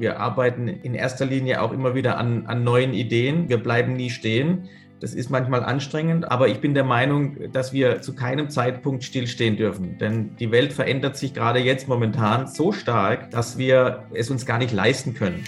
Wir 0.00 0.18
arbeiten 0.18 0.66
in 0.66 0.94
erster 0.94 1.26
Linie 1.26 1.60
auch 1.60 1.72
immer 1.72 1.94
wieder 1.94 2.16
an, 2.16 2.46
an 2.46 2.64
neuen 2.64 2.94
Ideen. 2.94 3.50
Wir 3.50 3.58
bleiben 3.58 3.92
nie 3.92 4.08
stehen. 4.08 4.70
Das 4.98 5.12
ist 5.12 5.28
manchmal 5.28 5.62
anstrengend, 5.62 6.30
aber 6.30 6.48
ich 6.48 6.62
bin 6.62 6.72
der 6.72 6.84
Meinung, 6.84 7.52
dass 7.52 7.74
wir 7.74 8.00
zu 8.00 8.14
keinem 8.14 8.48
Zeitpunkt 8.48 9.04
stillstehen 9.04 9.58
dürfen. 9.58 9.98
Denn 9.98 10.36
die 10.36 10.50
Welt 10.52 10.72
verändert 10.72 11.18
sich 11.18 11.34
gerade 11.34 11.58
jetzt 11.58 11.86
momentan 11.86 12.46
so 12.46 12.72
stark, 12.72 13.30
dass 13.30 13.58
wir 13.58 14.04
es 14.14 14.30
uns 14.30 14.46
gar 14.46 14.56
nicht 14.56 14.72
leisten 14.72 15.12
können. 15.12 15.44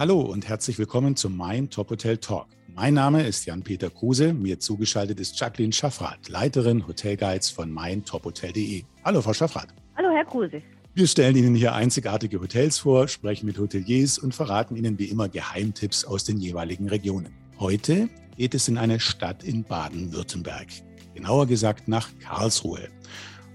Hallo 0.00 0.20
und 0.20 0.48
herzlich 0.48 0.80
willkommen 0.80 1.14
zum 1.14 1.36
Mein 1.36 1.70
Top 1.70 1.90
Hotel 1.90 2.18
Talk. 2.18 2.48
Mein 2.76 2.94
Name 2.94 3.24
ist 3.24 3.46
Jan-Peter 3.46 3.88
Kruse. 3.88 4.32
Mir 4.32 4.58
zugeschaltet 4.58 5.20
ist 5.20 5.38
Jacqueline 5.38 5.72
Schaffrath, 5.72 6.28
Leiterin 6.28 6.88
Hotelguides 6.88 7.48
von 7.50 7.70
meintophotel.de. 7.70 8.82
Hallo, 9.04 9.22
Frau 9.22 9.32
Schaffrath. 9.32 9.68
Hallo, 9.96 10.08
Herr 10.10 10.24
Kruse. 10.24 10.60
Wir 10.92 11.06
stellen 11.06 11.36
Ihnen 11.36 11.54
hier 11.54 11.72
einzigartige 11.72 12.40
Hotels 12.40 12.78
vor, 12.78 13.06
sprechen 13.06 13.46
mit 13.46 13.58
Hoteliers 13.58 14.18
und 14.18 14.34
verraten 14.34 14.74
Ihnen 14.74 14.98
wie 14.98 15.04
immer 15.04 15.28
Geheimtipps 15.28 16.04
aus 16.04 16.24
den 16.24 16.38
jeweiligen 16.38 16.88
Regionen. 16.88 17.32
Heute 17.60 18.08
geht 18.36 18.56
es 18.56 18.66
in 18.66 18.76
eine 18.76 18.98
Stadt 18.98 19.44
in 19.44 19.62
Baden-Württemberg, 19.62 20.66
genauer 21.14 21.46
gesagt 21.46 21.86
nach 21.86 22.08
Karlsruhe. 22.18 22.88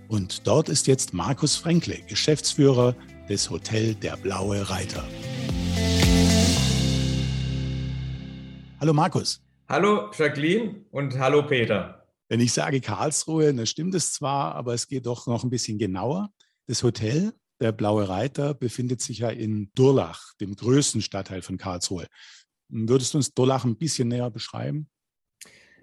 Und 0.07 0.47
dort 0.47 0.69
ist 0.69 0.87
jetzt 0.87 1.13
Markus 1.13 1.57
Fränkle, 1.57 1.97
Geschäftsführer 2.07 2.95
des 3.27 3.49
Hotel 3.49 3.95
Der 3.95 4.15
Blaue 4.15 4.69
Reiter. 4.69 5.03
Hallo 8.81 8.93
Markus. 8.93 9.43
Hallo 9.67 10.09
Jacqueline 10.17 10.85
und 10.91 11.19
hallo 11.19 11.45
Peter. 11.45 12.07
Wenn 12.29 12.39
ich 12.39 12.53
sage 12.53 12.79
Karlsruhe, 12.79 13.53
dann 13.53 13.65
stimmt 13.65 13.93
es 13.93 14.13
zwar, 14.13 14.55
aber 14.55 14.73
es 14.73 14.87
geht 14.87 15.05
doch 15.05 15.27
noch 15.27 15.43
ein 15.43 15.49
bisschen 15.49 15.77
genauer. 15.77 16.29
Das 16.65 16.81
Hotel, 16.81 17.33
der 17.59 17.73
Blaue 17.73 18.07
Reiter, 18.07 18.53
befindet 18.53 19.01
sich 19.01 19.19
ja 19.19 19.31
in 19.31 19.69
Durlach, 19.75 20.33
dem 20.39 20.55
größten 20.55 21.01
Stadtteil 21.01 21.41
von 21.41 21.57
Karlsruhe. 21.57 22.07
Würdest 22.69 23.13
du 23.13 23.17
uns 23.17 23.33
Durlach 23.33 23.65
ein 23.65 23.75
bisschen 23.75 24.07
näher 24.07 24.31
beschreiben? 24.31 24.87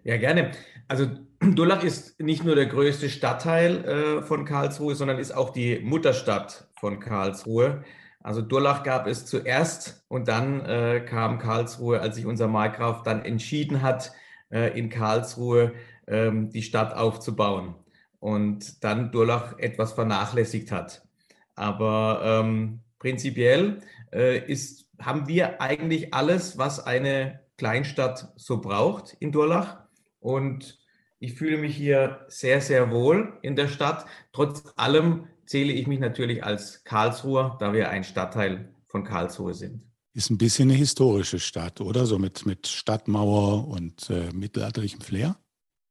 Ja, 0.02 0.16
gerne. 0.16 0.52
Also 0.88 1.10
Durlach 1.40 1.84
ist 1.84 2.18
nicht 2.18 2.44
nur 2.44 2.54
der 2.54 2.66
größte 2.66 3.10
Stadtteil 3.10 3.84
äh, 3.84 4.22
von 4.22 4.46
Karlsruhe, 4.46 4.94
sondern 4.94 5.18
ist 5.18 5.34
auch 5.34 5.50
die 5.50 5.80
Mutterstadt 5.80 6.70
von 6.80 6.98
Karlsruhe. 6.98 7.84
Also 8.26 8.42
Durlach 8.42 8.82
gab 8.82 9.06
es 9.06 9.24
zuerst 9.24 10.04
und 10.08 10.26
dann 10.26 10.60
äh, 10.66 11.00
kam 11.08 11.38
Karlsruhe, 11.38 12.00
als 12.00 12.16
sich 12.16 12.26
unser 12.26 12.48
Markgraf 12.48 13.04
dann 13.04 13.24
entschieden 13.24 13.82
hat, 13.82 14.10
äh, 14.50 14.76
in 14.76 14.88
Karlsruhe 14.90 15.74
ähm, 16.08 16.50
die 16.50 16.62
Stadt 16.62 16.92
aufzubauen 16.92 17.76
und 18.18 18.82
dann 18.82 19.12
Durlach 19.12 19.56
etwas 19.60 19.92
vernachlässigt 19.92 20.72
hat. 20.72 21.06
Aber 21.54 22.20
ähm, 22.24 22.80
prinzipiell 22.98 23.78
äh, 24.12 24.38
ist, 24.44 24.88
haben 25.00 25.28
wir 25.28 25.60
eigentlich 25.60 26.12
alles, 26.12 26.58
was 26.58 26.84
eine 26.84 27.38
Kleinstadt 27.56 28.32
so 28.34 28.60
braucht 28.60 29.16
in 29.20 29.30
Durlach. 29.30 29.84
Und 30.18 30.80
ich 31.18 31.34
fühle 31.34 31.58
mich 31.58 31.76
hier 31.76 32.24
sehr, 32.28 32.60
sehr 32.60 32.90
wohl 32.90 33.38
in 33.42 33.56
der 33.56 33.68
Stadt. 33.68 34.06
Trotz 34.32 34.64
allem 34.76 35.28
zähle 35.46 35.72
ich 35.72 35.86
mich 35.86 36.00
natürlich 36.00 36.44
als 36.44 36.84
Karlsruher, 36.84 37.56
da 37.60 37.72
wir 37.72 37.90
ein 37.90 38.04
Stadtteil 38.04 38.74
von 38.88 39.04
Karlsruhe 39.04 39.54
sind. 39.54 39.82
Ist 40.12 40.30
ein 40.30 40.38
bisschen 40.38 40.70
eine 40.70 40.78
historische 40.78 41.38
Stadt, 41.38 41.80
oder? 41.80 42.06
So 42.06 42.18
mit, 42.18 42.46
mit 42.46 42.66
Stadtmauer 42.66 43.68
und 43.68 44.08
äh, 44.10 44.32
mittelalterlichem 44.32 45.00
Flair? 45.00 45.36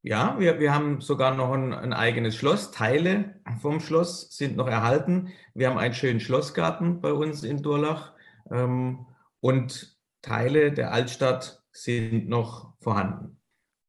Ja, 0.01 0.35
wir, 0.39 0.59
wir 0.59 0.73
haben 0.73 1.01
sogar 1.01 1.35
noch 1.35 1.51
ein, 1.51 1.73
ein, 1.73 1.93
eigenes 1.93 2.35
Schloss. 2.35 2.71
Teile 2.71 3.41
vom 3.59 3.79
Schloss 3.79 4.35
sind 4.35 4.55
noch 4.55 4.67
erhalten. 4.67 5.29
Wir 5.53 5.69
haben 5.69 5.77
einen 5.77 5.95
schönen 5.95 6.19
Schlossgarten 6.19 7.01
bei 7.01 7.11
uns 7.11 7.43
in 7.43 7.63
Durlach 7.63 8.13
ähm, 8.51 9.07
und 9.39 9.97
Teile 10.21 10.71
der 10.71 10.91
Altstadt 10.91 11.63
sind 11.71 12.29
noch 12.29 12.73
vorhanden. 12.81 13.39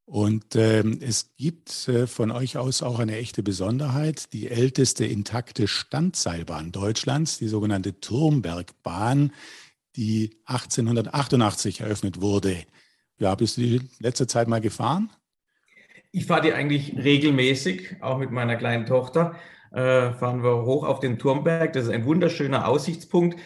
Und 0.07 0.55
ähm, 0.55 1.01
es 1.03 1.35
gibt 1.37 1.89
äh, 1.89 2.07
von 2.07 2.31
euch 2.31 2.57
aus 2.57 2.81
auch 2.83 3.01
eine 3.01 3.17
echte 3.17 3.43
Besonderheit, 3.43 4.33
die 4.33 4.49
älteste 4.49 5.05
intakte 5.05 5.67
Standseilbahn 5.67 6.71
Deutschlands, 6.71 7.39
die 7.39 7.49
sogenannte 7.49 7.99
Turmbergbahn, 7.99 9.33
die 9.97 10.37
1888 10.45 11.81
eröffnet 11.81 12.21
wurde. 12.21 12.57
Ja, 13.19 13.35
bist 13.35 13.57
du 13.57 13.63
die 13.63 13.81
letzte 13.99 14.29
Zeit 14.29 14.47
mal 14.47 14.61
gefahren? 14.61 15.11
Ich 16.13 16.27
fahre 16.27 16.43
die 16.43 16.53
eigentlich 16.53 16.97
regelmäßig, 16.97 17.97
auch 18.01 18.19
mit 18.19 18.31
meiner 18.31 18.55
kleinen 18.55 18.87
Tochter. 18.87 19.35
Äh, 19.73 20.13
fahren 20.13 20.45
wir 20.45 20.65
hoch 20.65 20.85
auf 20.85 21.01
den 21.01 21.19
Turmberg. 21.19 21.73
Das 21.73 21.85
ist 21.85 21.91
ein 21.91 22.05
wunderschöner 22.05 22.69
Aussichtspunkt 22.69 23.41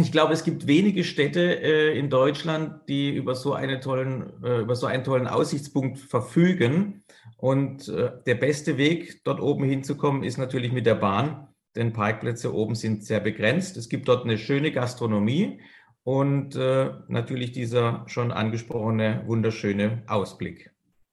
ich 0.00 0.12
glaube, 0.12 0.32
es 0.32 0.44
gibt 0.44 0.66
wenige 0.66 1.04
Städte 1.04 1.60
äh, 1.62 1.98
in 1.98 2.10
Deutschland, 2.10 2.88
die 2.88 3.14
über 3.14 3.34
so, 3.34 3.54
eine 3.54 3.80
tollen, 3.80 4.32
äh, 4.42 4.60
über 4.60 4.74
so 4.76 4.86
einen 4.86 5.04
tollen 5.04 5.26
Aussichtspunkt 5.26 5.98
verfügen. 5.98 7.04
Und 7.36 7.88
äh, 7.88 8.12
der 8.26 8.34
beste 8.34 8.76
Weg, 8.76 9.22
dort 9.24 9.40
oben 9.40 9.64
hinzukommen, 9.64 10.22
ist 10.22 10.38
natürlich 10.38 10.72
mit 10.72 10.86
der 10.86 10.94
Bahn, 10.94 11.48
denn 11.74 11.92
Parkplätze 11.92 12.54
oben 12.54 12.74
sind 12.74 13.04
sehr 13.04 13.20
begrenzt. 13.20 13.76
Es 13.76 13.88
gibt 13.88 14.08
dort 14.08 14.24
eine 14.24 14.38
schöne 14.38 14.72
Gastronomie 14.72 15.60
und 16.02 16.56
äh, 16.56 16.90
natürlich 17.08 17.52
dieser 17.52 18.04
schon 18.06 18.32
angesprochene 18.32 19.24
wunderschöne 19.26 20.02
Ausblick. 20.06 20.70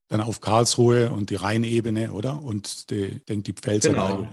Dann 0.07 0.21
auf 0.21 0.41
Karlsruhe 0.41 1.11
und 1.11 1.31
die 1.31 1.35
Rheinebene, 1.35 2.11
oder? 2.11 2.41
Und 2.41 2.91
die, 2.91 3.19
denkt 3.25 3.47
die 3.47 3.53
Pfälzer. 3.53 3.89
Genau. 3.89 4.27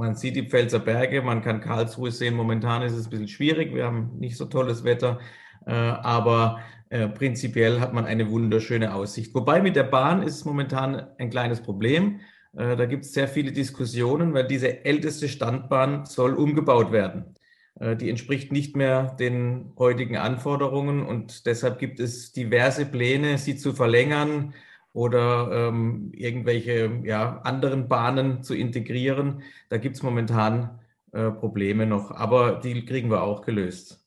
Man 0.00 0.14
sieht 0.14 0.34
die 0.34 0.48
Pfälzer 0.48 0.78
Berge, 0.78 1.20
man 1.20 1.42
kann 1.42 1.60
Karlsruhe 1.60 2.10
sehen. 2.10 2.34
Momentan 2.34 2.80
ist 2.80 2.94
es 2.94 3.06
ein 3.06 3.10
bisschen 3.10 3.28
schwierig, 3.28 3.74
wir 3.74 3.84
haben 3.84 4.18
nicht 4.18 4.34
so 4.38 4.46
tolles 4.46 4.82
Wetter, 4.82 5.20
äh, 5.66 5.72
aber 5.72 6.60
äh, 6.88 7.06
prinzipiell 7.06 7.80
hat 7.80 7.92
man 7.92 8.06
eine 8.06 8.30
wunderschöne 8.30 8.94
Aussicht. 8.94 9.34
Wobei 9.34 9.60
mit 9.60 9.76
der 9.76 9.82
Bahn 9.82 10.22
ist 10.22 10.46
momentan 10.46 11.06
ein 11.18 11.28
kleines 11.28 11.60
Problem. 11.60 12.20
Äh, 12.56 12.76
da 12.76 12.86
gibt 12.86 13.04
es 13.04 13.12
sehr 13.12 13.28
viele 13.28 13.52
Diskussionen, 13.52 14.32
weil 14.32 14.46
diese 14.46 14.86
älteste 14.86 15.28
Standbahn 15.28 16.06
soll 16.06 16.32
umgebaut 16.32 16.92
werden. 16.92 17.34
Die 17.78 18.10
entspricht 18.10 18.52
nicht 18.52 18.76
mehr 18.76 19.16
den 19.18 19.72
heutigen 19.78 20.18
Anforderungen 20.18 21.06
und 21.06 21.46
deshalb 21.46 21.78
gibt 21.78 21.98
es 21.98 22.32
diverse 22.32 22.84
Pläne, 22.84 23.38
sie 23.38 23.56
zu 23.56 23.72
verlängern 23.72 24.52
oder 24.92 25.68
ähm, 25.68 26.10
irgendwelche 26.14 27.00
ja, 27.04 27.40
anderen 27.42 27.88
Bahnen 27.88 28.42
zu 28.42 28.54
integrieren. 28.54 29.42
Da 29.68 29.78
gibt 29.78 29.96
es 29.96 30.02
momentan 30.02 30.80
äh, 31.12 31.30
Probleme 31.30 31.86
noch, 31.86 32.10
aber 32.10 32.60
die 32.60 32.84
kriegen 32.84 33.10
wir 33.10 33.22
auch 33.22 33.42
gelöst. 33.42 34.00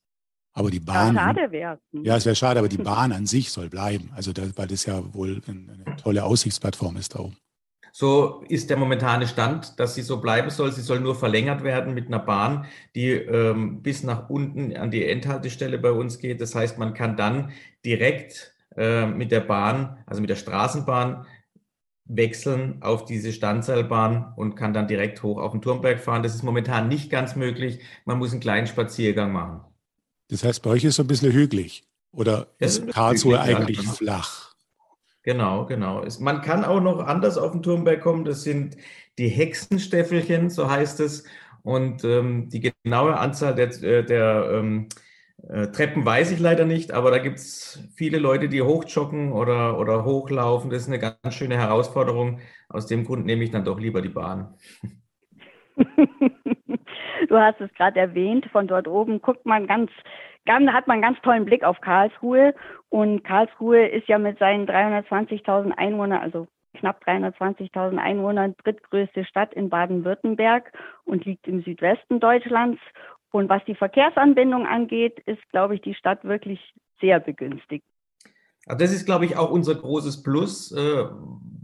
Aber 0.53 0.69
die 0.69 0.79
Bahn. 0.79 1.15
Ja, 1.15 1.21
schade 1.21 1.51
wäre. 1.51 1.79
Ja, 1.91 2.17
es 2.17 2.25
wäre 2.25 2.35
schade, 2.35 2.59
aber 2.59 2.69
die 2.69 2.77
Bahn 2.77 3.11
an 3.11 3.25
sich 3.25 3.51
soll 3.51 3.69
bleiben. 3.69 4.11
Also, 4.15 4.33
das, 4.33 4.55
weil 4.55 4.67
das 4.67 4.85
ja 4.85 5.01
wohl 5.13 5.41
eine 5.47 5.95
tolle 5.97 6.23
Aussichtsplattform 6.23 6.97
ist 6.97 7.15
da 7.15 7.19
oben. 7.19 7.37
So 7.91 8.43
ist 8.49 8.69
der 8.69 8.77
momentane 8.77 9.27
Stand, 9.27 9.79
dass 9.79 9.93
sie 9.93 10.01
so 10.01 10.19
bleiben 10.19 10.49
soll. 10.49 10.71
Sie 10.71 10.81
soll 10.81 10.99
nur 10.99 11.15
verlängert 11.15 11.63
werden 11.63 11.93
mit 11.93 12.07
einer 12.07 12.19
Bahn, 12.19 12.65
die 12.95 13.11
ähm, 13.11 13.83
bis 13.83 14.01
nach 14.03 14.29
unten 14.29 14.75
an 14.75 14.89
die 14.89 15.05
Endhaltestelle 15.05 15.77
bei 15.77 15.91
uns 15.91 16.17
geht. 16.19 16.41
Das 16.41 16.55
heißt, 16.55 16.79
man 16.79 16.93
kann 16.93 17.17
dann 17.17 17.51
direkt 17.85 18.52
äh, 18.77 19.05
mit 19.05 19.31
der 19.31 19.41
Bahn, 19.41 19.97
also 20.05 20.21
mit 20.21 20.29
der 20.29 20.35
Straßenbahn, 20.35 21.25
wechseln 22.05 22.81
auf 22.81 23.05
diese 23.05 23.31
Standseilbahn 23.31 24.33
und 24.35 24.55
kann 24.55 24.73
dann 24.73 24.87
direkt 24.87 25.23
hoch 25.23 25.39
auf 25.39 25.51
den 25.51 25.61
Turmberg 25.61 25.99
fahren. 25.99 26.23
Das 26.23 26.35
ist 26.35 26.43
momentan 26.43 26.87
nicht 26.87 27.09
ganz 27.09 27.35
möglich. 27.35 27.79
Man 28.05 28.17
muss 28.17 28.31
einen 28.31 28.41
kleinen 28.41 28.67
Spaziergang 28.67 29.31
machen. 29.31 29.61
Das 30.29 30.43
heißt, 30.43 30.61
bei 30.63 30.71
euch 30.71 30.83
ist 30.83 30.91
es 30.91 30.95
so 30.97 31.03
ein 31.03 31.07
bisschen 31.07 31.31
hügelig 31.31 31.83
oder 32.11 32.47
ist 32.59 32.87
Karlsruhe 32.91 33.39
hügelig, 33.39 33.57
eigentlich 33.57 33.77
ja, 33.77 33.83
genau. 33.83 33.93
flach? 33.95 34.53
Genau, 35.23 35.65
genau. 35.65 36.05
Man 36.19 36.41
kann 36.41 36.65
auch 36.65 36.81
noch 36.81 36.99
anders 36.99 37.37
auf 37.37 37.53
den 37.53 37.63
Turmberg 37.63 38.01
kommen. 38.01 38.25
Das 38.25 38.43
sind 38.43 38.75
die 39.17 39.29
Hexenstäffelchen, 39.29 40.49
so 40.49 40.69
heißt 40.69 40.99
es. 40.99 41.23
Und 41.61 42.03
ähm, 42.03 42.49
die 42.49 42.73
genaue 42.83 43.17
Anzahl 43.17 43.55
der, 43.55 43.69
äh, 43.81 44.03
der 44.03 44.49
ähm, 44.51 44.87
äh, 44.89 44.95
Treppen 45.47 46.05
weiß 46.05 46.31
ich 46.31 46.39
leider 46.39 46.63
nicht, 46.63 46.93
aber 46.93 47.11
da 47.11 47.17
gibt 47.17 47.37
es 47.37 47.83
viele 47.95 48.17
Leute, 48.17 48.47
die 48.47 48.61
hochjoggen 48.61 49.33
oder, 49.33 49.77
oder 49.77 50.05
hochlaufen. 50.05 50.69
Das 50.69 50.83
ist 50.83 50.87
eine 50.87 50.99
ganz 50.99 51.33
schöne 51.33 51.57
Herausforderung. 51.57 52.39
Aus 52.69 52.87
dem 52.87 53.03
Grund 53.03 53.25
nehme 53.25 53.43
ich 53.43 53.51
dann 53.51 53.65
doch 53.65 53.77
lieber 53.77 54.01
die 54.01 54.09
Bahn. 54.09 54.53
du 55.75 57.37
hast 57.37 57.59
es 57.59 57.73
gerade 57.73 57.99
erwähnt, 57.99 58.45
von 58.51 58.67
dort 58.67 58.87
oben 58.87 59.21
guckt 59.21 59.45
man 59.45 59.67
ganz, 59.67 59.91
ganz, 60.45 60.71
hat 60.71 60.87
man 60.87 60.95
einen 60.95 61.13
ganz 61.13 61.21
tollen 61.21 61.43
Blick 61.43 61.65
auf 61.65 61.81
Karlsruhe. 61.81 62.55
Und 62.87 63.23
Karlsruhe 63.25 63.85
ist 63.87 64.07
ja 64.07 64.19
mit 64.19 64.39
seinen 64.39 64.65
320.000 64.65 65.71
Einwohnern, 65.71 66.21
also 66.21 66.47
knapp 66.75 67.03
320.000 67.05 67.97
Einwohnern, 67.97 68.55
drittgrößte 68.63 69.25
Stadt 69.25 69.53
in 69.53 69.69
Baden-Württemberg 69.69 70.71
und 71.03 71.25
liegt 71.25 71.47
im 71.47 71.63
Südwesten 71.63 72.21
Deutschlands. 72.21 72.79
Und 73.33 73.49
was 73.49 73.65
die 73.65 73.73
Verkehrsanbindung 73.73 74.67
angeht, 74.67 75.19
ist, 75.25 75.41
glaube 75.49 75.73
ich, 75.73 75.81
die 75.81 75.95
Stadt 75.95 76.23
wirklich 76.23 76.59
sehr 77.01 77.19
begünstigt. 77.19 77.83
Also 78.67 78.77
das 78.77 78.93
ist, 78.93 79.05
glaube 79.07 79.25
ich, 79.25 79.35
auch 79.35 79.49
unser 79.49 79.73
großes 79.73 80.21
Plus. 80.21 80.71
Äh, 80.71 81.05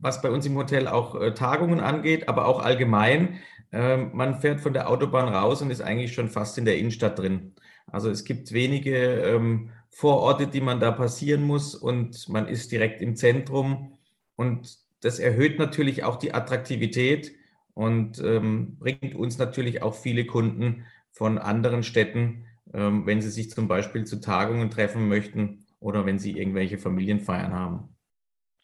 was 0.01 0.21
bei 0.23 0.31
uns 0.31 0.47
im 0.47 0.55
Hotel 0.55 0.87
auch 0.87 1.13
äh, 1.19 1.33
Tagungen 1.33 1.79
angeht, 1.79 2.27
aber 2.27 2.47
auch 2.47 2.59
allgemein. 2.59 3.39
Ähm, 3.71 4.09
man 4.13 4.39
fährt 4.39 4.61
von 4.61 4.73
der 4.73 4.89
Autobahn 4.89 5.27
raus 5.27 5.61
und 5.61 5.69
ist 5.69 5.81
eigentlich 5.81 6.13
schon 6.13 6.29
fast 6.29 6.57
in 6.57 6.65
der 6.65 6.79
Innenstadt 6.79 7.19
drin. 7.19 7.53
Also 7.85 8.09
es 8.09 8.23
gibt 8.23 8.51
wenige 8.51 8.95
ähm, 8.95 9.69
Vororte, 9.89 10.47
die 10.47 10.61
man 10.61 10.79
da 10.79 10.91
passieren 10.91 11.43
muss 11.43 11.75
und 11.75 12.29
man 12.29 12.47
ist 12.47 12.71
direkt 12.71 12.99
im 13.01 13.15
Zentrum. 13.15 13.99
Und 14.35 14.79
das 15.01 15.19
erhöht 15.19 15.59
natürlich 15.59 16.03
auch 16.03 16.15
die 16.15 16.33
Attraktivität 16.33 17.31
und 17.73 18.19
ähm, 18.23 18.77
bringt 18.79 19.13
uns 19.13 19.37
natürlich 19.37 19.83
auch 19.83 19.93
viele 19.93 20.25
Kunden 20.25 20.85
von 21.19 21.37
anderen 21.37 21.83
Städten, 21.83 22.45
ähm, 22.73 23.05
wenn 23.05 23.21
sie 23.21 23.29
sich 23.29 23.49
zum 23.49 23.67
Beispiel 23.67 24.05
zu 24.05 24.21
Tagungen 24.21 24.69
treffen 24.69 25.09
möchten 25.09 25.65
oder 25.81 26.05
wenn 26.05 26.17
sie 26.17 26.37
irgendwelche 26.37 26.77
Familienfeiern 26.77 27.53
haben. 27.53 27.89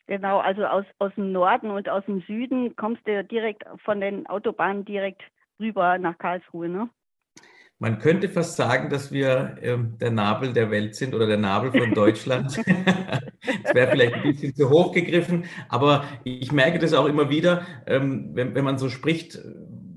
Genau, 0.08 0.40
also 0.40 0.64
aus, 0.66 0.86
aus 0.98 1.14
dem 1.16 1.34
Norden 1.34 1.70
und 1.70 1.90
aus 1.90 2.06
dem 2.06 2.22
Süden 2.22 2.78
kommst 2.78 3.06
du 3.06 3.26
direkt 3.26 3.64
von 3.84 4.00
den 4.00 4.26
Autobahnen 4.28 4.86
direkt 4.86 5.22
rüber 5.60 5.98
nach 5.98 6.18
Karlsruhe, 6.18 6.70
ne? 6.70 6.90
Man 7.78 8.00
könnte 8.00 8.30
fast 8.30 8.56
sagen, 8.56 8.90
dass 8.90 9.12
wir 9.12 9.58
ähm, 9.62 9.98
der 10.00 10.12
Nabel 10.12 10.54
der 10.54 10.72
Welt 10.72 10.96
sind 10.96 11.14
oder 11.14 11.28
der 11.28 11.36
Nabel 11.36 11.74
von 11.74 11.94
Deutschland. 11.94 12.56
das 12.56 13.76
wäre 13.76 13.92
vielleicht 13.92 14.16
ein 14.16 14.24
bisschen 14.24 14.56
zu 14.56 14.70
hoch 14.70 14.94
gegriffen, 14.94 15.44
aber 15.68 16.06
ich 16.24 16.54
merke 16.54 16.80
das 16.80 16.94
auch 16.94 17.06
immer 17.06 17.30
wieder, 17.30 17.66
ähm, 17.86 18.30
wenn, 18.34 18.56
wenn 18.56 18.64
man 18.64 18.78
so 18.78 18.88
spricht, 18.88 19.40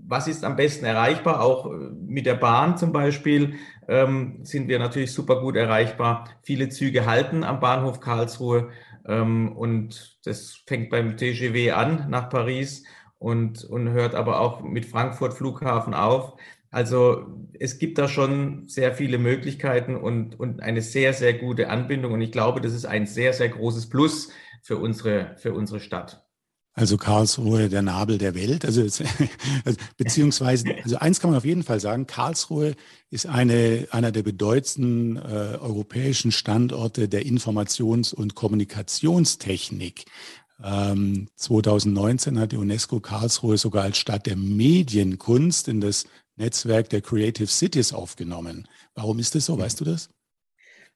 was 0.08 0.26
ist 0.26 0.44
am 0.44 0.56
besten 0.56 0.86
erreichbar? 0.86 1.42
Auch 1.42 1.66
äh, 1.66 1.90
mit 2.06 2.26
der 2.26 2.34
Bahn 2.34 2.76
zum 2.78 2.92
Beispiel 2.92 3.56
ähm, 3.86 4.40
sind 4.42 4.68
wir 4.68 4.78
natürlich 4.78 5.12
super 5.12 5.40
gut 5.40 5.56
erreichbar. 5.56 6.28
Viele 6.42 6.70
Züge 6.70 7.06
halten 7.06 7.44
am 7.44 7.60
Bahnhof 7.60 8.00
Karlsruhe 8.00 8.70
ähm, 9.06 9.52
und 9.56 10.18
das 10.24 10.62
fängt 10.66 10.90
beim 10.90 11.16
TGW 11.16 11.72
an 11.72 12.06
nach 12.08 12.30
Paris 12.30 12.84
und, 13.18 13.64
und 13.64 13.90
hört 13.90 14.14
aber 14.14 14.40
auch 14.40 14.62
mit 14.62 14.86
Frankfurt 14.86 15.34
Flughafen 15.34 15.94
auf. 15.94 16.34
Also 16.70 17.26
es 17.58 17.78
gibt 17.78 17.98
da 17.98 18.08
schon 18.08 18.68
sehr 18.68 18.94
viele 18.94 19.18
Möglichkeiten 19.18 19.96
und, 19.96 20.38
und 20.38 20.60
eine 20.60 20.82
sehr, 20.82 21.12
sehr 21.14 21.34
gute 21.34 21.70
Anbindung. 21.70 22.12
Und 22.12 22.20
ich 22.20 22.32
glaube, 22.32 22.60
das 22.60 22.72
ist 22.72 22.84
ein 22.84 23.06
sehr, 23.06 23.32
sehr 23.32 23.48
großes 23.48 23.88
Plus 23.88 24.30
für 24.62 24.76
unsere, 24.76 25.36
für 25.38 25.52
unsere 25.52 25.80
Stadt. 25.80 26.27
Also 26.78 26.96
Karlsruhe, 26.96 27.68
der 27.68 27.82
Nabel 27.82 28.18
der 28.18 28.34
Welt. 28.34 28.64
Also, 28.64 28.82
also, 29.64 29.78
beziehungsweise, 29.96 30.76
also 30.84 30.96
eins 30.96 31.18
kann 31.18 31.30
man 31.30 31.38
auf 31.38 31.44
jeden 31.44 31.64
Fall 31.64 31.80
sagen, 31.80 32.06
Karlsruhe 32.06 32.74
ist 33.10 33.26
eine, 33.26 33.88
einer 33.90 34.12
der 34.12 34.22
bedeutendsten 34.22 35.16
äh, 35.16 35.58
europäischen 35.60 36.30
Standorte 36.30 37.08
der 37.08 37.26
Informations- 37.26 38.14
und 38.14 38.34
Kommunikationstechnik. 38.34 40.04
Ähm, 40.62 41.28
2019 41.36 42.38
hat 42.38 42.52
die 42.52 42.56
UNESCO 42.56 43.00
Karlsruhe 43.00 43.58
sogar 43.58 43.84
als 43.84 43.98
Stadt 43.98 44.26
der 44.26 44.36
Medienkunst 44.36 45.68
in 45.68 45.80
das 45.80 46.06
Netzwerk 46.36 46.88
der 46.90 47.00
Creative 47.00 47.48
Cities 47.48 47.92
aufgenommen. 47.92 48.68
Warum 48.94 49.18
ist 49.18 49.34
das 49.34 49.46
so? 49.46 49.58
Weißt 49.58 49.80
du 49.80 49.84
das? 49.84 50.10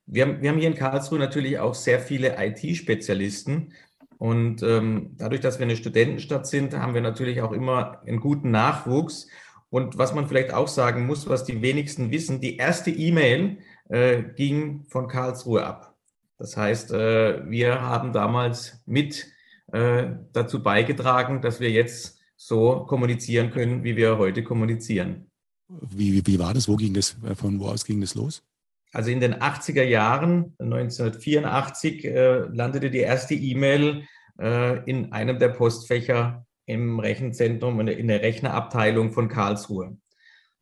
Wir 0.07 0.27
haben, 0.27 0.43
wir 0.43 0.51
haben 0.51 0.59
hier 0.59 0.69
in 0.69 0.75
Karlsruhe 0.75 1.19
natürlich 1.19 1.59
auch 1.59 1.75
sehr 1.75 2.01
viele 2.01 2.37
IT-Spezialisten. 2.39 3.73
Und 4.23 4.63
ähm, 4.63 5.17
dadurch, 5.19 5.41
dass 5.41 5.59
wir 5.59 5.65
eine 5.65 5.75
Studentenstadt 5.75 6.47
sind, 6.47 6.75
haben 6.75 6.95
wir 6.95 7.01
natürlich 7.01 7.43
auch 7.43 7.51
immer 7.51 8.03
einen 8.07 8.21
guten 8.21 8.53
Nachwuchs. 8.53 9.27
Und 9.69 9.99
was 9.99 10.15
man 10.15 10.29
vielleicht 10.29 10.55
auch 10.55 10.69
sagen 10.69 11.09
muss, 11.09 11.29
was 11.29 11.43
die 11.43 11.61
wenigsten 11.61 12.13
wissen, 12.13 12.41
die 12.41 12.57
erste 12.57 12.93
E-Mail 12.93 13.59
äh, 13.89 14.23
ging 14.23 14.85
von 14.85 15.09
Karlsruhe 15.09 15.67
ab. 15.67 15.97
Das 16.39 16.57
heißt, 16.57 16.93
äh, 16.93 17.51
wir 17.51 17.81
haben 17.81 18.13
damals 18.13 18.81
mit 18.87 19.27
äh, 19.73 20.11
dazu 20.33 20.63
beigetragen, 20.63 21.43
dass 21.43 21.59
wir 21.59 21.73
jetzt 21.73 22.21
so 22.37 22.85
kommunizieren 22.87 23.51
können, 23.51 23.83
wie 23.83 23.97
wir 23.97 24.19
heute 24.19 24.45
kommunizieren. 24.45 25.33
Wie, 25.69 26.13
wie, 26.13 26.25
wie 26.25 26.39
war 26.39 26.55
das? 26.55 26.69
Wo 26.69 26.77
ging 26.77 26.95
das, 26.95 27.17
äh, 27.29 27.35
von 27.35 27.59
wo 27.59 27.67
aus 27.67 27.85
ging 27.85 28.01
das 28.01 28.15
los? 28.15 28.45
Also 28.93 29.11
in 29.11 29.21
den 29.21 29.35
80er 29.35 29.83
Jahren, 29.83 30.55
1984, 30.59 32.05
äh, 32.05 32.39
landete 32.53 32.91
die 32.91 32.99
erste 32.99 33.35
E-Mail 33.35 34.05
äh, 34.39 34.85
in 34.89 35.13
einem 35.13 35.39
der 35.39 35.49
Postfächer 35.49 36.47
im 36.67 37.01
Rechenzentrum, 37.01 37.81
in 37.81 38.09
der 38.09 38.23
Rechnerabteilung 38.23 39.13
von 39.13 39.29
Karlsruhe. 39.29 39.97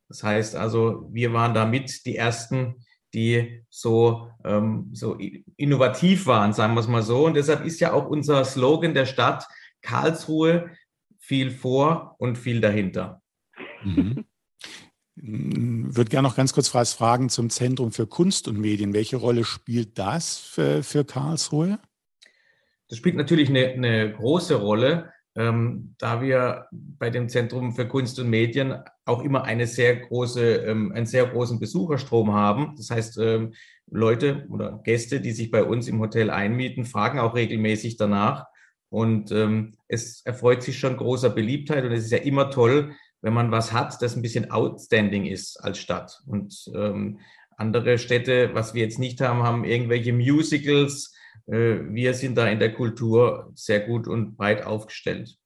Das 0.08 0.22
heißt 0.22 0.56
also, 0.56 1.08
wir 1.12 1.32
waren 1.32 1.54
damit 1.54 2.06
die 2.06 2.16
Ersten, 2.16 2.84
die 3.14 3.64
so, 3.68 4.30
ähm, 4.44 4.90
so 4.92 5.18
innovativ 5.56 6.26
waren, 6.26 6.52
sagen 6.52 6.74
wir 6.74 6.80
es 6.80 6.88
mal 6.88 7.02
so. 7.02 7.26
Und 7.26 7.34
deshalb 7.34 7.64
ist 7.64 7.80
ja 7.80 7.92
auch 7.92 8.08
unser 8.08 8.44
Slogan 8.44 8.94
der 8.94 9.06
Stadt 9.06 9.46
Karlsruhe 9.82 10.70
viel 11.18 11.50
vor 11.50 12.16
und 12.18 12.38
viel 12.38 12.60
dahinter. 12.60 13.22
Mhm. 13.84 14.24
Würde 15.22 16.10
gerne 16.10 16.26
noch 16.26 16.36
ganz 16.36 16.52
kurz 16.52 16.74
was 16.74 16.94
fragen 16.94 17.28
zum 17.28 17.50
Zentrum 17.50 17.92
für 17.92 18.06
Kunst 18.06 18.48
und 18.48 18.58
Medien. 18.58 18.94
Welche 18.94 19.16
Rolle 19.16 19.44
spielt 19.44 19.98
das 19.98 20.38
für, 20.38 20.82
für 20.82 21.04
Karlsruhe? 21.04 21.78
Das 22.88 22.98
spielt 22.98 23.16
natürlich 23.16 23.48
eine, 23.48 23.68
eine 23.68 24.12
große 24.12 24.54
Rolle, 24.54 25.12
ähm, 25.36 25.94
da 25.98 26.22
wir 26.22 26.66
bei 26.72 27.10
dem 27.10 27.28
Zentrum 27.28 27.74
für 27.74 27.86
Kunst 27.86 28.18
und 28.18 28.30
Medien 28.30 28.82
auch 29.04 29.22
immer 29.22 29.44
eine 29.44 29.66
sehr 29.66 29.96
große, 29.96 30.56
ähm, 30.56 30.92
einen 30.92 31.06
sehr 31.06 31.26
großen 31.26 31.60
Besucherstrom 31.60 32.32
haben. 32.32 32.74
Das 32.76 32.90
heißt, 32.90 33.18
ähm, 33.18 33.52
Leute 33.90 34.46
oder 34.48 34.80
Gäste, 34.84 35.20
die 35.20 35.32
sich 35.32 35.50
bei 35.50 35.64
uns 35.64 35.86
im 35.86 36.00
Hotel 36.00 36.30
einmieten, 36.30 36.84
fragen 36.84 37.18
auch 37.18 37.34
regelmäßig 37.34 37.96
danach. 37.96 38.46
Und 38.88 39.30
ähm, 39.30 39.74
es 39.86 40.22
erfreut 40.24 40.62
sich 40.62 40.78
schon 40.78 40.96
großer 40.96 41.30
Beliebtheit 41.30 41.84
und 41.84 41.92
es 41.92 42.04
ist 42.04 42.10
ja 42.10 42.18
immer 42.18 42.50
toll, 42.50 42.94
wenn 43.22 43.32
man 43.32 43.50
was 43.50 43.72
hat, 43.72 44.00
das 44.02 44.16
ein 44.16 44.22
bisschen 44.22 44.50
outstanding 44.50 45.26
ist 45.26 45.56
als 45.58 45.78
Stadt. 45.78 46.20
Und 46.26 46.70
ähm, 46.74 47.20
andere 47.56 47.98
Städte, 47.98 48.50
was 48.54 48.74
wir 48.74 48.82
jetzt 48.82 48.98
nicht 48.98 49.20
haben, 49.20 49.42
haben 49.42 49.64
irgendwelche 49.64 50.12
Musicals. 50.12 51.14
Äh, 51.46 51.80
wir 51.90 52.14
sind 52.14 52.36
da 52.36 52.48
in 52.48 52.58
der 52.58 52.72
Kultur 52.72 53.52
sehr 53.54 53.80
gut 53.80 54.08
und 54.08 54.36
breit 54.36 54.64
aufgestellt. 54.64 55.36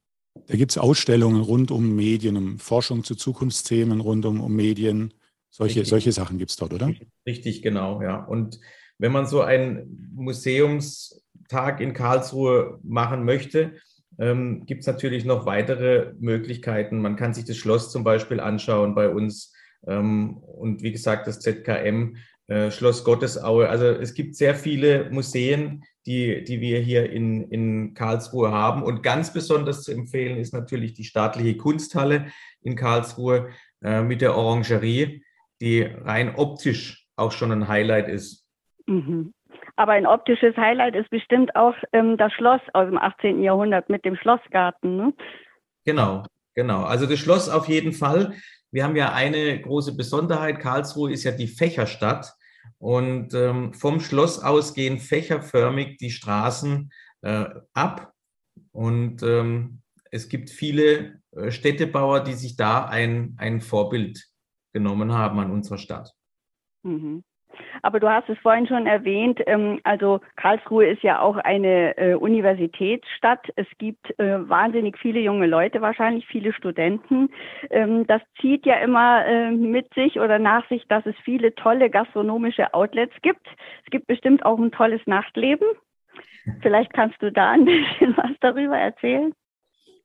Da 0.46 0.56
gibt 0.56 0.72
es 0.72 0.78
Ausstellungen 0.78 1.40
rund 1.40 1.70
um 1.70 1.94
Medien, 1.94 2.36
um 2.36 2.58
Forschung 2.58 3.04
zu 3.04 3.14
Zukunftsthemen 3.14 4.00
rund 4.00 4.26
um, 4.26 4.40
um 4.40 4.54
Medien. 4.54 5.14
Solche, 5.50 5.84
solche 5.84 6.10
Sachen 6.10 6.38
gibt 6.38 6.50
es 6.50 6.56
dort, 6.56 6.72
oder? 6.72 6.92
Richtig, 7.26 7.62
genau, 7.62 8.02
ja. 8.02 8.24
Und 8.24 8.58
wenn 8.98 9.12
man 9.12 9.26
so 9.26 9.42
einen 9.42 10.10
Museumstag 10.14 11.80
in 11.80 11.92
Karlsruhe 11.92 12.80
machen 12.82 13.24
möchte, 13.24 13.74
ähm, 14.18 14.64
gibt 14.66 14.82
es 14.82 14.86
natürlich 14.86 15.24
noch 15.24 15.46
weitere 15.46 16.12
Möglichkeiten. 16.18 17.00
Man 17.00 17.16
kann 17.16 17.34
sich 17.34 17.44
das 17.44 17.56
Schloss 17.56 17.90
zum 17.90 18.04
Beispiel 18.04 18.40
anschauen 18.40 18.94
bei 18.94 19.08
uns 19.08 19.52
ähm, 19.86 20.38
und 20.38 20.82
wie 20.82 20.92
gesagt 20.92 21.26
das 21.26 21.40
ZKM, 21.40 22.16
äh, 22.46 22.70
Schloss 22.70 23.04
Gottesaue. 23.04 23.68
Also 23.68 23.86
es 23.86 24.14
gibt 24.14 24.36
sehr 24.36 24.54
viele 24.54 25.10
Museen, 25.10 25.82
die, 26.06 26.44
die 26.44 26.60
wir 26.60 26.80
hier 26.80 27.10
in, 27.10 27.48
in 27.50 27.94
Karlsruhe 27.94 28.52
haben. 28.52 28.82
Und 28.82 29.02
ganz 29.02 29.32
besonders 29.32 29.82
zu 29.82 29.92
empfehlen 29.92 30.36
ist 30.36 30.52
natürlich 30.52 30.92
die 30.92 31.04
staatliche 31.04 31.56
Kunsthalle 31.56 32.26
in 32.60 32.76
Karlsruhe 32.76 33.48
äh, 33.82 34.02
mit 34.02 34.20
der 34.20 34.36
Orangerie, 34.36 35.22
die 35.60 35.82
rein 35.82 36.34
optisch 36.36 37.06
auch 37.16 37.32
schon 37.32 37.52
ein 37.52 37.68
Highlight 37.68 38.08
ist. 38.08 38.46
Mhm. 38.86 39.32
Aber 39.76 39.92
ein 39.92 40.06
optisches 40.06 40.56
Highlight 40.56 40.94
ist 40.94 41.10
bestimmt 41.10 41.56
auch 41.56 41.74
ähm, 41.92 42.16
das 42.16 42.32
Schloss 42.32 42.60
aus 42.74 42.86
dem 42.86 42.98
18. 42.98 43.42
Jahrhundert 43.42 43.88
mit 43.88 44.04
dem 44.04 44.16
Schlossgarten. 44.16 44.96
Ne? 44.96 45.14
Genau, 45.84 46.24
genau. 46.54 46.84
Also 46.84 47.06
das 47.06 47.18
Schloss 47.18 47.48
auf 47.48 47.68
jeden 47.68 47.92
Fall. 47.92 48.34
Wir 48.70 48.84
haben 48.84 48.96
ja 48.96 49.12
eine 49.12 49.60
große 49.60 49.96
Besonderheit. 49.96 50.60
Karlsruhe 50.60 51.12
ist 51.12 51.24
ja 51.24 51.32
die 51.32 51.48
Fächerstadt. 51.48 52.32
Und 52.78 53.34
ähm, 53.34 53.72
vom 53.74 54.00
Schloss 54.00 54.42
aus 54.42 54.74
gehen 54.74 54.98
fächerförmig 54.98 55.96
die 55.98 56.10
Straßen 56.10 56.90
äh, 57.22 57.46
ab. 57.72 58.12
Und 58.72 59.22
ähm, 59.22 59.80
es 60.10 60.28
gibt 60.28 60.50
viele 60.50 61.20
äh, 61.32 61.50
Städtebauer, 61.50 62.20
die 62.20 62.34
sich 62.34 62.56
da 62.56 62.86
ein, 62.86 63.34
ein 63.38 63.60
Vorbild 63.60 64.24
genommen 64.72 65.12
haben 65.12 65.38
an 65.38 65.50
unserer 65.50 65.78
Stadt. 65.78 66.12
Mhm. 66.82 67.24
Aber 67.82 68.00
du 68.00 68.08
hast 68.08 68.28
es 68.28 68.38
vorhin 68.38 68.66
schon 68.66 68.86
erwähnt, 68.86 69.40
ähm, 69.46 69.80
also 69.84 70.20
Karlsruhe 70.36 70.86
ist 70.86 71.02
ja 71.02 71.20
auch 71.20 71.36
eine 71.36 71.96
äh, 71.96 72.14
Universitätsstadt. 72.14 73.48
Es 73.56 73.66
gibt 73.78 74.18
äh, 74.18 74.48
wahnsinnig 74.48 74.98
viele 74.98 75.20
junge 75.20 75.46
Leute, 75.46 75.80
wahrscheinlich 75.80 76.26
viele 76.26 76.52
Studenten. 76.52 77.30
Ähm, 77.70 78.06
das 78.06 78.22
zieht 78.40 78.66
ja 78.66 78.76
immer 78.76 79.26
äh, 79.26 79.50
mit 79.50 79.92
sich 79.94 80.18
oder 80.18 80.38
nach 80.38 80.68
sich, 80.68 80.86
dass 80.88 81.04
es 81.06 81.16
viele 81.24 81.54
tolle 81.54 81.90
gastronomische 81.90 82.72
Outlets 82.74 83.14
gibt. 83.22 83.46
Es 83.84 83.90
gibt 83.90 84.06
bestimmt 84.06 84.44
auch 84.44 84.58
ein 84.58 84.72
tolles 84.72 85.00
Nachtleben. 85.06 85.66
Vielleicht 86.60 86.92
kannst 86.92 87.20
du 87.22 87.32
da 87.32 87.52
ein 87.52 87.64
bisschen 87.64 88.14
was 88.16 88.32
darüber 88.40 88.76
erzählen. 88.76 89.32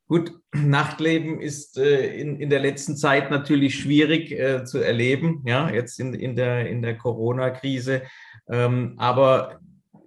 Gut, 0.09 0.33
Nachtleben 0.53 1.39
ist 1.39 1.77
äh, 1.77 2.19
in, 2.19 2.41
in 2.41 2.49
der 2.49 2.59
letzten 2.59 2.97
Zeit 2.97 3.31
natürlich 3.31 3.79
schwierig 3.79 4.31
äh, 4.31 4.65
zu 4.65 4.79
erleben, 4.79 5.43
ja, 5.45 5.69
jetzt 5.69 5.99
in, 5.99 6.13
in 6.13 6.35
der, 6.35 6.67
in 6.67 6.81
der 6.81 6.97
Corona-Krise. 6.97 8.01
Ähm, 8.49 8.95
aber 8.97 9.59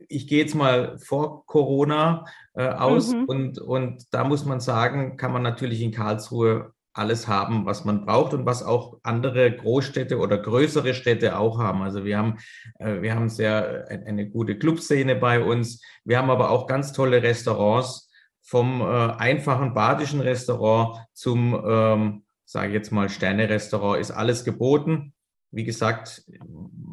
ich 0.09 0.27
gehe 0.27 0.41
jetzt 0.41 0.57
mal 0.57 0.99
vor 0.99 1.47
Corona 1.47 2.25
äh, 2.55 2.69
aus 2.69 3.15
mhm. 3.15 3.25
und, 3.27 3.59
und 3.61 4.13
da 4.13 4.25
muss 4.25 4.45
man 4.45 4.61
sagen, 4.61 5.17
kann 5.17 5.33
man 5.33 5.43
natürlich 5.43 5.81
in 5.81 5.93
Karlsruhe 5.93 6.73
alles 6.95 7.27
haben, 7.29 7.65
was 7.65 7.85
man 7.85 8.05
braucht 8.05 8.35
und 8.35 8.45
was 8.45 8.63
auch 8.63 8.99
andere 9.03 9.51
Großstädte 9.57 10.19
oder 10.19 10.37
größere 10.37 10.93
Städte 10.93 11.39
auch 11.39 11.59
haben. 11.59 11.81
Also 11.81 12.05
wir 12.05 12.19
haben, 12.19 12.39
äh, 12.81 13.01
wir 13.01 13.15
haben 13.15 13.29
sehr 13.29 13.91
äh, 13.91 14.05
eine 14.05 14.29
gute 14.29 14.59
Clubszene 14.59 15.15
bei 15.15 15.43
uns. 15.43 15.81
Wir 16.05 16.19
haben 16.19 16.29
aber 16.29 16.51
auch 16.51 16.67
ganz 16.67 16.93
tolle 16.93 17.23
Restaurants 17.23 18.11
vom 18.43 18.81
äh, 18.81 18.85
einfachen 18.85 19.73
badischen 19.73 20.21
Restaurant 20.21 20.99
zum, 21.15 21.55
ähm, 21.67 22.25
sage 22.45 22.69
ich 22.69 22.75
jetzt 22.75 22.91
mal, 22.93 23.09
Sterne-Restaurant 23.09 24.01
ist 24.01 24.11
alles 24.11 24.45
geboten. 24.45 25.15
Wie 25.55 25.65
gesagt, 25.65 26.25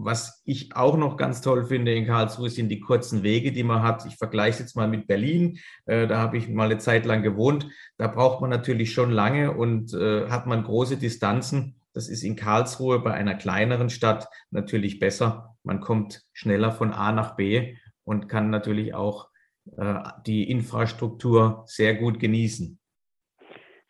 was 0.01 0.41
ich 0.46 0.75
auch 0.75 0.98
noch 0.98 1.15
ganz 1.15 1.41
toll 1.41 1.65
finde 1.65 1.94
in 1.94 2.06
Karlsruhe 2.06 2.50
sind 2.50 2.70
die 2.70 2.82
kurzen 2.82 3.24
Wege, 3.24 3.51
die 3.51 3.63
man 3.63 3.84
hat. 3.84 4.06
Ich 4.06 4.18
vergleiche 4.18 4.60
jetzt 4.60 4.75
mal 4.75 4.88
mit 4.88 5.08
Berlin. 5.08 5.60
Äh, 5.86 6.08
da 6.08 6.20
habe 6.20 6.38
ich 6.38 6.50
mal 6.50 6.65
eine 6.65 6.77
Zeit 6.77 7.06
lang 7.06 7.24
gewohnt. 7.24 7.68
Da 7.98 8.08
braucht 8.08 8.41
man 8.41 8.50
natürlich 8.50 8.94
schon 8.94 9.12
lange 9.12 9.53
und 9.53 9.94
äh, 9.94 10.29
hat 10.29 10.46
man 10.46 10.63
große 10.63 10.98
Distanzen. 10.98 11.75
Das 11.94 12.10
ist 12.10 12.24
in 12.24 12.36
Karlsruhe 12.36 13.00
bei 13.00 13.13
einer 13.13 13.36
kleineren 13.36 13.89
Stadt 13.89 14.27
natürlich 14.51 15.00
besser. 15.00 15.56
Man 15.63 15.79
kommt 15.79 16.24
schneller 16.34 16.72
von 16.72 16.94
A 16.94 17.12
nach 17.12 17.36
B 17.36 17.75
und 18.03 18.27
kann 18.27 18.50
natürlich 18.50 18.94
auch 18.94 19.28
die 20.25 20.49
Infrastruktur 20.49 21.63
sehr 21.65 21.95
gut 21.95 22.19
genießen 22.19 22.79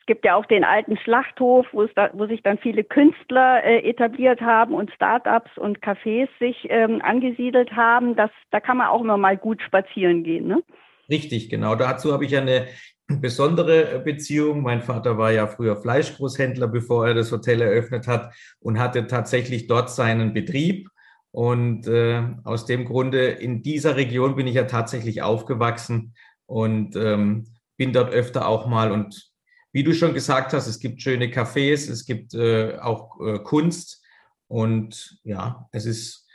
gibt 0.10 0.26
ja 0.26 0.34
auch 0.34 0.48
den 0.48 0.64
alten 0.64 0.98
Schlachthof, 0.98 1.68
wo, 1.72 1.84
es 1.84 1.92
da, 1.96 2.10
wo 2.14 2.26
sich 2.26 2.42
dann 2.42 2.58
viele 2.58 2.84
Künstler 2.84 3.64
äh, 3.64 3.88
etabliert 3.88 4.42
haben 4.42 4.74
und 4.74 4.92
Startups 4.92 5.52
und 5.56 5.84
Cafés 5.84 6.28
sich 6.40 6.66
ähm, 6.72 7.00
angesiedelt 7.04 7.74
haben. 7.74 8.16
Das, 8.16 8.32
da 8.50 8.60
kann 8.60 8.78
man 8.78 8.88
auch 8.88 9.02
immer 9.02 9.18
mal 9.18 9.38
gut 9.38 9.62
spazieren 9.62 10.24
gehen. 10.24 10.48
Ne? 10.48 10.64
Richtig, 11.12 11.48
genau. 11.52 11.76
Dazu 11.76 12.12
habe 12.12 12.26
ich 12.26 12.36
eine 12.36 12.66
besondere 13.08 14.00
Beziehung. 14.00 14.64
Mein 14.64 14.82
Vater 14.82 15.20
war 15.20 15.32
ja 15.32 15.46
früher 15.46 15.78
Fleischgroßhändler, 15.78 16.70
bevor 16.70 17.10
er 17.10 17.14
das 17.14 17.32
Hotel 17.32 17.62
eröffnet 17.62 18.08
hat 18.08 18.34
und 18.60 18.80
hatte 18.80 19.06
tatsächlich 19.06 19.68
dort 19.68 19.92
seinen 19.92 20.34
Betrieb. 20.34 20.90
Und 21.32 21.88
äh, 21.88 22.24
aus 22.44 22.66
dem 22.66 22.86
Grunde, 22.86 23.28
in 23.28 23.62
dieser 23.62 23.96
Region 23.96 24.36
bin 24.36 24.48
ich 24.48 24.56
ja 24.56 24.64
tatsächlich 24.64 25.22
aufgewachsen 25.22 26.16
und 26.46 26.96
ähm, 26.96 27.46
bin 27.78 27.94
dort 27.94 28.12
öfter 28.12 28.48
auch 28.48 28.68
mal 28.68 28.92
und 28.92 29.30
wie 29.72 29.84
du 29.84 29.94
schon 29.94 30.16
gesagt 30.16 30.54
hast, 30.54 30.68
es 30.68 30.80
gibt 30.80 31.02
schöne 31.02 31.28
Cafés, 31.28 31.92
es 31.92 32.06
gibt 32.06 32.34
äh, 32.34 32.80
auch 32.80 33.20
äh, 33.22 33.40
Kunst 33.40 34.04
und 34.48 35.20
ja, 35.24 35.70
es 35.72 35.86
ist 35.86 36.26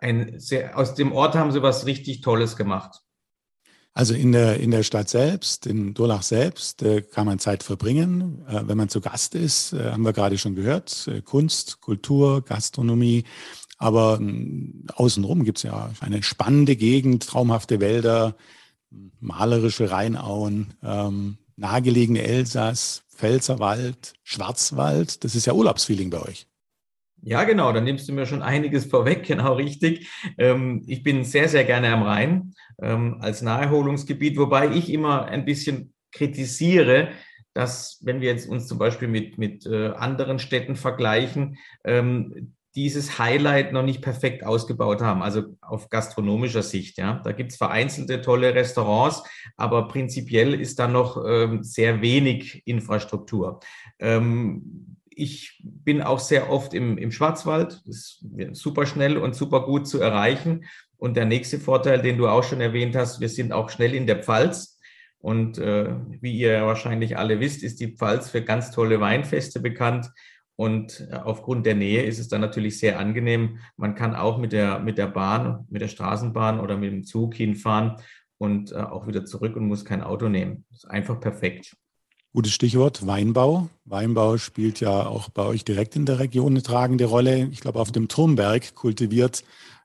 ein 0.00 0.40
sehr, 0.40 0.76
aus 0.76 0.94
dem 0.94 1.12
Ort 1.12 1.36
haben 1.36 1.52
sie 1.52 1.62
was 1.62 1.86
richtig 1.86 2.20
Tolles 2.20 2.56
gemacht. 2.56 3.00
Also 3.92 4.14
in 4.14 4.32
der, 4.32 4.60
in 4.60 4.70
der 4.70 4.82
Stadt 4.82 5.08
selbst, 5.08 5.66
in 5.66 5.94
Durlach 5.94 6.22
selbst, 6.22 6.82
äh, 6.82 7.02
kann 7.02 7.26
man 7.26 7.38
Zeit 7.38 7.62
verbringen. 7.62 8.44
Äh, 8.48 8.62
wenn 8.66 8.78
man 8.78 8.88
zu 8.88 9.00
Gast 9.00 9.34
ist, 9.34 9.72
äh, 9.72 9.90
haben 9.90 10.04
wir 10.04 10.12
gerade 10.12 10.38
schon 10.38 10.54
gehört, 10.54 11.10
Kunst, 11.24 11.80
Kultur, 11.80 12.42
Gastronomie. 12.44 13.24
Aber 13.80 14.18
ähm, 14.20 14.84
außenrum 14.94 15.42
gibt 15.42 15.58
es 15.58 15.64
ja 15.64 15.90
eine 16.00 16.22
spannende 16.22 16.76
Gegend, 16.76 17.26
traumhafte 17.26 17.80
Wälder, 17.80 18.36
malerische 19.20 19.90
Rheinauen, 19.90 20.74
ähm, 20.82 21.38
nahegelegene 21.56 22.22
Elsass, 22.22 23.04
Pfälzerwald, 23.14 24.12
Schwarzwald. 24.22 25.24
Das 25.24 25.34
ist 25.34 25.46
ja 25.46 25.54
Urlaubsfeeling 25.54 26.10
bei 26.10 26.20
euch. 26.20 26.46
Ja, 27.22 27.44
genau, 27.44 27.72
da 27.72 27.80
nimmst 27.80 28.06
du 28.06 28.12
mir 28.12 28.26
schon 28.26 28.42
einiges 28.42 28.84
vorweg, 28.90 29.24
genau 29.24 29.54
richtig. 29.54 30.10
Ähm, 30.36 30.84
ich 30.86 31.02
bin 31.02 31.24
sehr, 31.24 31.48
sehr 31.48 31.64
gerne 31.64 31.90
am 31.90 32.02
Rhein 32.02 32.52
ähm, 32.82 33.16
als 33.20 33.40
Naherholungsgebiet, 33.40 34.36
wobei 34.36 34.74
ich 34.74 34.92
immer 34.92 35.24
ein 35.24 35.46
bisschen 35.46 35.94
kritisiere, 36.12 37.12
dass, 37.54 37.98
wenn 38.02 38.20
wir 38.20 38.28
jetzt 38.28 38.46
uns 38.46 38.66
zum 38.66 38.76
Beispiel 38.76 39.08
mit, 39.08 39.38
mit 39.38 39.64
äh, 39.64 39.88
anderen 39.88 40.38
Städten 40.38 40.76
vergleichen, 40.76 41.56
ähm, 41.84 42.52
dieses 42.74 43.18
Highlight 43.18 43.72
noch 43.72 43.82
nicht 43.82 44.00
perfekt 44.00 44.44
ausgebaut 44.44 45.02
haben, 45.02 45.22
also 45.22 45.56
auf 45.60 45.88
gastronomischer 45.88 46.62
Sicht. 46.62 46.98
Ja, 46.98 47.20
da 47.24 47.32
gibt 47.32 47.52
es 47.52 47.58
vereinzelte 47.58 48.20
tolle 48.20 48.54
Restaurants, 48.54 49.22
aber 49.56 49.88
prinzipiell 49.88 50.54
ist 50.54 50.78
da 50.78 50.86
noch 50.86 51.22
ähm, 51.26 51.62
sehr 51.62 52.00
wenig 52.00 52.62
Infrastruktur. 52.66 53.60
Ähm, 53.98 54.96
ich 55.10 55.60
bin 55.62 56.00
auch 56.00 56.20
sehr 56.20 56.50
oft 56.50 56.72
im, 56.72 56.96
im 56.96 57.12
Schwarzwald, 57.12 57.82
ist 57.86 58.24
super 58.52 58.86
schnell 58.86 59.18
und 59.18 59.34
super 59.34 59.66
gut 59.66 59.86
zu 59.86 60.00
erreichen. 60.00 60.64
Und 60.96 61.16
der 61.16 61.26
nächste 61.26 61.58
Vorteil, 61.58 62.00
den 62.00 62.16
du 62.16 62.28
auch 62.28 62.44
schon 62.44 62.60
erwähnt 62.60 62.94
hast, 62.94 63.20
wir 63.20 63.28
sind 63.28 63.52
auch 63.52 63.70
schnell 63.70 63.94
in 63.94 64.06
der 64.06 64.22
Pfalz. 64.22 64.78
Und 65.18 65.58
äh, 65.58 65.94
wie 66.20 66.38
ihr 66.38 66.64
wahrscheinlich 66.64 67.18
alle 67.18 67.40
wisst, 67.40 67.62
ist 67.62 67.80
die 67.80 67.94
Pfalz 67.96 68.30
für 68.30 68.42
ganz 68.42 68.70
tolle 68.70 69.00
Weinfeste 69.00 69.60
bekannt. 69.60 70.10
Und 70.60 71.08
äh, 71.10 71.14
aufgrund 71.14 71.64
der 71.64 71.74
Nähe 71.74 72.02
ist 72.02 72.18
es 72.18 72.28
dann 72.28 72.42
natürlich 72.42 72.78
sehr 72.78 72.98
angenehm. 72.98 73.60
Man 73.78 73.94
kann 73.94 74.14
auch 74.14 74.36
mit 74.36 74.52
der, 74.52 74.78
mit 74.78 74.98
der 74.98 75.06
Bahn, 75.06 75.64
mit 75.70 75.80
der 75.80 75.88
Straßenbahn 75.88 76.60
oder 76.60 76.76
mit 76.76 76.92
dem 76.92 77.02
Zug 77.02 77.34
hinfahren 77.34 77.96
und 78.36 78.70
äh, 78.70 78.74
auch 78.74 79.06
wieder 79.06 79.24
zurück 79.24 79.56
und 79.56 79.66
muss 79.66 79.86
kein 79.86 80.02
Auto 80.02 80.28
nehmen. 80.28 80.66
Das 80.68 80.80
ist 80.80 80.90
einfach 80.90 81.18
perfekt. 81.18 81.78
Gutes 82.34 82.52
Stichwort, 82.52 83.06
Weinbau. 83.06 83.70
Weinbau 83.86 84.36
spielt 84.36 84.80
ja 84.80 85.06
auch 85.06 85.30
bei 85.30 85.46
euch 85.46 85.64
direkt 85.64 85.96
in 85.96 86.04
der 86.04 86.18
Region 86.18 86.52
eine 86.52 86.62
tragende 86.62 87.06
Rolle. 87.06 87.48
Ich 87.50 87.60
glaube, 87.60 87.80
auf 87.80 87.90
dem 87.90 88.08
Turmberg 88.08 88.74
kultiviert 88.74 89.44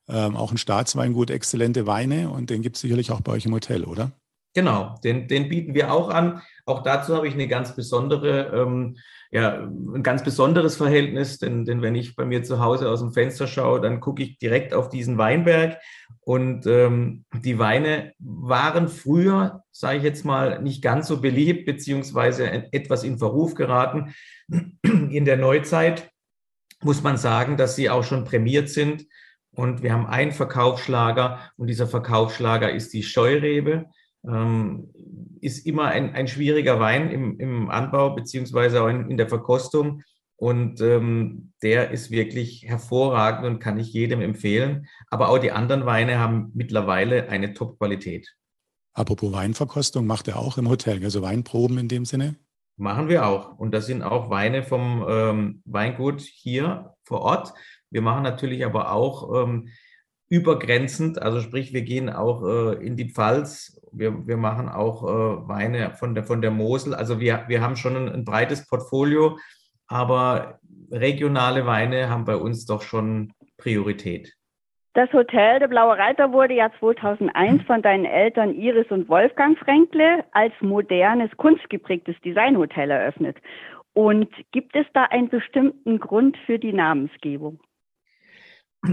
ähm, 0.10 0.36
auch 0.36 0.52
ein 0.52 0.58
Staatsweingut 0.58 1.30
exzellente 1.30 1.88
Weine 1.88 2.30
und 2.30 2.50
den 2.50 2.62
gibt 2.62 2.76
es 2.76 2.82
sicherlich 2.82 3.12
auch 3.12 3.22
bei 3.22 3.32
euch 3.32 3.46
im 3.46 3.54
Hotel, 3.54 3.86
oder? 3.86 4.12
Genau, 4.54 4.96
den, 5.06 5.30
den 5.30 5.48
bieten 5.48 5.74
wir 5.74 5.94
auch 5.94 6.10
an. 6.10 6.42
Auch 6.66 6.84
dazu 6.84 7.16
habe 7.16 7.30
ich 7.30 7.34
eine 7.34 7.48
ganz 7.48 7.76
besondere 7.76 8.52
ähm, 8.54 8.98
ja, 9.36 9.64
ein 9.64 10.02
ganz 10.02 10.24
besonderes 10.24 10.78
Verhältnis, 10.78 11.40
denn, 11.40 11.66
denn 11.66 11.82
wenn 11.82 11.94
ich 11.94 12.16
bei 12.16 12.24
mir 12.24 12.44
zu 12.44 12.62
Hause 12.62 12.90
aus 12.90 13.02
dem 13.02 13.12
Fenster 13.12 13.48
schaue, 13.48 13.82
dann 13.82 14.00
gucke 14.00 14.24
ich 14.24 14.38
direkt 14.38 14.74
auf 14.74 14.88
diesen 14.88 15.18
Weinberg. 15.18 15.78
Und 16.22 16.66
ähm, 16.68 17.26
die 17.44 17.60
Weine 17.60 18.14
waren 18.18 18.88
früher, 18.88 19.62
sage 19.72 19.98
ich 19.98 20.04
jetzt 20.06 20.24
mal, 20.24 20.62
nicht 20.62 20.82
ganz 20.82 21.10
so 21.10 21.20
beliebt, 21.20 21.66
beziehungsweise 21.66 22.50
etwas 22.72 23.04
in 23.04 23.18
Verruf 23.18 23.56
geraten. 23.56 24.14
In 24.84 25.26
der 25.26 25.36
Neuzeit 25.36 26.10
muss 26.82 27.04
man 27.04 27.18
sagen, 27.18 27.58
dass 27.58 27.76
sie 27.76 27.90
auch 27.90 28.06
schon 28.06 28.24
prämiert 28.24 28.70
sind. 28.70 29.06
Und 29.52 29.84
wir 29.84 29.92
haben 29.92 30.08
einen 30.08 30.32
Verkaufsschlager 30.32 31.42
und 31.58 31.68
dieser 31.68 31.88
Verkaufsschlager 31.88 32.72
ist 32.72 32.94
die 32.94 33.04
Scheurebe. 33.04 33.88
Ähm, 34.28 34.90
ist 35.42 35.66
immer 35.66 35.86
ein, 35.86 36.14
ein 36.14 36.28
schwieriger 36.28 36.80
Wein 36.80 37.10
im, 37.12 37.40
im 37.40 37.70
Anbau 37.70 38.16
beziehungsweise 38.16 38.82
auch 38.82 38.88
in, 38.88 39.10
in 39.10 39.18
der 39.18 39.30
Verkostung. 39.30 40.02
Und 40.38 40.82
ähm, 40.82 41.54
der 41.62 41.92
ist 41.92 42.12
wirklich 42.12 42.64
hervorragend 42.68 43.46
und 43.46 43.60
kann 43.60 43.80
ich 43.80 43.94
jedem 43.94 44.22
empfehlen. 44.22 44.88
Aber 45.10 45.30
auch 45.30 45.38
die 45.38 45.52
anderen 45.52 45.86
Weine 45.86 46.20
haben 46.20 46.52
mittlerweile 46.54 47.30
eine 47.30 47.54
Top-Qualität. 47.54 48.36
Apropos 48.94 49.32
Weinverkostung, 49.32 50.08
macht 50.08 50.28
er 50.28 50.40
auch 50.40 50.58
im 50.58 50.70
Hotel, 50.70 51.04
also 51.04 51.22
Weinproben 51.22 51.78
in 51.78 51.88
dem 51.88 52.06
Sinne? 52.06 52.36
Machen 52.78 53.08
wir 53.08 53.26
auch. 53.26 53.58
Und 53.58 53.74
das 53.74 53.86
sind 53.86 54.02
auch 54.02 54.30
Weine 54.30 54.64
vom 54.64 55.06
ähm, 55.08 55.62
Weingut 55.66 56.22
hier 56.22 56.94
vor 57.04 57.22
Ort. 57.22 57.54
Wir 57.90 58.02
machen 58.02 58.24
natürlich 58.24 58.66
aber 58.66 58.92
auch 58.92 59.44
ähm, 59.44 59.70
übergrenzend, 60.30 61.22
also 61.22 61.40
sprich, 61.40 61.74
wir 61.74 61.84
gehen 61.84 62.10
auch 62.10 62.44
äh, 62.44 62.86
in 62.86 62.96
die 62.96 63.10
Pfalz, 63.10 63.80
wir, 63.92 64.28
wir 64.28 64.38
machen 64.38 64.70
auch 64.70 65.04
äh, 65.04 65.48
Weine 65.48 65.92
von 65.92 66.16
der, 66.16 66.24
von 66.24 66.42
der 66.42 66.52
Mosel. 66.52 66.94
Also 66.94 67.20
wir, 67.20 67.46
wir 67.48 67.62
haben 67.62 67.76
schon 67.76 67.96
ein, 67.96 68.10
ein, 68.10 68.26
breites 68.26 68.68
Portfolio, 68.68 69.38
aber 69.88 70.60
regionale 70.92 71.66
Weine 71.66 72.10
haben 72.10 72.26
bei 72.26 72.36
uns 72.36 72.66
doch 72.66 72.82
schon 72.82 73.34
Priorität. 73.58 74.34
Das 74.94 75.12
Hotel 75.12 75.60
Der 75.60 75.68
Blaue 75.68 75.98
Reiter 75.98 76.32
wurde 76.32 76.54
ja 76.54 76.72
2001 76.80 77.64
von 77.64 77.82
deinen 77.82 78.06
Eltern 78.06 78.56
Iris 78.56 78.90
und 78.92 79.10
Wolfgang 79.10 79.58
Fränkle 79.60 80.24
als 80.32 80.54
modernes, 80.62 81.30
kunstgeprägtes 81.36 82.16
Designhotel 82.24 82.92
eröffnet. 82.92 83.38
Und 83.94 84.30
gibt 84.52 84.76
es 84.76 84.86
da 84.94 85.04
einen 85.04 85.30
bestimmten 85.30 86.00
Grund 86.00 86.38
für 86.46 86.60
die 86.60 86.74
Namensgebung? 86.74 87.60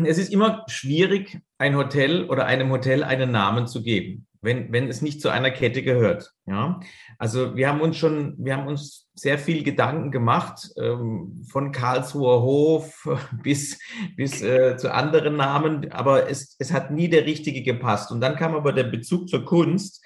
Es 0.04 0.18
ist 0.18 0.32
immer 0.32 0.64
schwierig, 0.68 1.40
ein 1.58 1.76
Hotel 1.76 2.28
oder 2.28 2.46
einem 2.46 2.70
Hotel 2.70 3.04
einen 3.04 3.30
Namen 3.30 3.66
zu 3.66 3.82
geben, 3.82 4.26
wenn, 4.40 4.72
wenn 4.72 4.88
es 4.88 5.02
nicht 5.02 5.20
zu 5.20 5.28
einer 5.28 5.50
Kette 5.50 5.82
gehört. 5.82 6.32
Ja, 6.46 6.80
also 7.18 7.56
wir 7.56 7.68
haben 7.68 7.80
uns 7.80 7.96
schon, 7.96 8.34
wir 8.38 8.56
haben 8.56 8.66
uns 8.66 9.08
sehr 9.14 9.38
viel 9.38 9.62
Gedanken 9.62 10.10
gemacht, 10.10 10.70
ähm, 10.76 11.42
von 11.48 11.72
Karlsruher 11.72 12.42
Hof 12.42 13.08
bis, 13.42 13.78
bis 14.16 14.42
äh, 14.42 14.76
zu 14.76 14.92
anderen 14.92 15.36
Namen, 15.36 15.92
aber 15.92 16.28
es, 16.28 16.56
es 16.58 16.72
hat 16.72 16.90
nie 16.90 17.08
der 17.08 17.26
richtige 17.26 17.62
gepasst. 17.62 18.10
Und 18.10 18.20
dann 18.20 18.36
kam 18.36 18.54
aber 18.54 18.72
der 18.72 18.84
Bezug 18.84 19.28
zur 19.28 19.44
Kunst 19.44 20.04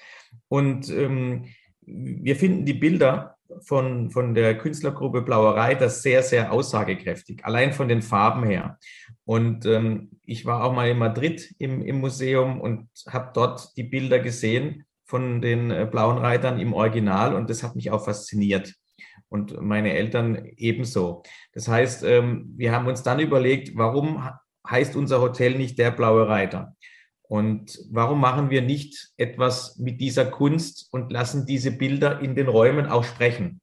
und 0.49 0.89
ähm, 0.89 1.45
wir 1.87 2.35
finden 2.35 2.65
die 2.65 2.73
Bilder 2.73 3.37
von, 3.61 4.11
von 4.11 4.35
der 4.35 4.57
Künstlergruppe 4.57 5.21
Blauerei 5.21 5.75
das 5.75 6.03
sehr, 6.03 6.21
sehr 6.21 6.51
aussagekräftig, 6.51 7.45
allein 7.45 7.73
von 7.73 7.87
den 7.87 8.01
Farben 8.01 8.43
her. 8.43 8.77
Und 9.25 9.65
ähm, 9.65 10.11
ich 10.25 10.45
war 10.45 10.63
auch 10.63 10.73
mal 10.73 10.89
in 10.89 10.97
Madrid 10.97 11.55
im, 11.57 11.81
im 11.81 11.99
Museum 11.99 12.59
und 12.59 12.89
habe 13.07 13.31
dort 13.33 13.75
die 13.77 13.83
Bilder 13.83 14.19
gesehen 14.19 14.85
von 15.05 15.41
den 15.41 15.71
äh, 15.71 15.87
blauen 15.89 16.17
Reitern 16.17 16.59
im 16.59 16.73
Original 16.73 17.33
und 17.33 17.49
das 17.49 17.63
hat 17.63 17.75
mich 17.75 17.91
auch 17.91 18.03
fasziniert 18.03 18.75
und 19.29 19.59
meine 19.61 19.93
Eltern 19.93 20.45
ebenso. 20.57 21.23
Das 21.53 21.67
heißt, 21.67 22.03
ähm, 22.03 22.53
wir 22.57 22.73
haben 22.73 22.87
uns 22.87 23.03
dann 23.03 23.19
überlegt, 23.19 23.75
warum 23.75 24.29
heißt 24.69 24.95
unser 24.95 25.21
Hotel 25.21 25.57
nicht 25.57 25.79
der 25.79 25.91
blaue 25.91 26.27
Reiter? 26.27 26.75
Und 27.27 27.77
warum 27.91 28.21
machen 28.21 28.49
wir 28.49 28.61
nicht 28.61 29.09
etwas 29.17 29.77
mit 29.77 29.99
dieser 29.99 30.25
Kunst 30.25 30.87
und 30.91 31.11
lassen 31.11 31.45
diese 31.45 31.71
Bilder 31.71 32.21
in 32.21 32.35
den 32.35 32.47
Räumen 32.47 32.85
auch 32.85 33.03
sprechen? 33.03 33.59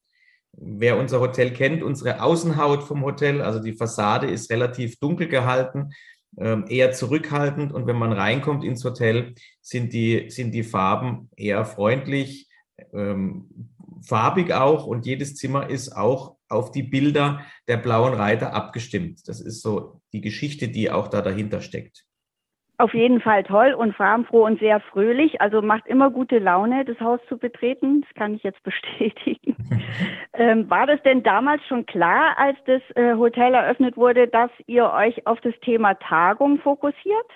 Wer 0.53 0.99
unser 0.99 1.21
Hotel 1.21 1.53
kennt, 1.53 1.83
unsere 1.83 2.23
Außenhaut 2.23 2.83
vom 2.85 3.03
Hotel, 3.03 3.41
also 3.41 3.59
die 3.61 3.73
Fassade 3.73 4.29
ist 4.29 4.51
relativ 4.51 4.99
dunkel 4.99 5.29
gehalten, 5.29 5.91
ähm, 6.37 6.67
eher 6.69 6.93
zurückhaltend. 6.93 7.73
Und 7.73 7.87
wenn 7.87 7.97
man 7.97 8.13
reinkommt 8.13 8.65
ins 8.65 8.85
Hotel, 8.85 9.35
sind 9.63 9.93
die, 9.93 10.31
sind 10.31 10.53
die 10.53 10.63
Farben 10.63 11.31
eher 11.37 11.65
freundlich, 11.65 12.49
ähm, 12.93 13.71
farbig 14.03 14.53
auch. 14.53 14.87
Und 14.87 15.07
jedes 15.07 15.37
Zimmer 15.37 15.71
ist 15.71 15.97
auch 15.97 16.37
auf 16.49 16.71
die 16.71 16.83
Bilder 16.83 17.41
der 17.67 17.79
blauen 17.79 18.15
Reiter 18.15 18.53
abgestimmt. 18.53 19.27
Das 19.27 19.41
ist 19.41 19.63
so 19.63 20.01
die 20.13 20.21
Geschichte, 20.21 20.69
die 20.69 20.91
auch 20.91 21.09
da 21.09 21.23
dahinter 21.23 21.61
steckt. 21.61 22.05
Auf 22.77 22.93
jeden 22.93 23.21
Fall 23.21 23.45
toll 23.45 23.73
und 23.73 23.95
farbenfroh 23.95 24.45
und 24.45 24.59
sehr 24.59 24.81
fröhlich. 24.81 25.41
Also 25.41 25.63
macht 25.63 25.87
immer 25.87 26.11
gute 26.11 26.41
Laune, 26.41 26.85
das 26.85 26.99
Haus 26.99 27.21
zu 27.29 27.39
betreten. 27.39 28.03
Das 28.03 28.15
kann 28.15 28.35
ich 28.35 28.43
jetzt 28.43 28.63
bestätigen. 28.65 29.57
ähm, 30.33 30.69
war 30.69 30.87
das 30.87 31.01
denn 31.03 31.23
damals 31.23 31.63
schon 31.69 31.87
klar, 31.87 32.37
als 32.37 32.59
das 32.67 32.83
äh, 32.97 33.15
Hotel 33.15 33.55
eröffnet 33.55 33.97
wurde, 33.97 34.27
dass 34.27 34.51
ihr 34.67 34.91
euch 34.91 35.27
auf 35.27 35.41
das 35.43 35.55
Thema 35.63 35.95
Tagung 35.95 36.59
fokussiert? 36.59 37.27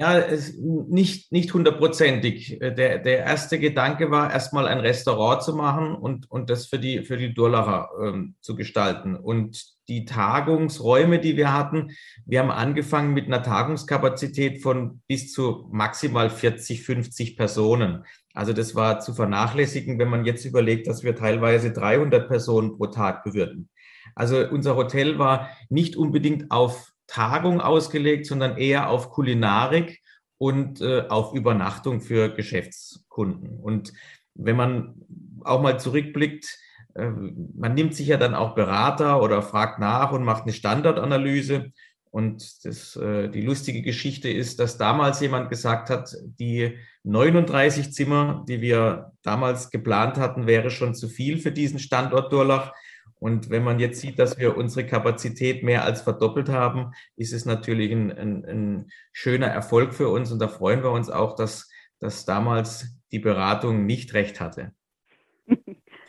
Ja, 0.00 0.18
es, 0.18 0.56
nicht, 0.56 1.30
nicht 1.30 1.52
hundertprozentig. 1.52 2.58
Der, 2.58 2.98
der 2.98 3.18
erste 3.18 3.58
Gedanke 3.58 4.10
war, 4.10 4.32
erstmal 4.32 4.66
ein 4.66 4.80
Restaurant 4.80 5.42
zu 5.42 5.54
machen 5.54 5.94
und, 5.94 6.30
und 6.30 6.48
das 6.48 6.66
für 6.66 6.78
die, 6.78 7.02
für 7.04 7.18
die 7.18 7.34
Durlacher 7.34 7.90
ähm, 8.02 8.34
zu 8.40 8.56
gestalten. 8.56 9.14
Und 9.14 9.62
die 9.90 10.04
Tagungsräume, 10.04 11.18
die 11.18 11.36
wir 11.36 11.52
hatten, 11.52 11.90
wir 12.24 12.40
haben 12.40 12.50
angefangen 12.50 13.12
mit 13.12 13.26
einer 13.26 13.42
Tagungskapazität 13.42 14.62
von 14.62 15.02
bis 15.08 15.32
zu 15.32 15.68
maximal 15.72 16.30
40, 16.30 16.82
50 16.82 17.36
Personen. 17.36 18.04
Also 18.32 18.52
das 18.52 18.74
war 18.76 19.00
zu 19.00 19.12
vernachlässigen, 19.12 19.98
wenn 19.98 20.08
man 20.08 20.24
jetzt 20.24 20.44
überlegt, 20.44 20.86
dass 20.86 21.02
wir 21.02 21.16
teilweise 21.16 21.72
300 21.72 22.28
Personen 22.28 22.78
pro 22.78 22.86
Tag 22.86 23.24
bewirten. 23.24 23.68
Also 24.14 24.48
unser 24.48 24.76
Hotel 24.76 25.18
war 25.18 25.50
nicht 25.68 25.96
unbedingt 25.96 26.50
auf 26.50 26.92
Tagung 27.08 27.60
ausgelegt, 27.60 28.26
sondern 28.26 28.56
eher 28.56 28.88
auf 28.88 29.10
Kulinarik 29.10 30.00
und 30.38 30.80
äh, 30.80 31.06
auf 31.08 31.34
Übernachtung 31.34 32.00
für 32.00 32.32
Geschäftskunden. 32.32 33.58
Und 33.60 33.92
wenn 34.34 34.56
man 34.56 34.94
auch 35.42 35.60
mal 35.60 35.80
zurückblickt, 35.80 36.46
man 36.94 37.74
nimmt 37.74 37.94
sich 37.94 38.08
ja 38.08 38.16
dann 38.16 38.34
auch 38.34 38.54
Berater 38.54 39.22
oder 39.22 39.42
fragt 39.42 39.78
nach 39.78 40.12
und 40.12 40.24
macht 40.24 40.44
eine 40.44 40.52
Standardanalyse. 40.52 41.72
Und 42.10 42.64
das, 42.64 42.96
äh, 42.96 43.28
die 43.28 43.42
lustige 43.42 43.82
Geschichte 43.82 44.28
ist, 44.28 44.58
dass 44.58 44.78
damals 44.78 45.20
jemand 45.20 45.48
gesagt 45.48 45.90
hat, 45.90 46.16
die 46.40 46.76
39 47.04 47.92
Zimmer, 47.92 48.44
die 48.48 48.60
wir 48.60 49.12
damals 49.22 49.70
geplant 49.70 50.18
hatten, 50.18 50.46
wäre 50.46 50.70
schon 50.70 50.94
zu 50.94 51.08
viel 51.08 51.38
für 51.38 51.52
diesen 51.52 51.78
Standort 51.78 52.32
Durlach. 52.32 52.72
Und 53.20 53.50
wenn 53.50 53.62
man 53.62 53.78
jetzt 53.78 54.00
sieht, 54.00 54.18
dass 54.18 54.38
wir 54.38 54.56
unsere 54.56 54.86
Kapazität 54.86 55.62
mehr 55.62 55.84
als 55.84 56.02
verdoppelt 56.02 56.48
haben, 56.48 56.92
ist 57.16 57.32
es 57.32 57.44
natürlich 57.44 57.92
ein, 57.92 58.10
ein, 58.10 58.44
ein 58.44 58.90
schöner 59.12 59.48
Erfolg 59.48 59.94
für 59.94 60.08
uns. 60.08 60.32
Und 60.32 60.40
da 60.40 60.48
freuen 60.48 60.82
wir 60.82 60.90
uns 60.90 61.10
auch, 61.10 61.36
dass, 61.36 61.70
dass 62.00 62.24
damals 62.24 62.96
die 63.12 63.18
Beratung 63.18 63.86
nicht 63.86 64.14
recht 64.14 64.40
hatte. 64.40 64.72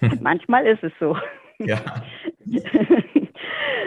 Manchmal 0.21 0.65
ist 0.65 0.83
es 0.83 0.91
so. 0.99 1.17
Ja. 1.59 1.77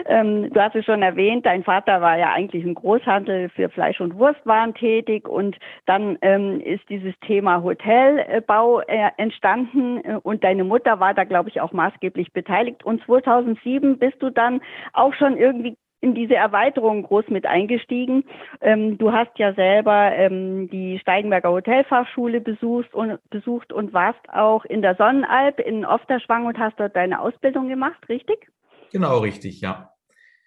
Ähm, 0.07 0.53
du 0.53 0.61
hast 0.61 0.75
es 0.75 0.85
schon 0.85 1.01
erwähnt, 1.01 1.45
dein 1.45 1.63
Vater 1.63 1.99
war 1.99 2.17
ja 2.17 2.31
eigentlich 2.31 2.63
im 2.63 2.75
Großhandel 2.75 3.49
für 3.49 3.69
Fleisch- 3.69 4.01
und 4.01 4.15
Wurstwaren 4.15 4.75
tätig 4.75 5.27
und 5.27 5.57
dann 5.87 6.17
ähm, 6.21 6.61
ist 6.61 6.87
dieses 6.89 7.13
Thema 7.21 7.63
Hotelbau 7.63 8.81
äh, 8.81 9.09
entstanden 9.17 10.03
äh, 10.05 10.19
und 10.21 10.43
deine 10.43 10.63
Mutter 10.63 10.99
war 10.99 11.15
da, 11.15 11.23
glaube 11.23 11.49
ich, 11.49 11.59
auch 11.59 11.71
maßgeblich 11.71 12.33
beteiligt. 12.33 12.85
Und 12.85 13.03
2007 13.05 13.97
bist 13.97 14.21
du 14.21 14.29
dann 14.29 14.61
auch 14.93 15.13
schon 15.15 15.37
irgendwie 15.37 15.75
in 16.01 16.13
diese 16.13 16.35
Erweiterung 16.35 17.03
groß 17.03 17.25
mit 17.29 17.45
eingestiegen. 17.45 18.25
Ähm, 18.61 18.97
du 18.97 19.11
hast 19.11 19.31
ja 19.37 19.53
selber 19.53 20.11
ähm, 20.13 20.69
die 20.69 20.99
Steigenberger 20.99 21.51
Hotelfachschule 21.51 22.41
besucht 22.41 22.93
und, 22.93 23.19
besucht 23.29 23.73
und 23.73 23.93
warst 23.93 24.29
auch 24.31 24.65
in 24.65 24.81
der 24.81 24.95
Sonnenalp 24.95 25.59
in 25.59 25.85
Ofterschwang 25.85 26.45
und 26.45 26.59
hast 26.59 26.79
dort 26.79 26.95
deine 26.95 27.19
Ausbildung 27.19 27.69
gemacht, 27.69 28.07
richtig? 28.09 28.47
Genau, 28.91 29.19
richtig, 29.19 29.61
ja. 29.61 29.91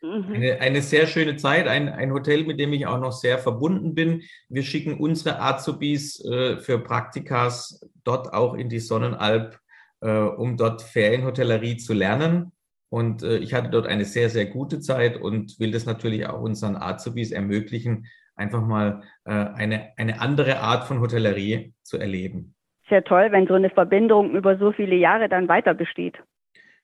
Mhm. 0.01 0.33
Eine, 0.33 0.61
eine 0.61 0.83
sehr 0.83 1.07
schöne 1.07 1.37
Zeit, 1.37 1.67
ein, 1.67 1.89
ein 1.89 2.13
Hotel, 2.13 2.45
mit 2.45 2.61
dem 2.61 2.73
ich 2.73 2.87
auch 2.87 3.01
noch 3.01 3.13
sehr 3.13 3.39
verbunden 3.39 3.95
bin. 3.95 4.23
Wir 4.49 4.63
schicken 4.63 4.99
unsere 4.99 5.41
Azubis 5.41 6.25
äh, 6.25 6.59
für 6.59 6.79
Praktikas 6.79 7.81
dort 8.05 8.33
auch 8.33 8.55
in 8.55 8.69
die 8.69 8.79
Sonnenalb, 8.79 9.59
äh, 10.01 10.21
um 10.21 10.57
dort 10.57 10.83
Ferienhotellerie 10.83 11.79
zu 11.79 11.95
lernen. 11.95 12.53
Und 12.91 13.23
äh, 13.23 13.39
ich 13.39 13.55
hatte 13.55 13.71
dort 13.71 13.87
eine 13.87 14.05
sehr, 14.05 14.31
sehr 14.31 14.47
gute 14.47 14.81
Zeit 14.81 15.17
und 15.17 15.59
will 15.61 15.71
das 15.71 15.87
natürlich 15.87 16.27
auch 16.27 16.41
unseren 16.41 16.77
Azubis 16.77 17.33
ermöglichen, 17.33 18.07
einfach 18.35 18.63
mal 18.65 19.03
äh, 19.25 19.33
eine, 19.33 19.93
eine 19.97 20.21
andere 20.21 20.61
Art 20.61 20.85
von 20.85 21.01
Hotellerie 21.01 21.75
zu 21.83 21.99
erleben. 21.99 22.55
Sehr 22.89 23.05
toll, 23.05 23.29
wenn 23.31 23.47
so 23.47 23.55
eine 23.55 23.71
Verbindung 23.71 24.35
über 24.35 24.57
so 24.57 24.73
viele 24.73 24.97
Jahre 24.97 25.29
dann 25.29 25.49
weiter 25.49 25.75
besteht. 25.75 26.19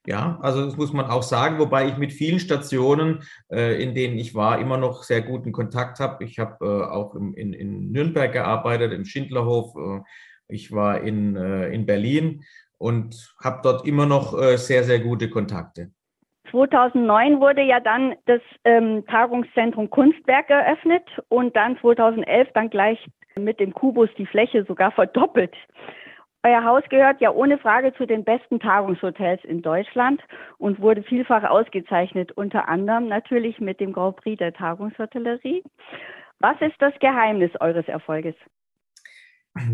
Ja, 0.07 0.39
also 0.43 0.67
das 0.67 0.77
muss 0.77 0.93
man 0.93 1.07
auch 1.07 1.23
sagen, 1.23 1.59
wobei 1.59 1.89
ich 1.89 1.97
mit 1.97 2.13
vielen 2.13 2.39
Stationen, 2.39 3.23
äh, 3.51 3.83
in 3.83 3.95
denen 3.95 4.19
ich 4.19 4.35
war, 4.35 4.59
immer 4.59 4.77
noch 4.77 5.03
sehr 5.03 5.23
guten 5.23 5.51
Kontakt 5.51 5.99
habe. 5.99 6.25
Ich 6.25 6.39
habe 6.39 6.63
äh, 6.67 6.85
auch 6.93 7.15
im, 7.15 7.33
in, 7.33 7.55
in, 7.55 7.91
Nürnberg 7.91 8.31
gearbeitet, 8.31 8.93
im 8.93 9.07
Schindlerhof. 9.07 9.75
Äh, 9.77 10.03
ich 10.47 10.73
war 10.73 11.01
in, 11.01 11.37
äh, 11.37 11.69
in 11.69 11.87
Berlin 11.87 12.45
und 12.77 13.35
habe 13.43 13.61
dort 13.63 13.87
immer 13.87 14.05
noch 14.05 14.39
äh, 14.39 14.59
sehr, 14.59 14.85
sehr 14.85 15.01
gute 15.01 15.31
Kontakte. 15.31 15.91
2009 16.55 17.41
wurde 17.41 17.63
ja 17.63 17.81
dann 17.81 18.15
das 18.27 18.41
ähm, 18.65 19.05
Tagungszentrum 19.07 19.91
Kunstwerk 19.91 20.51
eröffnet 20.51 21.03
und 21.29 21.57
dann 21.57 21.77
2011 21.79 22.49
dann 22.55 22.71
gleich 22.71 23.05
mit 23.35 23.59
dem 23.59 23.75
Kubus 23.75 24.09
die 24.17 24.27
Fläche 24.27 24.65
sogar 24.65 24.93
verdoppelt. 24.93 25.53
Euer 26.45 26.63
Haus 26.63 26.85
gehört 26.91 27.21
ja 27.21 27.33
ohne 27.33 27.59
Frage 27.59 27.93
zu 27.95 28.07
den 28.07 28.23
besten 28.23 28.61
Tagungshotels 28.61 29.43
in 29.45 29.63
Deutschland 29.63 30.23
und 30.59 30.81
wurde 30.81 31.03
vielfach 31.03 31.43
ausgezeichnet, 31.43 32.31
unter 32.33 32.69
anderem 32.69 33.09
natürlich 33.09 33.59
mit 33.59 33.81
dem 33.81 33.93
Grand 33.93 34.17
Prix 34.17 34.39
der 34.39 34.53
Tagungshotellerie. 34.53 35.65
Was 36.39 36.61
ist 36.61 36.77
das 36.79 36.93
Geheimnis 37.01 37.51
eures 37.61 37.89
Erfolges? 37.89 38.37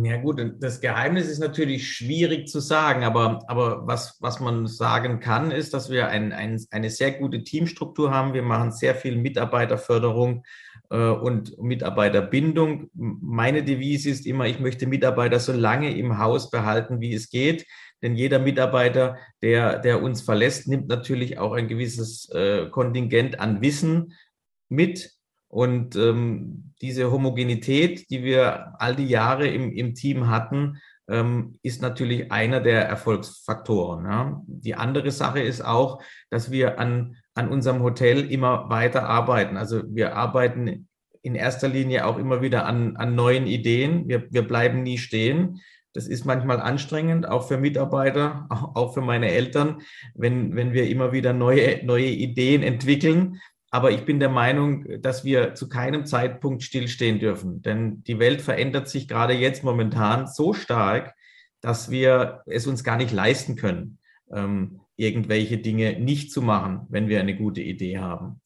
Ja 0.03 0.19
gut, 0.19 0.43
das 0.59 0.83
Geheimnis 0.83 1.27
ist 1.27 1.39
natürlich 1.39 1.91
schwierig 1.91 2.49
zu 2.49 2.61
sagen, 2.61 3.03
aber, 3.03 3.43
aber 3.49 3.87
was, 3.87 4.19
was 4.21 4.39
man 4.39 4.67
sagen 4.67 5.21
kann, 5.21 5.51
ist, 5.51 5.73
dass 5.73 5.89
wir 5.89 6.09
ein, 6.09 6.33
ein, 6.33 6.63
eine 6.71 6.91
sehr 6.91 7.13
gute 7.13 7.45
Teamstruktur 7.45 8.11
haben. 8.11 8.35
Wir 8.35 8.43
machen 8.43 8.73
sehr 8.73 8.95
viel 8.95 9.17
Mitarbeiterförderung 9.17 10.45
äh, 10.91 11.09
und 11.09 11.59
Mitarbeiterbindung. 11.59 12.91
Meine 12.93 13.65
Devise 13.65 14.11
ist 14.11 14.27
immer, 14.27 14.47
ich 14.47 14.61
möchte 14.61 14.87
Mitarbeiter 14.87 15.41
so 15.41 15.53
lange 15.53 15.97
im 15.97 16.19
Haus 16.19 16.51
behalten, 16.51 17.01
wie 17.01 17.15
es 17.15 17.31
geht. 17.31 17.67
Denn 18.03 18.17
jeder 18.17 18.39
Mitarbeiter, 18.39 19.17
der, 19.41 19.79
der 19.79 20.03
uns 20.03 20.21
verlässt, 20.21 20.69
nimmt 20.69 20.89
natürlich 20.89 21.39
auch 21.39 21.53
ein 21.53 21.69
gewisses 21.69 22.29
äh, 22.35 22.69
Kontingent 22.69 23.41
an 23.41 23.63
Wissen 23.63 24.13
mit. 24.69 25.20
Und 25.51 25.97
ähm, 25.97 26.73
diese 26.81 27.11
Homogenität, 27.11 28.09
die 28.11 28.23
wir 28.23 28.81
all 28.81 28.97
die 28.97 29.09
Jahre 29.09 29.49
im, 29.49 29.73
im 29.73 29.95
Team 29.95 30.29
hatten, 30.29 30.79
ähm, 31.09 31.59
ist 31.63 31.83
natürlich 31.83 32.31
einer 32.31 32.61
der 32.61 32.87
Erfolgsfaktoren. 32.87 34.05
Ja. 34.05 34.43
Die 34.47 34.77
andere 34.77 35.11
Sache 35.11 35.41
ist 35.41 35.65
auch, 35.65 36.01
dass 36.31 36.51
wir 36.51 36.79
an 36.79 37.17
an 37.35 37.49
unserem 37.49 37.83
Hotel 37.83 38.31
immer 38.31 38.69
weiter 38.71 39.09
arbeiten. 39.09 39.57
Also 39.57 39.83
wir 39.89 40.17
arbeiten 40.17 40.89
in 41.23 41.35
erster 41.35 41.69
Linie 41.69 42.07
auch 42.07 42.19
immer 42.19 42.43
wieder 42.43 42.67
an, 42.67 42.97
an 42.97 43.15
neuen 43.15 43.47
Ideen. 43.47 44.09
Wir, 44.09 44.31
wir 44.31 44.43
bleiben 44.43 44.83
nie 44.83 44.99
stehen. 44.99 45.61
Das 45.93 46.07
ist 46.07 46.25
manchmal 46.25 46.61
anstrengend, 46.61 47.29
auch 47.29 47.49
für 47.49 47.59
Mitarbeiter, 47.59 48.47
auch 48.75 48.95
für 48.95 49.01
meine 49.01 49.31
Eltern, 49.31 49.81
wenn, 50.15 50.55
wenn 50.55 50.73
wir 50.73 50.89
immer 50.89 51.13
wieder 51.13 51.33
neue, 51.33 51.85
neue 51.85 52.07
Ideen 52.07 52.63
entwickeln. 52.63 53.41
Aber 53.71 53.93
ich 53.93 54.05
bin 54.05 54.19
der 54.19 54.29
Meinung, 54.29 55.01
dass 55.01 55.25
wir 55.25 55.55
zu 55.55 55.69
keinem 55.69 56.05
Zeitpunkt 56.05 56.63
stillstehen 56.63 57.21
dürfen. 57.21 57.63
Denn 57.63 58.03
die 58.03 58.19
Welt 58.19 58.43
verändert 58.43 58.89
sich 58.89 59.07
gerade 59.07 59.35
jetzt 59.35 59.63
momentan 59.63 60.27
so 60.27 60.53
stark, 60.53 61.15
dass 61.61 61.91
wir 61.91 62.43
es 62.47 62.67
uns 62.67 62.83
gar 62.83 62.97
nicht 62.97 63.13
leisten 63.13 63.55
können, 63.55 63.99
ähm, 64.33 64.81
irgendwelche 64.97 65.59
Dinge 65.59 65.99
nicht 66.01 66.33
zu 66.33 66.43
machen, 66.43 66.87
wenn 66.89 67.09
wir 67.09 67.21
eine 67.21 67.37
gute 67.37 67.61
Idee 67.61 67.99
haben. 67.99 68.41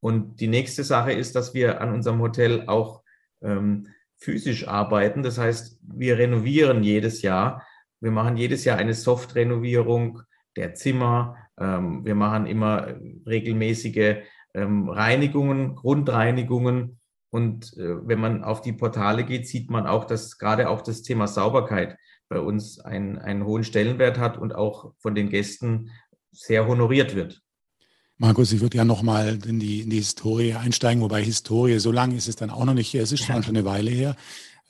Und 0.00 0.40
die 0.40 0.48
nächste 0.48 0.82
Sache 0.82 1.12
ist, 1.12 1.36
dass 1.36 1.52
wir 1.52 1.80
an 1.80 1.92
unserem 1.92 2.20
Hotel 2.20 2.64
auch 2.66 3.02
ähm, 3.42 3.88
physisch 4.16 4.66
arbeiten. 4.66 5.22
Das 5.22 5.38
heißt, 5.38 5.78
wir 5.82 6.18
renovieren 6.18 6.82
jedes 6.82 7.20
Jahr. 7.20 7.66
Wir 8.00 8.10
machen 8.10 8.36
jedes 8.38 8.64
Jahr 8.64 8.78
eine 8.78 8.94
Soft-Renovierung 8.94 10.22
der 10.56 10.74
Zimmer. 10.74 11.36
Ähm, 11.58 12.04
wir 12.04 12.14
machen 12.14 12.46
immer 12.46 12.94
regelmäßige 13.26 14.22
Reinigungen, 14.54 15.74
Grundreinigungen. 15.76 16.98
Und 17.30 17.76
äh, 17.76 18.06
wenn 18.06 18.18
man 18.18 18.42
auf 18.42 18.60
die 18.60 18.72
Portale 18.72 19.24
geht, 19.24 19.46
sieht 19.46 19.70
man 19.70 19.86
auch, 19.86 20.04
dass 20.04 20.38
gerade 20.38 20.68
auch 20.68 20.82
das 20.82 21.02
Thema 21.02 21.28
Sauberkeit 21.28 21.96
bei 22.28 22.40
uns 22.40 22.80
einen, 22.80 23.18
einen 23.18 23.44
hohen 23.44 23.64
Stellenwert 23.64 24.18
hat 24.18 24.38
und 24.38 24.54
auch 24.54 24.94
von 24.98 25.14
den 25.14 25.28
Gästen 25.28 25.90
sehr 26.32 26.66
honoriert 26.66 27.14
wird. 27.14 27.42
Markus, 28.18 28.52
ich 28.52 28.60
würde 28.60 28.76
ja 28.76 28.84
nochmal 28.84 29.38
in 29.46 29.58
die, 29.58 29.80
in 29.80 29.90
die 29.90 29.96
Historie 29.96 30.54
einsteigen, 30.54 31.02
wobei 31.02 31.22
Historie, 31.22 31.78
so 31.78 31.90
lange 31.90 32.16
ist 32.16 32.28
es 32.28 32.36
dann 32.36 32.50
auch 32.50 32.64
noch 32.64 32.74
nicht 32.74 32.92
her, 32.92 33.02
es 33.02 33.12
ist 33.12 33.24
schon 33.24 33.42
eine 33.44 33.64
Weile 33.64 33.90
her. 33.90 34.16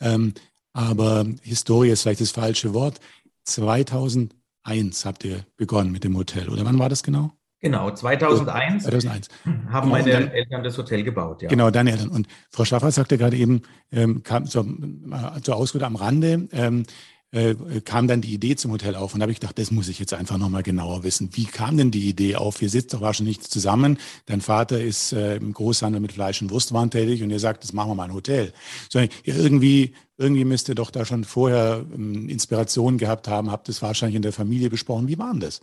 Ähm, 0.00 0.34
aber 0.72 1.26
Historie 1.42 1.90
ist 1.90 2.02
vielleicht 2.02 2.20
das 2.20 2.30
falsche 2.30 2.74
Wort. 2.74 3.00
2001 3.44 5.04
habt 5.04 5.24
ihr 5.24 5.44
begonnen 5.56 5.90
mit 5.90 6.04
dem 6.04 6.16
Hotel, 6.16 6.48
oder 6.48 6.64
wann 6.64 6.78
war 6.78 6.88
das 6.88 7.02
genau? 7.02 7.32
Genau, 7.60 7.90
2001, 7.90 8.84
2001. 8.84 9.28
haben 9.44 9.62
genau, 9.68 9.86
meine 9.86 10.10
dann, 10.10 10.28
Eltern 10.28 10.64
das 10.64 10.78
Hotel 10.78 11.02
gebaut. 11.02 11.42
Ja. 11.42 11.48
Genau, 11.48 11.70
deine 11.70 11.92
Eltern. 11.92 12.08
Und 12.08 12.26
Frau 12.50 12.64
Schaffer 12.64 12.90
sagte 12.90 13.18
gerade 13.18 13.36
eben, 13.36 13.62
ähm, 13.92 14.22
kam 14.22 14.46
zur, 14.46 14.64
äh, 14.66 15.40
zur 15.42 15.56
Ausrede 15.56 15.84
am 15.84 15.96
Rande, 15.96 16.48
ähm, 16.52 16.84
äh, 17.32 17.54
kam 17.84 18.08
dann 18.08 18.22
die 18.22 18.32
Idee 18.32 18.56
zum 18.56 18.72
Hotel 18.72 18.96
auf. 18.96 19.14
Und 19.14 19.20
da 19.20 19.24
habe 19.24 19.32
ich 19.32 19.40
gedacht, 19.40 19.58
das 19.58 19.70
muss 19.70 19.88
ich 19.88 19.98
jetzt 19.98 20.14
einfach 20.14 20.38
nochmal 20.38 20.62
genauer 20.62 21.04
wissen. 21.04 21.30
Wie 21.34 21.44
kam 21.44 21.76
denn 21.76 21.90
die 21.90 22.08
Idee 22.08 22.36
auf? 22.36 22.60
Ihr 22.62 22.70
sitzt 22.70 22.94
doch 22.94 23.02
wahrscheinlich 23.02 23.38
nicht 23.38 23.50
zusammen. 23.50 23.98
Dein 24.26 24.40
Vater 24.40 24.80
ist 24.80 25.12
äh, 25.12 25.36
im 25.36 25.52
Großhandel 25.52 26.00
mit 26.00 26.12
Fleisch 26.12 26.40
und 26.40 26.50
Wurstwaren 26.50 26.90
tätig 26.90 27.22
und 27.22 27.30
ihr 27.30 27.38
sagt, 27.38 27.62
das 27.62 27.72
machen 27.72 27.90
wir 27.90 27.94
mal 27.94 28.04
ein 28.04 28.14
Hotel. 28.14 28.52
So, 28.88 29.00
irgendwie, 29.22 29.94
irgendwie 30.16 30.44
müsst 30.44 30.68
ihr 30.70 30.74
doch 30.74 30.90
da 30.90 31.04
schon 31.04 31.24
vorher 31.24 31.84
ähm, 31.94 32.28
Inspiration 32.28 32.96
gehabt 32.96 33.28
haben, 33.28 33.50
habt 33.50 33.68
es 33.68 33.82
wahrscheinlich 33.82 34.16
in 34.16 34.22
der 34.22 34.32
Familie 34.32 34.70
besprochen. 34.70 35.08
Wie 35.08 35.18
war 35.18 35.30
denn 35.30 35.40
das? 35.40 35.60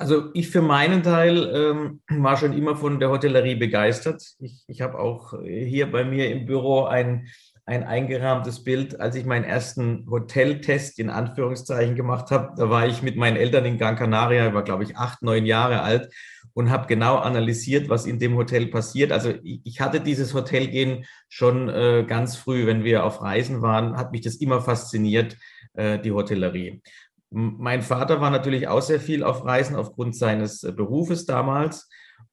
Also 0.00 0.30
ich 0.32 0.48
für 0.48 0.62
meinen 0.62 1.02
Teil 1.02 1.52
ähm, 1.54 2.00
war 2.22 2.38
schon 2.38 2.54
immer 2.54 2.74
von 2.74 3.00
der 3.00 3.10
Hotellerie 3.10 3.56
begeistert. 3.56 4.22
Ich, 4.38 4.64
ich 4.66 4.80
habe 4.80 4.98
auch 4.98 5.34
hier 5.42 5.92
bei 5.92 6.04
mir 6.04 6.30
im 6.30 6.46
Büro 6.46 6.84
ein 6.84 7.28
ein 7.66 7.84
eingerahmtes 7.84 8.64
Bild, 8.64 8.98
als 8.98 9.14
ich 9.14 9.24
meinen 9.24 9.44
ersten 9.44 10.04
Hoteltest 10.10 10.98
in 10.98 11.08
Anführungszeichen 11.08 11.94
gemacht 11.94 12.32
habe. 12.32 12.54
Da 12.56 12.68
war 12.68 12.88
ich 12.88 13.02
mit 13.02 13.16
meinen 13.16 13.36
Eltern 13.36 13.64
in 13.64 13.78
Gran 13.78 13.94
Canaria, 13.94 14.48
ich 14.48 14.54
war 14.54 14.64
glaube 14.64 14.82
ich 14.82 14.96
acht, 14.96 15.22
neun 15.22 15.46
Jahre 15.46 15.82
alt 15.82 16.12
und 16.52 16.70
habe 16.70 16.88
genau 16.88 17.16
analysiert, 17.16 17.88
was 17.88 18.06
in 18.06 18.18
dem 18.18 18.36
Hotel 18.36 18.66
passiert. 18.68 19.12
Also 19.12 19.34
ich 19.44 19.80
hatte 19.80 20.00
dieses 20.00 20.34
Hotelgehen 20.34 21.04
schon 21.28 21.68
äh, 21.68 22.04
ganz 22.08 22.36
früh, 22.36 22.66
wenn 22.66 22.82
wir 22.82 23.04
auf 23.04 23.22
Reisen 23.22 23.62
waren, 23.62 23.96
hat 23.96 24.10
mich 24.10 24.22
das 24.22 24.36
immer 24.36 24.62
fasziniert, 24.62 25.36
äh, 25.74 26.00
die 26.00 26.10
Hotellerie. 26.10 26.82
Mein 27.30 27.82
Vater 27.82 28.20
war 28.20 28.30
natürlich 28.30 28.66
auch 28.68 28.82
sehr 28.82 29.00
viel 29.00 29.22
auf 29.22 29.44
Reisen 29.44 29.76
aufgrund 29.76 30.16
seines 30.16 30.64
äh, 30.64 30.72
Berufes 30.72 31.26
damals 31.26 31.88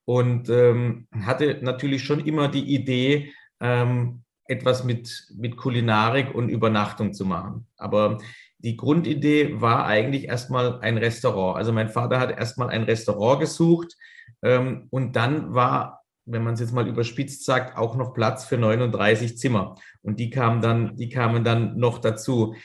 und 0.06 0.50
ähm, 0.50 1.08
hatte 1.22 1.60
natürlich 1.62 2.04
schon 2.04 2.26
immer 2.26 2.48
die 2.48 2.74
Idee, 2.74 3.34
ähm, 3.60 4.24
etwas 4.48 4.84
mit, 4.84 5.28
mit 5.36 5.58
Kulinarik 5.58 6.34
und 6.34 6.50
Übernachtung 6.50 7.14
zu 7.14 7.26
machen. 7.26 7.68
Aber 7.78 8.18
die 8.60 8.78
Grundidee 8.78 9.62
war 9.62 9.86
eigentlich 9.86 10.26
erstmal 10.26 10.80
ein 10.80 10.98
Restaurant. 10.98 11.58
Also 11.58 11.74
mein 11.74 11.90
Vater 11.90 12.20
hat 12.20 12.32
erstmal 12.32 12.70
ein 12.70 12.84
Restaurant 12.84 13.40
gesucht 13.40 13.96
ähm, 14.42 14.88
und 14.90 15.16
dann 15.16 15.54
war, 15.54 16.04
wenn 16.26 16.44
man 16.44 16.56
es 16.56 16.60
jetzt 16.60 16.74
mal 16.74 16.88
überspitzt 16.88 17.46
sagt, 17.46 17.78
auch 17.78 17.96
noch 17.96 18.14
Platz 18.14 18.46
für 18.46 18.58
39 18.58 19.38
Zimmer. 19.38 19.76
Und 20.02 20.20
die 20.20 20.30
kamen 20.30 20.62
dann, 20.62 20.96
die 20.96 21.10
kamen 21.10 21.44
dann 21.44 21.78
noch 21.78 22.00
dazu. 22.00 22.56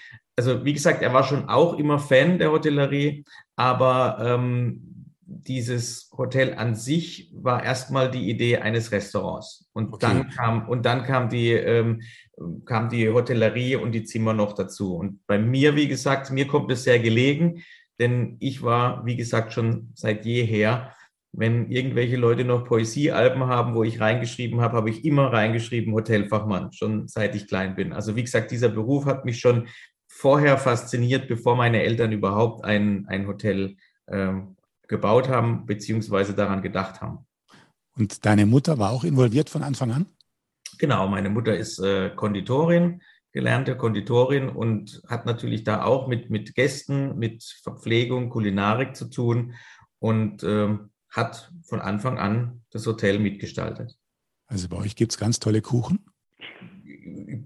Also 0.43 0.65
wie 0.65 0.73
gesagt, 0.73 1.03
er 1.03 1.15
war 1.15 1.23
schon 1.23 1.49
auch 1.49 1.79
immer 1.79 2.01
Fan 2.01 2.37
der 2.41 2.51
Hotellerie, 2.51 3.25
aber 3.55 4.19
ähm, 4.21 5.07
dieses 5.25 6.11
Hotel 6.19 6.55
an 6.55 6.75
sich 6.75 7.31
war 7.33 7.63
erstmal 7.63 8.11
die 8.11 8.29
Idee 8.29 8.59
eines 8.59 8.91
Restaurants. 8.91 9.71
Und 9.73 9.93
okay. 9.93 9.99
dann 10.01 10.31
kam, 10.31 10.69
und 10.69 10.85
dann 10.85 11.05
kam 11.05 11.29
die, 11.29 11.53
ähm, 11.53 12.03
kam 12.65 12.89
die 12.89 13.09
Hotellerie 13.09 13.77
und 13.77 13.93
die 13.93 14.03
Zimmer 14.03 14.33
noch 14.33 14.53
dazu. 14.53 14.97
Und 14.97 15.25
bei 15.29 15.39
mir, 15.39 15.77
wie 15.77 15.87
gesagt, 15.87 16.33
mir 16.33 16.49
kommt 16.49 16.73
es 16.73 16.83
sehr 16.83 16.99
gelegen, 16.99 17.63
denn 18.01 18.37
ich 18.41 18.65
war, 18.65 19.07
wie 19.07 19.15
gesagt, 19.15 19.53
schon 19.53 19.93
seit 19.95 20.25
jeher, 20.25 20.93
wenn 21.31 21.71
irgendwelche 21.71 22.17
Leute 22.17 22.45
noch 22.45 22.65
Poesiealben 22.65 23.47
haben, 23.47 23.77
wo 23.77 23.85
ich 23.85 24.01
reingeschrieben 24.01 24.61
habe, 24.61 24.77
habe 24.77 24.91
ich 24.91 25.05
immer 25.05 25.33
reingeschrieben 25.33 25.95
Hotelfachmann, 25.95 26.73
schon 26.73 27.07
seit 27.07 27.37
ich 27.37 27.47
klein 27.47 27.77
bin. 27.77 27.93
Also 27.93 28.17
wie 28.17 28.25
gesagt, 28.25 28.51
dieser 28.51 28.71
Beruf 28.71 29.07
hat 29.07 29.25
mich 29.25 29.39
schon 29.39 29.69
vorher 30.13 30.59
fasziniert, 30.59 31.27
bevor 31.27 31.57
meine 31.57 31.83
Eltern 31.83 32.13
überhaupt 32.13 32.65
ein, 32.65 33.07
ein 33.09 33.27
Hotel 33.27 33.77
ähm, 34.09 34.57
gebaut 34.87 35.29
haben, 35.29 35.65
beziehungsweise 35.65 36.35
daran 36.35 36.63
gedacht 36.63 37.01
haben. 37.01 37.27
Und 37.97 38.25
deine 38.27 38.47
Mutter 38.47 38.79
war 38.79 38.91
auch 38.91 39.05
involviert 39.05 39.49
von 39.49 39.63
Anfang 39.63 39.91
an? 39.91 40.07
Genau, 40.79 41.09
meine 41.09 41.31
Mutter 41.31 41.57
ist 41.57 41.79
äh, 41.79 42.11
Konditorin, 42.11 43.03
gelernte 43.33 43.77
Konditorin 43.77 44.49
und 44.51 45.03
hat 45.09 45.25
natürlich 45.27 45.65
da 45.65 45.83
auch 45.83 46.07
mit, 46.09 46.31
mit 46.31 46.55
Gästen, 46.55 47.19
mit 47.19 47.43
Verpflegung, 47.63 48.29
Kulinarik 48.29 48.95
zu 48.95 49.09
tun 49.09 49.55
und 49.99 50.43
äh, 50.43 50.77
hat 51.11 51.53
von 51.65 51.81
Anfang 51.81 52.19
an 52.19 52.63
das 52.71 52.87
Hotel 52.87 53.19
mitgestaltet. 53.19 53.99
Also 54.47 54.69
bei 54.69 54.77
euch 54.77 54.95
gibt 54.95 55.13
es 55.13 55.19
ganz 55.19 55.41
tolle 55.41 55.63
Kuchen? 55.63 56.05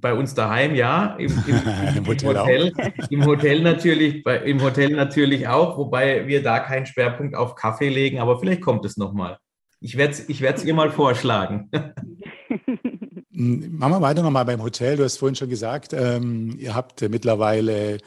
Bei 0.01 0.15
uns 0.15 0.35
daheim 0.35 0.75
ja, 0.75 1.17
im, 1.19 1.33
im, 1.47 1.57
im, 1.97 2.07
Hotel, 2.07 2.37
Hotel 2.37 2.73
im 3.11 3.25
Hotel 3.25 3.63
natürlich, 3.63 4.23
bei, 4.23 4.39
im 4.39 4.63
Hotel 4.63 4.91
natürlich 4.91 5.49
auch, 5.49 5.79
wobei 5.79 6.27
wir 6.27 6.43
da 6.43 6.61
keinen 6.61 6.87
Schwerpunkt 6.87 7.35
auf 7.35 7.55
Kaffee 7.55 7.89
legen, 7.89 8.19
aber 8.19 8.39
vielleicht 8.39 8.63
kommt 8.63 8.85
es 8.85 8.97
nochmal. 8.97 9.39
Ich 9.81 9.97
werde 9.97 10.13
es 10.13 10.29
ich 10.29 10.43
ihr 10.65 10.75
mal 10.75 10.91
vorschlagen. 10.91 11.71
Machen 13.31 13.93
wir 13.93 14.01
weiter 14.01 14.23
nochmal 14.23 14.47
beim 14.47 14.63
Hotel. 14.63 14.97
Du 14.97 15.05
hast 15.05 15.19
vorhin 15.19 15.37
schon 15.37 15.51
gesagt, 15.51 15.93
ähm, 15.93 16.57
ihr 16.59 16.75
habt 16.75 17.03
mittlerweile 17.03 17.99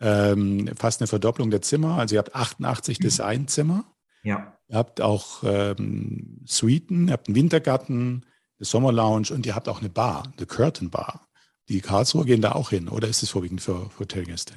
ähm, 0.00 0.70
fast 0.78 1.02
eine 1.02 1.08
Verdopplung 1.08 1.50
der 1.50 1.60
Zimmer. 1.60 1.98
Also 1.98 2.14
ihr 2.14 2.20
habt 2.20 2.34
88 2.34 2.98
mhm. 2.98 3.02
Designzimmer. 3.02 3.84
Ja. 4.22 4.56
Ihr 4.68 4.76
habt 4.76 5.00
auch 5.00 5.42
ähm, 5.44 6.40
Suiten, 6.46 7.08
ihr 7.08 7.12
habt 7.12 7.28
einen 7.28 7.36
Wintergarten, 7.36 8.26
eine 8.58 8.66
Sommerlounge 8.66 9.32
und 9.32 9.46
ihr 9.46 9.54
habt 9.54 9.68
auch 9.68 9.80
eine 9.80 9.90
Bar, 9.90 10.32
eine 10.36 10.46
Curtain 10.46 10.90
Bar. 10.90 11.28
Die 11.68 11.80
Karlsruher 11.80 12.24
gehen 12.24 12.40
da 12.40 12.52
auch 12.52 12.70
hin 12.70 12.88
oder 12.88 13.08
ist 13.08 13.22
es 13.22 13.30
vorwiegend 13.30 13.60
für 13.60 13.90
Hotelgäste? 13.98 14.54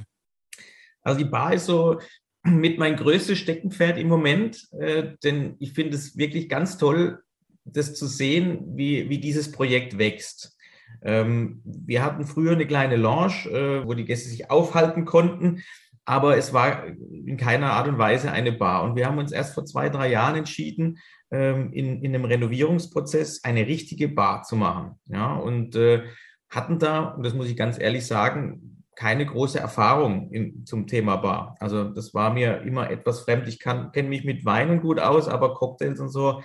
Also 1.01 1.19
die 1.19 1.29
Bar 1.29 1.53
ist 1.53 1.65
so 1.65 1.99
mit 2.43 2.79
mein 2.79 2.95
größtes 2.95 3.37
Steckenpferd 3.37 3.97
im 3.97 4.07
Moment, 4.07 4.67
äh, 4.79 5.15
denn 5.23 5.55
ich 5.59 5.73
finde 5.73 5.97
es 5.97 6.17
wirklich 6.17 6.49
ganz 6.49 6.77
toll, 6.77 7.21
das 7.63 7.93
zu 7.93 8.07
sehen, 8.07 8.75
wie, 8.75 9.09
wie 9.09 9.19
dieses 9.19 9.51
Projekt 9.51 9.97
wächst. 9.97 10.57
Ähm, 11.03 11.61
wir 11.63 12.03
hatten 12.03 12.25
früher 12.25 12.53
eine 12.53 12.67
kleine 12.67 12.95
Lounge, 12.95 13.49
äh, 13.49 13.85
wo 13.85 13.93
die 13.93 14.05
Gäste 14.05 14.29
sich 14.29 14.49
aufhalten 14.49 15.05
konnten, 15.05 15.61
aber 16.05 16.37
es 16.37 16.53
war 16.53 16.85
in 16.87 17.37
keiner 17.37 17.73
Art 17.73 17.87
und 17.87 17.97
Weise 17.97 18.31
eine 18.31 18.51
Bar. 18.51 18.83
Und 18.83 18.95
wir 18.95 19.05
haben 19.05 19.19
uns 19.19 19.31
erst 19.31 19.53
vor 19.53 19.65
zwei, 19.65 19.89
drei 19.89 20.09
Jahren 20.09 20.35
entschieden, 20.35 20.97
ähm, 21.31 21.71
in, 21.73 22.03
in 22.03 22.13
einem 22.13 22.25
Renovierungsprozess 22.25 23.43
eine 23.43 23.65
richtige 23.65 24.09
Bar 24.09 24.43
zu 24.43 24.55
machen. 24.55 24.99
Ja, 25.05 25.35
und 25.35 25.75
äh, 25.75 26.03
hatten 26.49 26.79
da, 26.79 27.05
und 27.05 27.25
das 27.25 27.33
muss 27.33 27.49
ich 27.49 27.55
ganz 27.55 27.79
ehrlich 27.79 28.05
sagen, 28.05 28.83
keine 28.95 29.25
große 29.25 29.59
Erfahrung 29.59 30.31
in, 30.31 30.65
zum 30.65 30.85
Thema 30.85 31.15
Bar. 31.15 31.55
Also 31.59 31.85
das 31.85 32.13
war 32.13 32.33
mir 32.33 32.61
immer 32.61 32.89
etwas 32.91 33.21
fremd. 33.21 33.47
Ich 33.47 33.59
kenne 33.59 33.89
mich 34.03 34.25
mit 34.25 34.45
Weinen 34.45 34.81
gut 34.81 34.99
aus, 34.99 35.27
aber 35.27 35.55
Cocktails 35.55 35.99
und 35.99 36.09
so, 36.09 36.43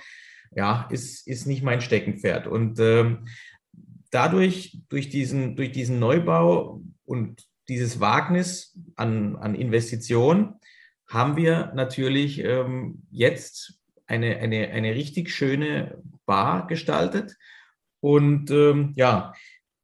ja, 0.55 0.87
ist, 0.89 1.27
ist 1.27 1.45
nicht 1.45 1.61
mein 1.61 1.81
Steckenpferd. 1.81 2.47
Und 2.47 2.79
ähm, 2.79 3.27
dadurch, 4.11 4.79
durch 4.89 5.09
diesen, 5.09 5.55
durch 5.55 5.71
diesen 5.71 5.99
Neubau 5.99 6.81
und 7.05 7.43
dieses 7.67 7.99
Wagnis 7.99 8.79
an, 8.95 9.35
an 9.35 9.53
Investitionen, 9.53 10.55
haben 11.07 11.37
wir 11.37 11.71
natürlich 11.75 12.39
ähm, 12.43 13.03
jetzt 13.11 13.76
eine, 14.07 14.37
eine, 14.37 14.69
eine 14.69 14.95
richtig 14.95 15.31
schöne 15.31 16.01
Bar 16.25 16.67
gestaltet. 16.67 17.35
Und 17.99 18.51
ähm, 18.51 18.93
ja, 18.95 19.33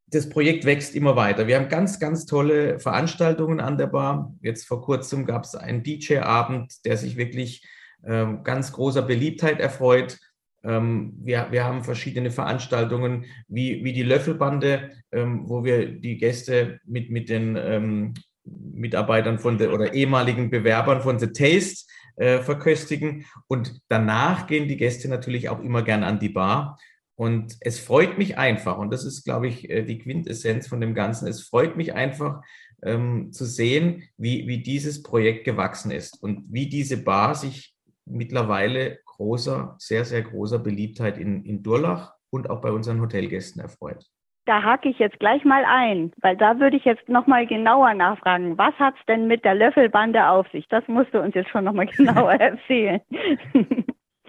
das 0.08 0.30
Projekt 0.30 0.66
wächst 0.66 0.96
immer 0.96 1.16
weiter. 1.16 1.48
Wir 1.48 1.58
haben 1.58 1.70
ganz, 1.70 2.00
ganz 2.00 2.26
tolle 2.26 2.80
Veranstaltungen 2.80 3.60
an 3.60 3.78
der 3.78 3.88
Bar. 3.88 4.34
Jetzt 4.42 4.68
vor 4.68 4.82
kurzem 4.82 5.26
gab 5.26 5.44
es 5.44 5.56
einen 5.56 5.84
DJ-Abend, 5.84 6.86
der 6.86 6.98
sich 6.98 7.18
wirklich 7.18 7.68
ähm, 8.06 8.44
ganz 8.44 8.72
großer 8.72 9.02
Beliebtheit 9.02 9.60
erfreut. 9.60 10.20
Ähm, 10.64 11.14
wir, 11.18 11.48
wir 11.52 11.64
haben 11.64 11.84
verschiedene 11.84 12.32
Veranstaltungen 12.32 13.26
wie, 13.48 13.84
wie 13.84 13.94
die 13.94 14.04
Löffelbande, 14.04 14.92
ähm, 15.12 15.50
wo 15.50 15.64
wir 15.64 15.88
die 15.88 16.18
Gäste 16.18 16.80
mit, 16.86 17.10
mit 17.10 17.30
den 17.30 17.56
ähm, 17.56 18.14
Mitarbeitern 18.44 19.40
von 19.40 19.58
der 19.58 19.74
oder 19.74 19.94
ehemaligen 19.94 20.50
Bewerbern 20.50 21.02
von 21.02 21.18
The 21.18 21.28
Taste 21.28 21.86
äh, 22.16 22.40
verköstigen. 22.40 23.26
Und 23.48 23.82
danach 23.90 24.48
gehen 24.48 24.68
die 24.68 24.78
Gäste 24.78 25.08
natürlich 25.10 25.50
auch 25.50 25.62
immer 25.62 25.84
gern 25.84 26.04
an 26.04 26.20
die 26.20 26.30
Bar. 26.30 26.78
Und 27.16 27.58
es 27.60 27.80
freut 27.80 28.18
mich 28.18 28.38
einfach, 28.38 28.78
und 28.78 28.92
das 28.92 29.06
ist, 29.06 29.24
glaube 29.24 29.48
ich, 29.48 29.70
äh, 29.70 29.84
die 29.84 30.00
Quintessenz 30.00 30.68
von 30.68 30.82
dem 30.82 30.96
Ganzen, 30.96 31.28
es 31.28 31.42
freut 31.42 31.78
mich 31.78 31.94
einfach 31.94 32.42
ähm, 32.82 33.32
zu 33.32 33.46
sehen, 33.46 34.04
wie, 34.18 34.48
wie 34.48 34.62
dieses 34.62 35.04
Projekt 35.04 35.46
gewachsen 35.46 35.92
ist 35.92 36.22
und 36.22 36.52
wie 36.52 36.68
diese 36.68 36.98
Bar 36.98 37.36
sich 37.36 37.76
mittlerweile 38.06 39.00
großer, 39.06 39.76
sehr, 39.80 40.06
sehr 40.06 40.24
großer 40.24 40.60
Beliebtheit 40.60 41.18
in, 41.18 41.46
in 41.46 41.64
Durlach 41.64 42.14
und 42.30 42.50
auch 42.50 42.62
bei 42.62 42.72
unseren 42.72 43.00
Hotelgästen 43.00 43.62
erfreut. 43.62 44.10
Da 44.46 44.62
hake 44.62 44.90
ich 44.90 45.00
jetzt 45.00 45.20
gleich 45.20 45.46
mal 45.46 45.64
ein, 45.66 46.12
weil 46.22 46.36
da 46.36 46.60
würde 46.60 46.76
ich 46.76 46.84
jetzt 46.84 47.08
nochmal 47.08 47.48
genauer 47.48 47.94
nachfragen. 47.94 48.58
Was 48.58 48.74
hat 48.76 48.96
es 49.00 49.06
denn 49.06 49.28
mit 49.28 49.46
der 49.46 49.56
Löffelbande 49.56 50.28
auf 50.28 50.48
sich? 50.52 50.68
Das 50.68 50.86
musst 50.88 51.14
du 51.14 51.22
uns 51.22 51.34
jetzt 51.34 51.50
schon 51.50 51.64
nochmal 51.64 51.86
genauer 51.98 52.34
erzählen. 52.34 53.00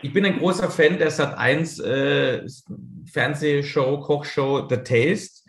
Ich 0.03 0.13
bin 0.13 0.25
ein 0.25 0.39
großer 0.39 0.71
Fan 0.71 0.99
der 0.99 1.11
Sat1 1.11 1.83
äh, 1.83 2.47
Fernsehshow, 3.11 4.01
Kochshow 4.01 4.69
The 4.69 4.77
Taste. 4.77 5.45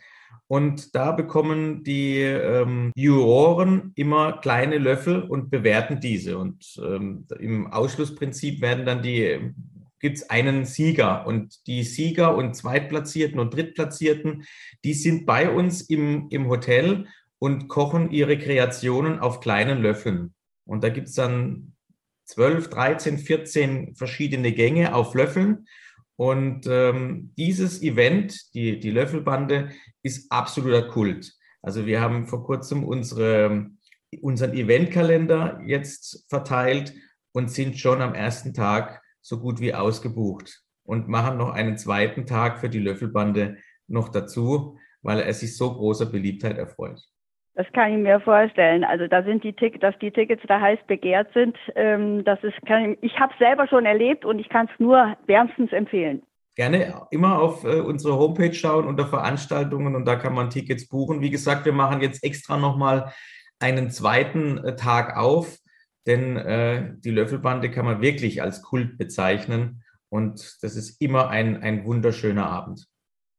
Und 0.48 0.96
da 0.96 1.12
bekommen 1.12 1.84
die 1.84 2.22
ähm, 2.22 2.92
Juroren 2.96 3.92
immer 3.96 4.34
kleine 4.34 4.78
Löffel 4.78 5.24
und 5.24 5.50
bewerten 5.50 6.00
diese. 6.00 6.38
Und 6.38 6.80
ähm, 6.84 7.28
im 7.40 7.68
Ausschlussprinzip 7.68 8.62
werden 8.62 8.86
dann 8.86 9.02
die 9.02 9.54
gibt 10.00 10.18
es 10.18 10.30
einen 10.30 10.66
Sieger. 10.66 11.26
Und 11.26 11.68
die 11.68 11.84
Sieger 11.84 12.36
und 12.36 12.56
Zweitplatzierten 12.56 13.40
und 13.40 13.54
Drittplatzierten, 13.54 14.46
die 14.84 14.94
sind 14.94 15.26
bei 15.26 15.50
uns 15.50 15.82
im, 15.82 16.28
im 16.30 16.48
Hotel 16.48 17.08
und 17.40 17.68
kochen 17.68 18.12
ihre 18.12 18.38
Kreationen 18.38 19.20
auf 19.20 19.40
kleinen 19.40 19.82
Löffeln. 19.82 20.34
Und 20.66 20.84
da 20.84 20.90
gibt 20.90 21.08
es 21.08 21.16
dann 21.16 21.74
12, 22.26 22.70
13, 22.70 23.18
14 23.20 23.96
verschiedene 23.96 24.52
Gänge 24.52 24.96
auf 24.96 25.14
Löffeln. 25.14 25.68
Und 26.18 26.66
ähm, 26.68 27.34
dieses 27.38 27.82
Event, 27.82 28.54
die, 28.54 28.80
die 28.80 28.92
Löffelbande, 28.92 29.70
ist 30.02 30.32
absoluter 30.32 30.88
Kult. 30.88 31.34
Also 31.62 31.86
wir 31.86 32.00
haben 32.00 32.28
vor 32.28 32.44
kurzem 32.44 32.84
unsere, 32.84 33.70
unseren 34.22 34.54
Eventkalender 34.54 35.60
jetzt 35.66 36.26
verteilt 36.30 36.94
und 37.32 37.52
sind 37.52 37.80
schon 37.80 38.02
am 38.02 38.14
ersten 38.14 38.54
Tag 38.54 39.02
so 39.26 39.40
gut 39.40 39.60
wie 39.60 39.74
ausgebucht 39.74 40.62
und 40.84 41.08
machen 41.08 41.38
noch 41.38 41.50
einen 41.50 41.78
zweiten 41.78 42.28
Tag 42.28 42.60
für 42.60 42.70
die 42.70 42.80
Löffelbande 42.80 43.58
noch 43.88 44.10
dazu, 44.10 44.78
weil 45.02 45.20
er 45.20 45.34
sich 45.34 45.58
so 45.58 45.74
großer 45.74 46.06
Beliebtheit 46.06 46.60
erfreut. 46.60 47.02
Das 47.56 47.66
kann 47.74 47.92
ich 47.92 47.98
mir 47.98 48.20
vorstellen. 48.20 48.84
Also 48.84 49.08
da 49.08 49.24
sind 49.24 49.44
die 49.44 49.54
Tickets, 49.54 49.82
dass 49.82 49.98
die 50.00 50.12
Tickets 50.12 50.44
da 50.48 50.62
heiß 50.62 50.78
begehrt 50.88 51.34
sind. 51.34 51.58
Ähm, 51.76 52.24
das 52.24 52.44
ist, 52.44 52.54
kann 52.68 52.92
ich, 52.92 52.98
ich 53.02 53.20
habe 53.20 53.34
es 53.34 53.40
selber 53.40 53.68
schon 53.68 53.86
erlebt 53.86 54.26
und 54.26 54.38
ich 54.38 54.50
kann 54.50 54.70
es 54.72 54.80
nur 54.80 55.18
wärmstens 55.26 55.72
empfehlen. 55.72 56.22
Gerne 56.56 57.08
immer 57.10 57.42
auf 57.42 57.64
äh, 57.64 57.80
unsere 57.80 58.20
Homepage 58.20 58.54
schauen 58.54 58.86
unter 58.86 59.08
Veranstaltungen 59.08 59.96
und 59.96 60.06
da 60.06 60.18
kann 60.18 60.36
man 60.36 60.52
Tickets 60.52 60.88
buchen. 60.88 61.22
Wie 61.22 61.32
gesagt, 61.32 61.66
wir 61.66 61.74
machen 61.74 62.02
jetzt 62.02 62.24
extra 62.24 62.58
nochmal 62.58 63.12
einen 63.60 63.90
zweiten 63.90 64.60
äh, 64.60 64.76
Tag 64.76 65.18
auf 65.18 65.58
denn 66.06 66.38
äh, 66.38 66.94
die 66.98 67.12
Löffelbande 67.12 67.72
kann 67.72 67.86
man 67.86 68.02
wirklich 68.02 68.42
als 68.42 68.62
Kult 68.62 68.98
bezeichnen 68.98 69.84
und 70.10 70.58
das 70.62 70.76
ist 70.76 71.02
immer 71.02 71.30
ein, 71.30 71.62
ein 71.62 71.86
wunderschöner 71.86 72.48
Abend. 72.48 72.88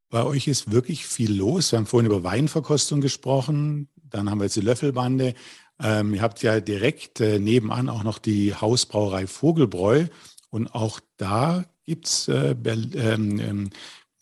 Bei 0.08 0.24
euch 0.24 0.46
ist 0.46 0.70
wirklich 0.70 1.06
viel 1.06 1.32
los. 1.32 1.72
Wir 1.72 1.78
haben 1.78 1.86
vorhin 1.86 2.10
über 2.10 2.22
Weinverkostung 2.22 3.00
gesprochen, 3.00 3.88
dann 3.96 4.30
haben 4.30 4.38
wir 4.38 4.44
jetzt 4.44 4.56
die 4.56 4.60
Löffelbande. 4.60 5.34
Ähm, 5.80 6.14
ihr 6.14 6.22
habt 6.22 6.42
ja 6.42 6.60
direkt 6.60 7.20
äh, 7.20 7.38
nebenan 7.38 7.88
auch 7.88 8.02
noch 8.02 8.18
die 8.18 8.54
Hausbrauerei 8.54 9.26
Vogelbräu 9.26 10.06
und 10.50 10.74
auch 10.74 11.00
da 11.16 11.64
gibt 11.84 12.06
es 12.06 12.28
äh, 12.28 12.56
ähm, 12.64 13.40
ähm, 13.40 13.70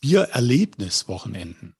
Biererlebniswochenenden. 0.00 1.76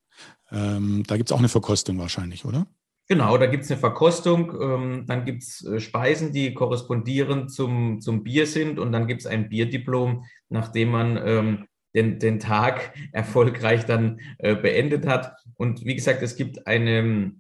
Ähm, 0.51 1.03
da 1.07 1.17
gibt 1.17 1.31
es 1.31 1.33
auch 1.33 1.39
eine 1.39 1.49
Verkostung 1.49 1.99
wahrscheinlich, 1.99 2.45
oder? 2.45 2.67
Genau, 3.07 3.37
da 3.37 3.47
gibt 3.47 3.65
es 3.65 3.71
eine 3.71 3.81
Verkostung, 3.81 4.59
ähm, 4.61 5.05
dann 5.07 5.27
gibt 5.27 5.43
es 5.43 5.65
äh, 5.67 5.79
Speisen, 5.79 6.33
die 6.33 6.55
korrespondieren 6.55 7.51
zum, 7.51 8.01
zum 8.01 8.25
Bier 8.25 8.47
sind 8.47 8.79
und 8.79 8.93
dann 8.93 9.07
gibt 9.07 9.21
es 9.21 9.27
ein 9.27 9.51
Bierdiplom, 9.51 10.25
nachdem 10.49 10.91
man 10.91 11.21
ähm, 11.23 11.67
den, 11.95 12.19
den 12.19 12.41
Tag 12.41 12.95
erfolgreich 13.13 13.85
dann 13.85 14.21
äh, 14.39 14.57
beendet 14.57 15.07
hat. 15.07 15.37
Und 15.57 15.85
wie 15.85 15.95
gesagt, 15.95 16.23
es 16.23 16.37
gibt 16.37 16.67
eine, 16.67 17.33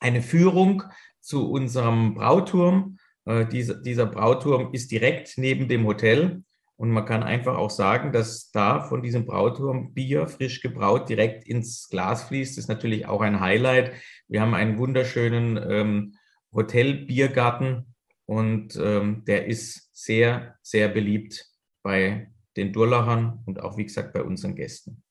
eine 0.00 0.22
Führung 0.22 0.82
zu 1.20 1.50
unserem 1.50 2.14
Brauturm. 2.14 2.98
Äh, 3.26 3.46
dieser, 3.46 3.74
dieser 3.74 4.06
Brauturm 4.06 4.72
ist 4.72 4.90
direkt 4.90 5.38
neben 5.38 5.68
dem 5.68 5.86
Hotel. 5.86 6.42
Und 6.76 6.90
man 6.90 7.06
kann 7.06 7.22
einfach 7.22 7.56
auch 7.56 7.70
sagen, 7.70 8.12
dass 8.12 8.50
da 8.50 8.82
von 8.82 9.02
diesem 9.02 9.24
Brauturm 9.24 9.94
Bier 9.94 10.28
frisch 10.28 10.60
gebraut 10.60 11.08
direkt 11.08 11.48
ins 11.48 11.88
Glas 11.88 12.24
fließt. 12.24 12.58
Ist 12.58 12.68
natürlich 12.68 13.06
auch 13.06 13.22
ein 13.22 13.40
Highlight. 13.40 13.92
Wir 14.28 14.42
haben 14.42 14.54
einen 14.54 14.78
wunderschönen 14.78 15.56
ähm, 15.56 16.14
Hotel-Biergarten 16.52 17.94
und 18.26 18.76
ähm, 18.76 19.24
der 19.26 19.46
ist 19.46 19.90
sehr, 19.92 20.56
sehr 20.62 20.88
beliebt 20.88 21.46
bei 21.82 22.30
den 22.56 22.72
Durlachern 22.72 23.42
und 23.46 23.60
auch, 23.60 23.76
wie 23.76 23.84
gesagt, 23.84 24.12
bei 24.12 24.22
unseren 24.22 24.54
Gästen. 24.54 25.02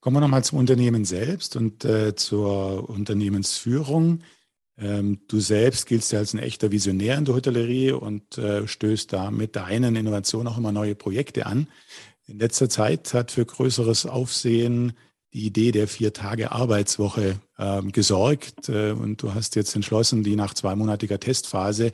Kommen 0.00 0.16
wir 0.16 0.20
nochmal 0.20 0.44
zum 0.44 0.58
Unternehmen 0.58 1.04
selbst 1.04 1.56
und 1.56 1.84
äh, 1.84 2.14
zur 2.14 2.88
Unternehmensführung. 2.88 4.22
Ähm, 4.78 5.20
du 5.28 5.40
selbst 5.40 5.86
giltst 5.86 6.12
ja 6.12 6.18
als 6.18 6.34
ein 6.34 6.38
echter 6.38 6.70
Visionär 6.70 7.16
in 7.16 7.24
der 7.24 7.34
Hotellerie 7.34 7.92
und 7.92 8.36
äh, 8.38 8.66
stößt 8.68 9.12
da 9.12 9.30
mit 9.30 9.56
deinen 9.56 9.96
Innovationen 9.96 10.48
auch 10.48 10.58
immer 10.58 10.72
neue 10.72 10.94
Projekte 10.94 11.46
an. 11.46 11.68
In 12.26 12.38
letzter 12.38 12.68
Zeit 12.68 13.14
hat 13.14 13.30
für 13.30 13.46
größeres 13.46 14.06
Aufsehen 14.06 14.92
die 15.32 15.46
Idee 15.46 15.72
der 15.72 15.88
Vier-Tage-Arbeitswoche 15.88 17.40
äh, 17.58 17.82
gesorgt. 17.82 18.68
Äh, 18.68 18.92
und 18.92 19.22
du 19.22 19.34
hast 19.34 19.56
jetzt 19.56 19.74
entschlossen, 19.74 20.22
die 20.22 20.36
nach 20.36 20.54
zweimonatiger 20.54 21.20
Testphase 21.20 21.92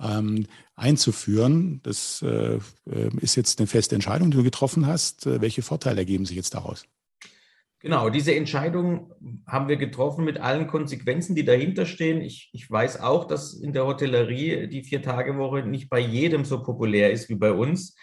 ähm, 0.00 0.46
einzuführen. 0.74 1.80
Das 1.82 2.22
äh, 2.22 2.58
äh 2.90 3.10
ist 3.20 3.36
jetzt 3.36 3.58
eine 3.58 3.66
feste 3.66 3.94
Entscheidung, 3.94 4.30
die 4.30 4.36
du 4.36 4.42
getroffen 4.42 4.86
hast. 4.86 5.26
Äh, 5.26 5.40
welche 5.40 5.62
Vorteile 5.62 5.98
ergeben 5.98 6.26
sich 6.26 6.36
jetzt 6.36 6.54
daraus? 6.54 6.86
Genau, 7.80 8.08
diese 8.08 8.34
Entscheidung 8.34 9.12
haben 9.46 9.68
wir 9.68 9.76
getroffen 9.76 10.24
mit 10.24 10.38
allen 10.38 10.66
Konsequenzen, 10.66 11.34
die 11.34 11.44
dahinter 11.44 11.84
stehen. 11.84 12.22
Ich, 12.22 12.50
ich 12.52 12.70
weiß 12.70 13.00
auch, 13.00 13.26
dass 13.26 13.54
in 13.54 13.72
der 13.72 13.86
Hotellerie 13.86 14.66
die 14.68 14.82
Vier-Tage-Woche 14.82 15.62
nicht 15.62 15.90
bei 15.90 15.98
jedem 15.98 16.44
so 16.44 16.62
populär 16.62 17.12
ist 17.12 17.28
wie 17.28 17.34
bei 17.34 17.52
uns. 17.52 17.94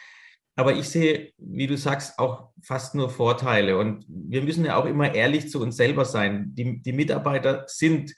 Aber 0.56 0.76
ich 0.76 0.88
sehe, 0.88 1.34
wie 1.38 1.66
du 1.66 1.76
sagst, 1.76 2.20
auch 2.20 2.50
fast 2.62 2.94
nur 2.94 3.10
Vorteile. 3.10 3.80
Und 3.80 4.06
wir 4.08 4.44
müssen 4.44 4.66
ja 4.66 4.76
auch 4.76 4.86
immer 4.86 5.16
ehrlich 5.16 5.50
zu 5.50 5.60
uns 5.60 5.76
selber 5.76 6.06
sein. 6.06 6.54
Die, 6.54 6.82
die 6.82 6.94
Mitarbeiter 6.94 7.64
sind 7.68 8.14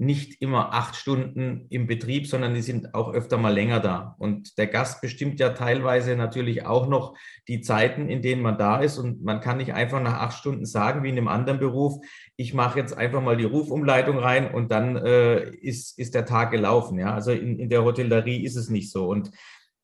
nicht 0.00 0.40
immer 0.40 0.72
acht 0.72 0.96
Stunden 0.96 1.66
im 1.68 1.86
Betrieb, 1.86 2.26
sondern 2.26 2.54
die 2.54 2.62
sind 2.62 2.94
auch 2.94 3.12
öfter 3.12 3.36
mal 3.36 3.52
länger 3.52 3.80
da. 3.80 4.16
Und 4.18 4.56
der 4.56 4.66
Gast 4.66 5.02
bestimmt 5.02 5.38
ja 5.38 5.50
teilweise 5.50 6.16
natürlich 6.16 6.64
auch 6.64 6.88
noch 6.88 7.14
die 7.48 7.60
Zeiten, 7.60 8.08
in 8.08 8.22
denen 8.22 8.40
man 8.40 8.56
da 8.56 8.80
ist. 8.80 8.96
Und 8.96 9.22
man 9.22 9.40
kann 9.40 9.58
nicht 9.58 9.74
einfach 9.74 10.00
nach 10.00 10.14
acht 10.14 10.38
Stunden 10.38 10.64
sagen, 10.64 11.02
wie 11.02 11.10
in 11.10 11.18
einem 11.18 11.28
anderen 11.28 11.60
Beruf, 11.60 12.02
ich 12.36 12.54
mache 12.54 12.78
jetzt 12.78 12.96
einfach 12.96 13.20
mal 13.20 13.36
die 13.36 13.44
Rufumleitung 13.44 14.18
rein 14.18 14.50
und 14.54 14.72
dann 14.72 14.96
äh, 14.96 15.50
ist, 15.56 15.98
ist 15.98 16.14
der 16.14 16.24
Tag 16.24 16.50
gelaufen. 16.50 16.98
Ja? 16.98 17.12
Also 17.12 17.32
in, 17.32 17.58
in 17.58 17.68
der 17.68 17.84
Hotellerie 17.84 18.42
ist 18.42 18.56
es 18.56 18.70
nicht 18.70 18.90
so. 18.90 19.06
Und 19.06 19.30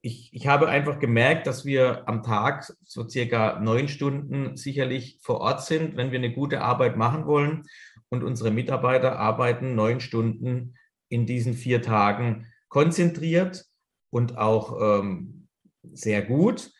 ich, 0.00 0.30
ich 0.32 0.46
habe 0.46 0.68
einfach 0.68 0.98
gemerkt, 0.98 1.46
dass 1.46 1.66
wir 1.66 2.08
am 2.08 2.22
Tag 2.22 2.72
so 2.84 3.06
circa 3.06 3.60
neun 3.60 3.88
Stunden 3.88 4.56
sicherlich 4.56 5.18
vor 5.20 5.42
Ort 5.42 5.62
sind, 5.62 5.98
wenn 5.98 6.10
wir 6.10 6.18
eine 6.18 6.32
gute 6.32 6.62
Arbeit 6.62 6.96
machen 6.96 7.26
wollen 7.26 7.64
und 8.08 8.22
unsere 8.22 8.50
Mitarbeiter 8.50 9.18
arbeiten 9.18 9.74
neun 9.74 10.00
Stunden 10.00 10.74
in 11.08 11.26
diesen 11.26 11.54
vier 11.54 11.82
Tagen 11.82 12.46
konzentriert 12.68 13.64
und 14.10 14.38
auch 14.38 14.80
ähm, 14.80 15.48
sehr 15.92 16.22
gut 16.22 16.70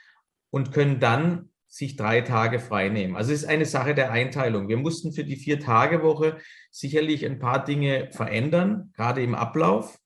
und 0.50 0.72
können 0.72 1.00
dann 1.00 1.50
sich 1.68 1.96
drei 1.96 2.22
Tage 2.22 2.58
frei 2.58 2.88
nehmen. 2.88 3.16
Also 3.16 3.32
es 3.32 3.42
ist 3.42 3.48
eine 3.48 3.66
Sache 3.66 3.94
der 3.94 4.10
Einteilung. 4.10 4.68
Wir 4.68 4.78
mussten 4.78 5.12
für 5.12 5.24
die 5.24 5.36
Vier-Tage-Woche 5.36 6.38
sicherlich 6.70 7.26
ein 7.26 7.38
paar 7.38 7.64
Dinge 7.64 8.08
verändern, 8.12 8.92
gerade 8.96 9.22
im 9.22 9.34
Ablauf. 9.34 9.98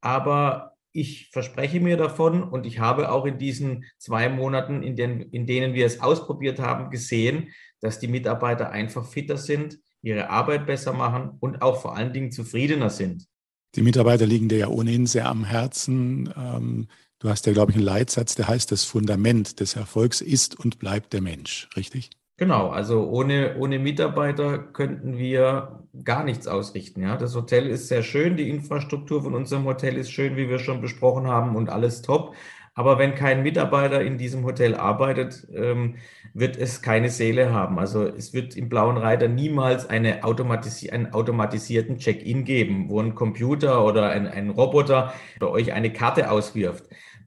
Aber 0.00 0.74
ich 0.92 1.30
verspreche 1.32 1.80
mir 1.80 1.96
davon 1.96 2.42
und 2.42 2.66
ich 2.66 2.78
habe 2.78 3.10
auch 3.10 3.24
in 3.24 3.38
diesen 3.38 3.84
zwei 3.98 4.28
Monaten, 4.28 4.82
in, 4.82 4.96
den, 4.96 5.20
in 5.20 5.46
denen 5.46 5.74
wir 5.74 5.86
es 5.86 6.00
ausprobiert 6.00 6.60
haben, 6.60 6.90
gesehen, 6.90 7.52
dass 7.80 7.98
die 7.98 8.08
Mitarbeiter 8.08 8.70
einfach 8.70 9.06
fitter 9.06 9.36
sind, 9.36 9.78
ihre 10.02 10.30
Arbeit 10.30 10.66
besser 10.66 10.92
machen 10.92 11.32
und 11.40 11.62
auch 11.62 11.80
vor 11.80 11.96
allen 11.96 12.12
Dingen 12.12 12.32
zufriedener 12.32 12.90
sind. 12.90 13.26
Die 13.74 13.82
Mitarbeiter 13.82 14.26
liegen 14.26 14.48
dir 14.48 14.58
ja 14.58 14.68
ohnehin 14.68 15.06
sehr 15.06 15.26
am 15.26 15.44
Herzen. 15.44 16.32
Ähm, 16.36 16.88
du 17.18 17.28
hast 17.28 17.46
ja, 17.46 17.52
glaube 17.52 17.72
ich, 17.72 17.76
einen 17.76 17.84
Leitsatz, 17.84 18.34
der 18.34 18.48
heißt, 18.48 18.72
das 18.72 18.84
Fundament 18.84 19.60
des 19.60 19.76
Erfolgs 19.76 20.20
ist 20.20 20.58
und 20.58 20.78
bleibt 20.78 21.12
der 21.12 21.20
Mensch, 21.20 21.68
richtig? 21.76 22.10
Genau, 22.38 22.68
also 22.68 23.08
ohne, 23.10 23.56
ohne 23.58 23.80
Mitarbeiter 23.80 24.58
könnten 24.58 25.18
wir 25.18 25.84
gar 26.04 26.22
nichts 26.22 26.46
ausrichten. 26.46 27.02
Ja, 27.02 27.16
das 27.16 27.34
Hotel 27.34 27.66
ist 27.66 27.88
sehr 27.88 28.04
schön, 28.04 28.36
die 28.36 28.48
Infrastruktur 28.48 29.24
von 29.24 29.34
unserem 29.34 29.64
Hotel 29.64 29.96
ist 29.96 30.12
schön, 30.12 30.36
wie 30.36 30.48
wir 30.48 30.60
schon 30.60 30.80
besprochen 30.80 31.26
haben, 31.26 31.56
und 31.56 31.68
alles 31.68 32.00
top. 32.00 32.36
Aber 32.78 32.96
wenn 32.96 33.16
kein 33.16 33.42
Mitarbeiter 33.42 34.02
in 34.02 34.18
diesem 34.18 34.44
Hotel 34.44 34.76
arbeitet, 34.76 35.48
ähm, 35.52 35.96
wird 36.32 36.56
es 36.56 36.80
keine 36.80 37.10
Seele 37.10 37.52
haben. 37.52 37.76
Also 37.76 38.06
es 38.06 38.32
wird 38.32 38.56
im 38.56 38.68
Blauen 38.68 38.96
Reiter 38.96 39.26
niemals 39.26 39.90
eine 39.90 40.22
automatisi 40.22 40.90
einen 40.90 41.12
automatisierten 41.12 41.98
Check-in 41.98 42.44
geben, 42.44 42.88
wo 42.88 43.00
ein 43.00 43.16
Computer 43.16 43.84
oder 43.84 44.10
ein, 44.10 44.28
ein 44.28 44.50
Roboter 44.50 45.12
bei 45.40 45.48
euch 45.48 45.72
eine 45.72 45.92
Karte 45.92 46.30
auswirft. 46.30 46.84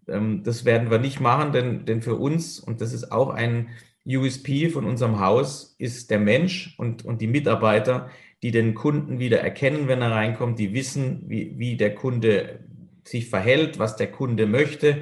Ähm, 0.07 0.41
das 0.45 0.63
werden 0.63 0.89
wir 0.89 0.99
nicht 0.99 1.19
machen, 1.19 1.51
denn, 1.51 1.83
denn 1.83 2.01
für 2.01 2.15
uns, 2.15 2.57
und 2.57 2.79
das 2.79 2.93
ist 2.93 3.11
auch 3.11 3.29
ein 3.29 3.71
USP 4.07 4.69
von 4.69 4.85
unserem 4.85 5.19
Haus, 5.19 5.75
ist 5.77 6.11
der 6.11 6.19
Mensch 6.19 6.75
und, 6.77 7.03
und 7.03 7.19
die 7.19 7.27
Mitarbeiter, 7.27 8.09
die 8.41 8.51
den 8.51 8.73
Kunden 8.73 9.19
wieder 9.19 9.41
erkennen, 9.41 9.89
wenn 9.89 10.01
er 10.01 10.11
reinkommt, 10.11 10.59
die 10.59 10.73
wissen, 10.73 11.23
wie, 11.27 11.59
wie 11.59 11.75
der 11.75 11.93
Kunde 11.93 12.61
sich 13.03 13.29
verhält, 13.29 13.79
was 13.79 13.97
der 13.97 14.09
Kunde 14.09 14.47
möchte 14.47 14.99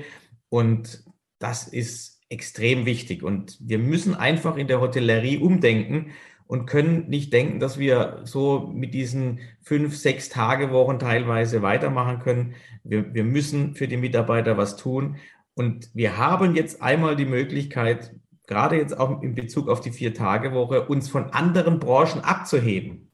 und 0.50 1.04
das 1.40 1.68
ist 1.68 2.22
extrem 2.30 2.86
wichtig. 2.86 3.24
Und 3.24 3.58
wir 3.60 3.80
müssen 3.80 4.14
einfach 4.16 4.58
in 4.58 4.68
der 4.68 4.82
Hotellerie 4.82 5.38
umdenken 5.38 6.12
und 6.46 6.66
können 6.66 7.10
nicht 7.10 7.32
denken, 7.34 7.60
dass 7.60 7.78
wir 7.78 8.22
so 8.24 8.72
mit 8.74 8.94
diesen 8.94 9.40
fünf, 9.62 9.96
sechs 9.96 10.30
Tage 10.30 10.72
Wochen 10.72 11.00
teilweise 11.00 11.62
weitermachen 11.62 12.20
können. 12.20 12.56
Wir, 12.84 13.14
wir 13.14 13.24
müssen 13.24 13.76
für 13.76 13.88
die 13.88 13.98
Mitarbeiter 13.98 14.58
was 14.58 14.76
tun. 14.76 15.18
Und 15.54 15.90
wir 15.94 16.18
haben 16.18 16.56
jetzt 16.56 16.82
einmal 16.82 17.16
die 17.16 17.26
Möglichkeit, 17.26 18.16
gerade 18.48 18.78
jetzt 18.78 18.98
auch 18.98 19.22
in 19.22 19.36
Bezug 19.36 19.70
auf 19.70 19.82
die 19.82 19.92
Vier-Tage-Woche, 19.92 20.88
uns 20.88 21.10
von 21.10 21.26
anderen 21.32 21.80
Branchen 21.80 22.22
abzuheben. 22.22 23.09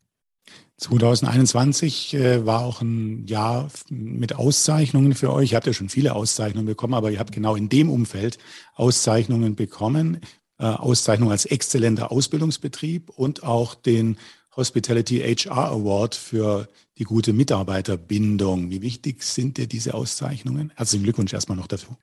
2021 0.77 2.13
äh, 2.15 2.45
war 2.45 2.65
auch 2.65 2.81
ein 2.81 3.25
Jahr 3.27 3.69
mit 3.89 4.35
Auszeichnungen 4.35 5.13
für 5.13 5.31
euch. 5.31 5.51
Ihr 5.51 5.55
habt 5.55 5.67
ja 5.67 5.73
schon 5.73 5.89
viele 5.89 6.15
Auszeichnungen 6.15 6.65
bekommen, 6.65 6.93
aber 6.93 7.11
ihr 7.11 7.19
habt 7.19 7.31
genau 7.31 7.55
in 7.55 7.69
dem 7.69 7.89
Umfeld 7.89 8.37
Auszeichnungen 8.75 9.55
bekommen. 9.55 10.19
Äh, 10.57 10.65
Auszeichnung 10.65 11.31
als 11.31 11.45
exzellenter 11.45 12.11
Ausbildungsbetrieb 12.11 13.09
und 13.09 13.43
auch 13.43 13.75
den 13.75 14.17
Hospitality 14.55 15.19
HR 15.19 15.71
Award 15.71 16.15
für 16.15 16.67
die 16.97 17.03
gute 17.03 17.33
Mitarbeiterbindung. 17.33 18.69
Wie 18.69 18.81
wichtig 18.81 19.23
sind 19.23 19.57
dir 19.57 19.67
diese 19.67 19.93
Auszeichnungen? 19.93 20.71
Herzlichen 20.75 21.03
Glückwunsch 21.03 21.33
erstmal 21.33 21.57
noch 21.57 21.67
dazu. 21.67 21.97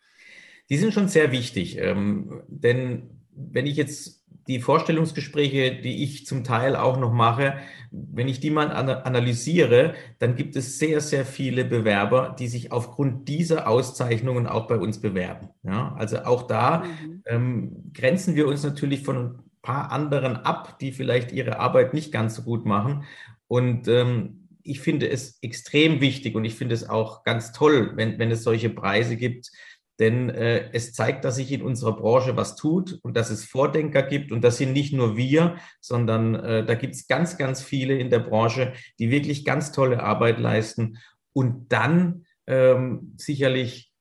Die 0.69 0.79
sind 0.79 0.95
schon 0.95 1.09
sehr 1.09 1.33
wichtig, 1.33 1.79
ähm, 1.79 2.43
denn 2.49 3.21
wenn 3.35 3.67
ich 3.67 3.77
jetzt 3.77 4.22
die 4.47 4.61
Vorstellungsgespräche, 4.61 5.77
die 5.77 6.03
ich 6.03 6.27
zum 6.27 6.45
Teil 6.45 6.77
auch 6.77 6.99
noch 6.99 7.13
mache, 7.13 7.55
wenn 7.91 8.29
ich 8.29 8.41
die 8.41 8.51
mal 8.51 8.73
analysiere, 8.73 9.95
dann 10.19 10.35
gibt 10.35 10.57
es 10.57 10.79
sehr, 10.79 11.01
sehr 11.01 11.25
viele 11.27 11.65
Bewerber, 11.65 12.35
die 12.39 12.49
sich 12.49 12.73
aufgrund 12.73 13.29
dieser 13.29 13.69
Auszeichnungen 13.69 14.47
auch 14.47 14.67
bei 14.67 14.77
uns 14.77 15.01
bewerben. 15.01 15.51
Ja, 15.63 15.95
also 15.99 16.25
auch 16.25 16.47
da 16.47 16.85
mhm. 16.85 17.23
ähm, 17.27 17.91
grenzen 17.93 18.35
wir 18.35 18.49
uns 18.49 18.63
natürlich 18.63 19.03
von 19.05 19.17
ein 19.17 19.39
paar 19.61 19.93
anderen 19.93 20.37
ab, 20.37 20.79
die 20.81 20.93
vielleicht 20.93 21.33
ihre 21.33 21.61
Arbeit 21.61 21.95
nicht 21.95 22.13
ganz 22.13 22.35
so 22.35 22.43
gut 22.43 22.65
machen. 22.65 23.05
Und 23.47 23.87
ähm, 23.89 24.49
ich 24.65 24.81
finde 24.81 25.09
es 25.09 25.39
extrem 25.43 26.01
wichtig 26.01 26.35
und 26.35 26.45
ich 26.45 26.55
finde 26.55 26.75
es 26.75 26.89
auch 26.89 27.25
ganz 27.25 27.53
toll, 27.53 27.93
wenn, 27.97 28.19
wenn 28.19 28.31
es 28.31 28.43
solche 28.43 28.71
Preise 28.71 29.17
gibt, 29.17 29.51
denn 29.99 30.31
äh, 30.31 30.71
es 30.73 30.93
zeigt, 30.93 31.25
dass 31.25 31.37
sich 31.37 31.53
in 31.53 31.63
unserer 31.63 31.97
Branche 31.97 32.37
was 32.37 32.57
tut 32.57 32.99
und 33.03 33.17
dass 33.17 33.31
es 33.31 33.45
Vordenker 33.45 34.03
gibt. 34.03 34.33
Und 34.33 34.43
das 34.43 34.57
sind 34.59 34.73
nicht 34.73 34.93
nur 34.93 35.17
wir, 35.17 35.57
sondern 35.81 36.35
äh, 36.35 36.65
da 36.65 36.75
gibt 36.75 36.95
es 36.95 37.07
ganz, 37.07 37.39
ganz 37.39 37.63
viele 37.63 37.99
in 37.99 38.11
der 38.11 38.21
Branche, 38.21 38.73
die 38.99 39.11
wirklich 39.11 39.45
ganz 39.45 39.73
tolle 39.73 40.03
Arbeit 40.03 40.39
leisten 40.39 40.99
und 41.33 41.73
dann 41.73 42.25
ähm, 42.47 43.15
sicherlich 43.17 43.93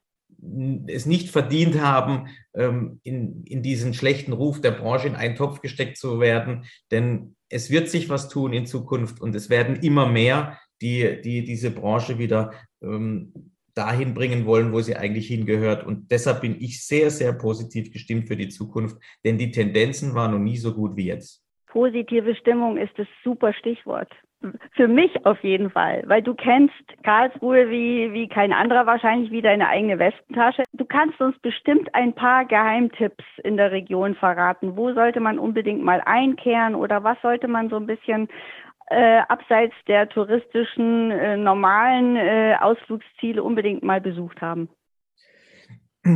es 0.87 1.05
nicht 1.05 1.29
verdient 1.29 1.79
haben, 1.79 2.27
ähm, 2.55 2.99
in, 3.03 3.43
in 3.43 3.61
diesen 3.61 3.93
schlechten 3.93 4.33
Ruf 4.33 4.59
der 4.59 4.71
Branche 4.71 5.07
in 5.07 5.15
einen 5.15 5.35
Topf 5.35 5.61
gesteckt 5.61 5.97
zu 5.97 6.19
werden. 6.19 6.65
Denn 6.89 7.35
es 7.49 7.69
wird 7.69 7.89
sich 7.89 8.09
was 8.09 8.27
tun 8.27 8.53
in 8.53 8.65
Zukunft 8.65 9.21
und 9.21 9.35
es 9.35 9.49
werden 9.49 9.75
immer 9.77 10.07
mehr, 10.07 10.57
die, 10.81 11.21
die 11.21 11.43
diese 11.43 11.69
Branche 11.69 12.17
wieder 12.17 12.53
ähm, 12.81 13.50
dahin 13.73 14.13
bringen 14.13 14.45
wollen, 14.45 14.73
wo 14.73 14.81
sie 14.81 14.95
eigentlich 14.95 15.27
hingehört. 15.27 15.85
Und 15.85 16.11
deshalb 16.11 16.41
bin 16.41 16.55
ich 16.59 16.85
sehr, 16.85 17.09
sehr 17.09 17.33
positiv 17.33 17.91
gestimmt 17.91 18.27
für 18.27 18.37
die 18.37 18.49
Zukunft, 18.49 18.97
denn 19.23 19.37
die 19.37 19.51
Tendenzen 19.51 20.13
waren 20.15 20.31
noch 20.31 20.39
nie 20.39 20.57
so 20.57 20.73
gut 20.73 20.95
wie 20.95 21.07
jetzt. 21.07 21.43
Positive 21.67 22.35
Stimmung 22.35 22.77
ist 22.77 22.91
das 22.97 23.07
super 23.23 23.53
Stichwort. 23.53 24.11
Für 24.75 24.87
mich 24.87 25.23
auf 25.25 25.41
jeden 25.43 25.69
Fall, 25.69 26.03
weil 26.07 26.23
du 26.23 26.33
kennst 26.33 26.73
Karlsruhe 27.03 27.69
wie, 27.69 28.11
wie 28.11 28.27
kein 28.27 28.51
anderer 28.51 28.87
wahrscheinlich 28.87 29.29
wie 29.29 29.43
deine 29.43 29.67
eigene 29.67 29.99
Westentasche. 29.99 30.63
Du 30.73 30.83
kannst 30.83 31.21
uns 31.21 31.37
bestimmt 31.39 31.93
ein 31.93 32.13
paar 32.13 32.45
Geheimtipps 32.45 33.23
in 33.43 33.55
der 33.55 33.71
Region 33.71 34.15
verraten. 34.15 34.75
Wo 34.75 34.93
sollte 34.93 35.19
man 35.19 35.37
unbedingt 35.37 35.83
mal 35.83 36.01
einkehren 36.05 36.73
oder 36.73 37.03
was 37.03 37.21
sollte 37.21 37.47
man 37.47 37.69
so 37.69 37.75
ein 37.75 37.85
bisschen 37.85 38.29
äh, 38.91 39.21
abseits 39.27 39.73
der 39.87 40.09
touristischen 40.09 41.11
äh, 41.11 41.37
normalen 41.37 42.15
äh, 42.15 42.55
Ausflugsziele 42.59 43.41
unbedingt 43.41 43.83
mal 43.83 44.01
besucht 44.01 44.41
haben? 44.41 44.69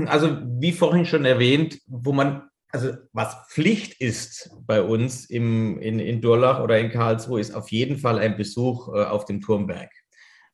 Also 0.07 0.37
wie 0.59 0.71
vorhin 0.71 1.05
schon 1.05 1.25
erwähnt, 1.25 1.79
wo 1.87 2.11
man, 2.11 2.49
also 2.71 2.93
was 3.13 3.47
Pflicht 3.49 4.01
ist 4.01 4.49
bei 4.65 4.81
uns 4.81 5.29
im, 5.29 5.79
in, 5.79 5.99
in 5.99 6.21
Durlach 6.21 6.61
oder 6.61 6.79
in 6.79 6.89
Karlsruhe, 6.89 7.39
ist 7.39 7.55
auf 7.55 7.69
jeden 7.69 7.97
Fall 7.97 8.19
ein 8.19 8.35
Besuch 8.35 8.93
äh, 8.93 9.05
auf 9.05 9.25
dem 9.25 9.41
Turmberg. 9.41 9.91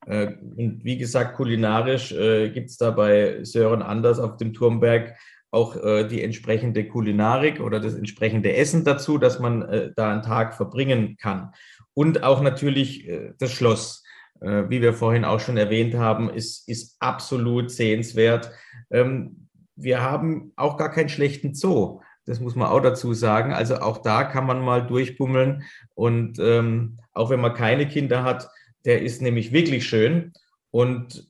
Äh, 0.06 0.34
und 0.56 0.84
wie 0.84 0.98
gesagt, 0.98 1.36
kulinarisch 1.36 2.12
äh, 2.12 2.50
gibt 2.50 2.70
es 2.70 2.76
da 2.76 2.90
bei 2.90 3.42
Sören 3.42 3.82
Anders 3.82 4.20
auf 4.20 4.36
dem 4.36 4.52
Turmberg 4.52 5.14
auch 5.52 5.76
äh, 5.76 6.08
die 6.08 6.22
entsprechende 6.22 6.88
Kulinarik 6.88 7.60
oder 7.60 7.78
das 7.78 7.94
entsprechende 7.94 8.54
Essen 8.56 8.84
dazu, 8.84 9.18
dass 9.18 9.38
man 9.38 9.62
äh, 9.62 9.92
da 9.94 10.10
einen 10.10 10.22
Tag 10.22 10.54
verbringen 10.54 11.16
kann. 11.20 11.52
Und 11.94 12.22
auch 12.22 12.40
natürlich 12.40 13.08
äh, 13.08 13.32
das 13.38 13.52
Schloss, 13.52 14.02
äh, 14.40 14.64
wie 14.68 14.82
wir 14.82 14.94
vorhin 14.94 15.24
auch 15.24 15.40
schon 15.40 15.56
erwähnt 15.56 15.94
haben, 15.94 16.30
ist, 16.30 16.68
ist 16.68 16.96
absolut 17.00 17.70
sehenswert. 17.70 18.50
Ähm, 18.90 19.48
wir 19.76 20.02
haben 20.02 20.52
auch 20.56 20.76
gar 20.76 20.90
keinen 20.90 21.08
schlechten 21.08 21.54
Zoo. 21.54 22.00
Das 22.24 22.40
muss 22.40 22.54
man 22.54 22.68
auch 22.68 22.80
dazu 22.80 23.14
sagen. 23.14 23.52
Also 23.52 23.76
auch 23.76 23.98
da 23.98 24.24
kann 24.24 24.46
man 24.46 24.60
mal 24.60 24.86
durchbummeln. 24.86 25.64
Und 25.94 26.38
ähm, 26.38 26.98
auch 27.12 27.30
wenn 27.30 27.40
man 27.40 27.54
keine 27.54 27.88
Kinder 27.88 28.22
hat, 28.22 28.48
der 28.84 29.02
ist 29.02 29.22
nämlich 29.22 29.52
wirklich 29.52 29.86
schön. 29.86 30.32
Und 30.70 31.26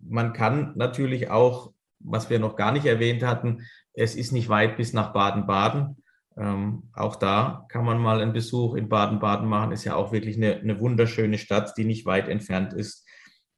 man 0.00 0.32
kann 0.32 0.72
natürlich 0.76 1.30
auch, 1.30 1.72
was 2.00 2.28
wir 2.30 2.38
noch 2.38 2.56
gar 2.56 2.72
nicht 2.72 2.86
erwähnt 2.86 3.22
hatten, 3.22 3.62
es 3.94 4.16
ist 4.16 4.32
nicht 4.32 4.48
weit 4.48 4.76
bis 4.76 4.92
nach 4.92 5.12
Baden-Baden. 5.12 5.96
Ähm, 6.36 6.90
auch 6.92 7.16
da 7.16 7.66
kann 7.68 7.84
man 7.84 7.98
mal 7.98 8.20
einen 8.20 8.32
Besuch 8.32 8.74
in 8.74 8.88
Baden-Baden 8.88 9.48
machen. 9.48 9.72
Ist 9.72 9.84
ja 9.84 9.94
auch 9.94 10.12
wirklich 10.12 10.36
eine, 10.36 10.56
eine, 10.56 10.80
wunderschöne 10.80 11.38
Stadt, 11.38 11.74
die 11.76 11.84
nicht 11.84 12.06
weit 12.06 12.28
entfernt 12.28 12.72
ist. 12.72 13.06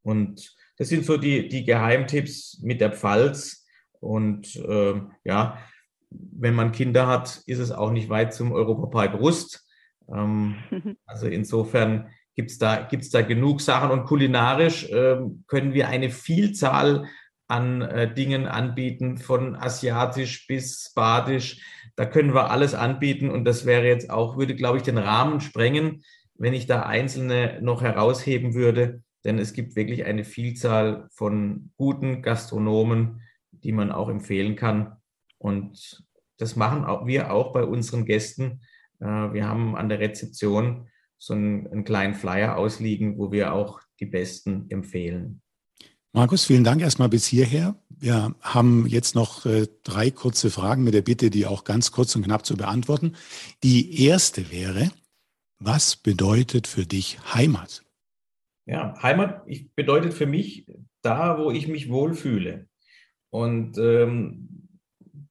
Und 0.02 0.54
das 0.76 0.88
sind 0.88 1.04
so 1.04 1.16
die, 1.16 1.48
die 1.48 1.64
Geheimtipps 1.64 2.60
mit 2.62 2.80
der 2.80 2.92
Pfalz. 2.92 3.66
Und 4.00 4.56
äh, 4.56 5.00
ja, 5.24 5.58
wenn 6.10 6.54
man 6.54 6.72
Kinder 6.72 7.06
hat, 7.06 7.42
ist 7.46 7.58
es 7.58 7.72
auch 7.72 7.90
nicht 7.90 8.10
weit 8.10 8.34
zum 8.34 8.52
Europapark 8.52 9.12
Brust. 9.12 9.66
Ähm, 10.12 10.56
also 11.06 11.26
insofern 11.26 12.10
gibt 12.34 12.50
es 12.50 12.58
da, 12.58 12.82
gibt's 12.82 13.10
da 13.10 13.22
genug 13.22 13.62
Sachen. 13.62 13.90
Und 13.90 14.04
kulinarisch 14.04 14.90
äh, 14.90 15.16
können 15.46 15.72
wir 15.72 15.88
eine 15.88 16.10
Vielzahl 16.10 17.06
an 17.48 17.80
äh, 17.82 18.12
Dingen 18.12 18.46
anbieten, 18.46 19.18
von 19.18 19.56
asiatisch 19.56 20.46
bis 20.46 20.92
badisch. 20.94 21.62
Da 21.96 22.04
können 22.04 22.34
wir 22.34 22.50
alles 22.50 22.74
anbieten 22.74 23.30
und 23.30 23.44
das 23.44 23.64
wäre 23.64 23.86
jetzt 23.86 24.10
auch, 24.10 24.36
würde, 24.36 24.54
glaube 24.54 24.76
ich, 24.76 24.82
den 24.82 24.98
Rahmen 24.98 25.40
sprengen, 25.40 26.04
wenn 26.34 26.52
ich 26.52 26.66
da 26.66 26.82
einzelne 26.82 27.58
noch 27.62 27.82
herausheben 27.82 28.54
würde. 28.54 29.02
Denn 29.24 29.38
es 29.38 29.54
gibt 29.54 29.74
wirklich 29.74 30.04
eine 30.04 30.24
Vielzahl 30.24 31.08
von 31.10 31.72
guten 31.76 32.22
Gastronomen, 32.22 33.22
die 33.50 33.72
man 33.72 33.90
auch 33.90 34.08
empfehlen 34.08 34.56
kann. 34.56 34.96
Und 35.38 36.04
das 36.36 36.54
machen 36.54 36.84
auch 36.84 37.06
wir 37.06 37.32
auch 37.32 37.52
bei 37.52 37.64
unseren 37.64 38.04
Gästen. 38.04 38.60
Äh, 39.00 39.06
wir 39.06 39.48
haben 39.48 39.74
an 39.74 39.88
der 39.88 39.98
Rezeption 39.98 40.88
so 41.18 41.34
einen, 41.34 41.66
einen 41.66 41.84
kleinen 41.84 42.14
Flyer 42.14 42.56
ausliegen, 42.56 43.18
wo 43.18 43.32
wir 43.32 43.52
auch 43.52 43.80
die 44.00 44.06
Besten 44.06 44.66
empfehlen. 44.68 45.40
Markus, 46.12 46.44
vielen 46.44 46.64
Dank 46.64 46.80
erstmal 46.82 47.08
bis 47.08 47.26
hierher. 47.26 47.74
Wir 47.98 48.34
haben 48.42 48.86
jetzt 48.86 49.14
noch 49.14 49.46
äh, 49.46 49.68
drei 49.82 50.10
kurze 50.10 50.50
Fragen 50.50 50.84
mit 50.84 50.94
der 50.94 51.02
Bitte, 51.02 51.30
die 51.30 51.46
auch 51.46 51.64
ganz 51.64 51.92
kurz 51.92 52.14
und 52.14 52.22
knapp 52.22 52.44
zu 52.44 52.56
beantworten. 52.56 53.16
Die 53.62 54.04
erste 54.04 54.50
wäre, 54.50 54.90
was 55.58 55.96
bedeutet 55.96 56.66
für 56.66 56.84
dich 56.84 57.18
Heimat? 57.34 57.82
Ja, 58.66 59.00
Heimat 59.02 59.46
bedeutet 59.74 60.12
für 60.12 60.26
mich 60.26 60.66
da, 61.02 61.38
wo 61.38 61.50
ich 61.50 61.68
mich 61.68 61.88
wohlfühle. 61.88 62.68
Und 63.30 63.78
ähm, 63.78 64.68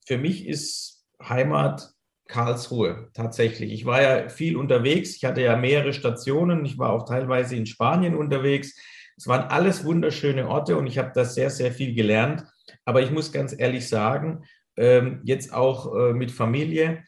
für 0.05 0.18
mich 0.18 0.47
ist 0.47 1.05
Heimat 1.22 1.93
Karlsruhe, 2.28 3.09
tatsächlich. 3.13 3.72
Ich 3.72 3.86
war 3.86 4.01
ja 4.01 4.30
viel 4.30 4.57
unterwegs. 4.57 5.16
Ich 5.16 5.26
hatte 5.26 5.41
ja 5.41 5.55
mehrere 5.55 5.93
Stationen. 5.93 6.66
Ich 6.66 6.78
war 6.78 6.91
auch 6.91 7.05
teilweise 7.05 7.55
in 7.55 7.68
Spanien 7.68 8.16
unterwegs. 8.16 8.76
Es 9.18 9.28
waren 9.28 9.49
alles 9.49 9.86
wunderschöne 9.86 10.47
Orte 10.47 10.78
und 10.78 10.88
ich 10.88 10.97
habe 10.97 11.11
da 11.13 11.24
sehr, 11.24 11.49
sehr 11.49 11.72
viel 11.72 11.93
gelernt. 11.93 12.43
Aber 12.86 13.01
ich 13.01 13.11
muss 13.11 13.32
ganz 13.32 13.55
ehrlich 13.57 13.88
sagen, 13.88 14.45
ähm, 14.78 15.22
jetzt 15.24 15.53
auch 15.53 15.95
äh, 15.95 16.13
mit 16.13 16.32
Familie 16.32 17.03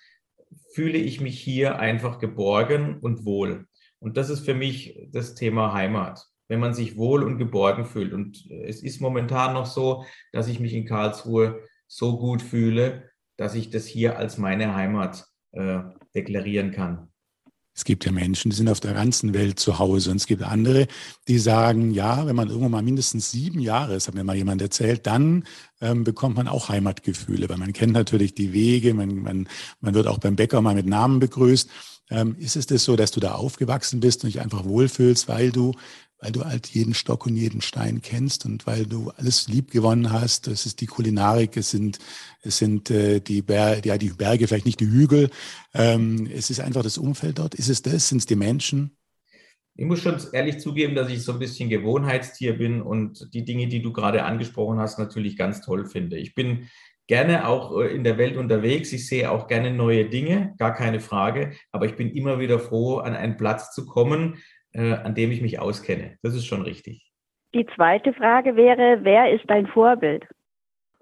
fühle 0.73 0.97
ich 0.97 1.21
mich 1.21 1.39
hier 1.39 1.79
einfach 1.79 2.19
geborgen 2.19 2.99
und 2.99 3.25
wohl. 3.25 3.67
Und 3.99 4.17
das 4.17 4.29
ist 4.29 4.45
für 4.45 4.53
mich 4.53 5.07
das 5.11 5.33
Thema 5.33 5.73
Heimat, 5.73 6.25
wenn 6.47 6.59
man 6.59 6.73
sich 6.73 6.97
wohl 6.97 7.23
und 7.23 7.37
geborgen 7.37 7.85
fühlt. 7.85 8.13
Und 8.13 8.49
es 8.51 8.83
ist 8.83 9.01
momentan 9.01 9.53
noch 9.53 9.65
so, 9.65 10.05
dass 10.31 10.47
ich 10.47 10.59
mich 10.59 10.73
in 10.73 10.85
Karlsruhe 10.85 11.63
so 11.87 12.19
gut 12.19 12.41
fühle, 12.41 13.09
dass 13.37 13.55
ich 13.55 13.69
das 13.69 13.85
hier 13.85 14.17
als 14.17 14.37
meine 14.37 14.75
Heimat 14.75 15.25
äh, 15.51 15.79
deklarieren 16.13 16.71
kann. 16.71 17.06
Es 17.77 17.85
gibt 17.85 18.05
ja 18.05 18.11
Menschen, 18.11 18.49
die 18.49 18.57
sind 18.57 18.69
auf 18.69 18.79
der 18.79 18.93
ganzen 18.93 19.35
Welt 19.35 19.59
zu 19.59 19.77
Hause. 19.77 20.09
Und 20.09 20.17
es 20.17 20.25
gibt 20.25 20.41
andere, 20.41 20.87
die 21.27 21.37
sagen, 21.37 21.91
ja, 21.91 22.25
wenn 22.25 22.35
man 22.35 22.49
irgendwann 22.49 22.71
mal 22.71 22.81
mindestens 22.81 23.29
sieben 23.29 23.59
Jahre 23.59 23.93
ist, 23.93 24.07
hat 24.07 24.15
mir 24.15 24.23
mal 24.23 24.35
jemand 24.35 24.63
erzählt, 24.63 25.05
dann 25.05 25.43
ähm, 25.79 26.03
bekommt 26.03 26.37
man 26.37 26.47
auch 26.47 26.69
Heimatgefühle, 26.69 27.47
weil 27.47 27.57
man 27.57 27.73
kennt 27.73 27.93
natürlich 27.93 28.33
die 28.33 28.51
Wege, 28.51 28.95
man, 28.95 29.17
man, 29.17 29.47
man 29.79 29.93
wird 29.93 30.07
auch 30.07 30.17
beim 30.17 30.35
Bäcker 30.35 30.59
mal 30.59 30.73
mit 30.73 30.87
Namen 30.87 31.19
begrüßt. 31.19 31.69
Ähm, 32.09 32.35
ist 32.39 32.55
es 32.55 32.65
das 32.65 32.83
so, 32.83 32.95
dass 32.95 33.11
du 33.11 33.19
da 33.19 33.33
aufgewachsen 33.33 33.99
bist 33.99 34.23
und 34.23 34.33
dich 34.33 34.41
einfach 34.41 34.65
wohlfühlst, 34.65 35.27
weil 35.27 35.51
du 35.51 35.73
weil 36.19 36.31
du 36.31 36.43
halt 36.45 36.67
jeden 36.67 36.93
Stock 36.93 37.25
und 37.25 37.35
jeden 37.35 37.61
Stein 37.61 38.01
kennst 38.01 38.45
und 38.45 38.65
weil 38.65 38.85
du 38.85 39.11
alles 39.17 39.47
lieb 39.47 39.71
gewonnen 39.71 40.11
hast. 40.11 40.47
Es 40.47 40.65
ist 40.65 40.81
die 40.81 40.87
Kulinarik, 40.87 41.57
es 41.57 41.71
sind, 41.71 41.99
es 42.41 42.57
sind 42.57 42.89
äh, 42.89 43.19
die, 43.19 43.41
Ber 43.41 43.85
ja, 43.85 43.97
die 43.97 44.09
Berge, 44.09 44.47
vielleicht 44.47 44.65
nicht 44.65 44.79
die 44.79 44.89
Hügel. 44.89 45.29
Ähm, 45.73 46.27
es 46.33 46.49
ist 46.49 46.59
einfach 46.59 46.83
das 46.83 46.97
Umfeld 46.97 47.39
dort. 47.39 47.55
Ist 47.55 47.69
es 47.69 47.81
das? 47.81 48.09
Sind 48.09 48.19
es 48.19 48.25
die 48.25 48.35
Menschen? 48.35 48.97
Ich 49.75 49.85
muss 49.85 50.01
schon 50.01 50.19
ehrlich 50.33 50.59
zugeben, 50.59 50.95
dass 50.95 51.09
ich 51.09 51.23
so 51.23 51.33
ein 51.33 51.39
bisschen 51.39 51.69
Gewohnheitstier 51.69 52.57
bin 52.57 52.81
und 52.81 53.31
die 53.35 53.45
Dinge, 53.45 53.67
die 53.67 53.83
du 53.83 53.93
gerade 53.93 54.23
angesprochen 54.23 54.79
hast, 54.79 54.97
natürlich 54.97 55.37
ganz 55.37 55.61
toll 55.61 55.85
finde. 55.85 56.17
Ich 56.17 56.33
bin 56.33 56.67
gerne 57.05 57.47
auch 57.47 57.79
äh, 57.79 57.95
in 57.95 58.03
der 58.03 58.17
Welt 58.17 58.37
unterwegs. 58.37 58.91
Ich 58.91 59.07
sehe 59.07 59.31
auch 59.31 59.47
gerne 59.47 59.71
neue 59.71 60.09
Dinge, 60.09 60.55
gar 60.57 60.73
keine 60.73 60.99
Frage. 60.99 61.53
Aber 61.71 61.85
ich 61.85 61.95
bin 61.95 62.09
immer 62.09 62.39
wieder 62.39 62.59
froh, 62.59 62.97
an 62.97 63.15
einen 63.15 63.37
Platz 63.37 63.71
zu 63.73 63.85
kommen, 63.85 64.37
äh, 64.77 64.93
an 64.93 65.15
dem 65.15 65.31
ich 65.31 65.41
mich 65.41 65.59
auskenne. 65.59 66.17
Das 66.21 66.35
ist 66.35 66.45
schon 66.45 66.61
richtig. 66.61 67.11
Die 67.53 67.65
zweite 67.75 68.13
Frage 68.13 68.55
wäre, 68.55 68.99
wer 69.01 69.33
ist 69.33 69.43
dein 69.47 69.67
Vorbild? 69.67 70.25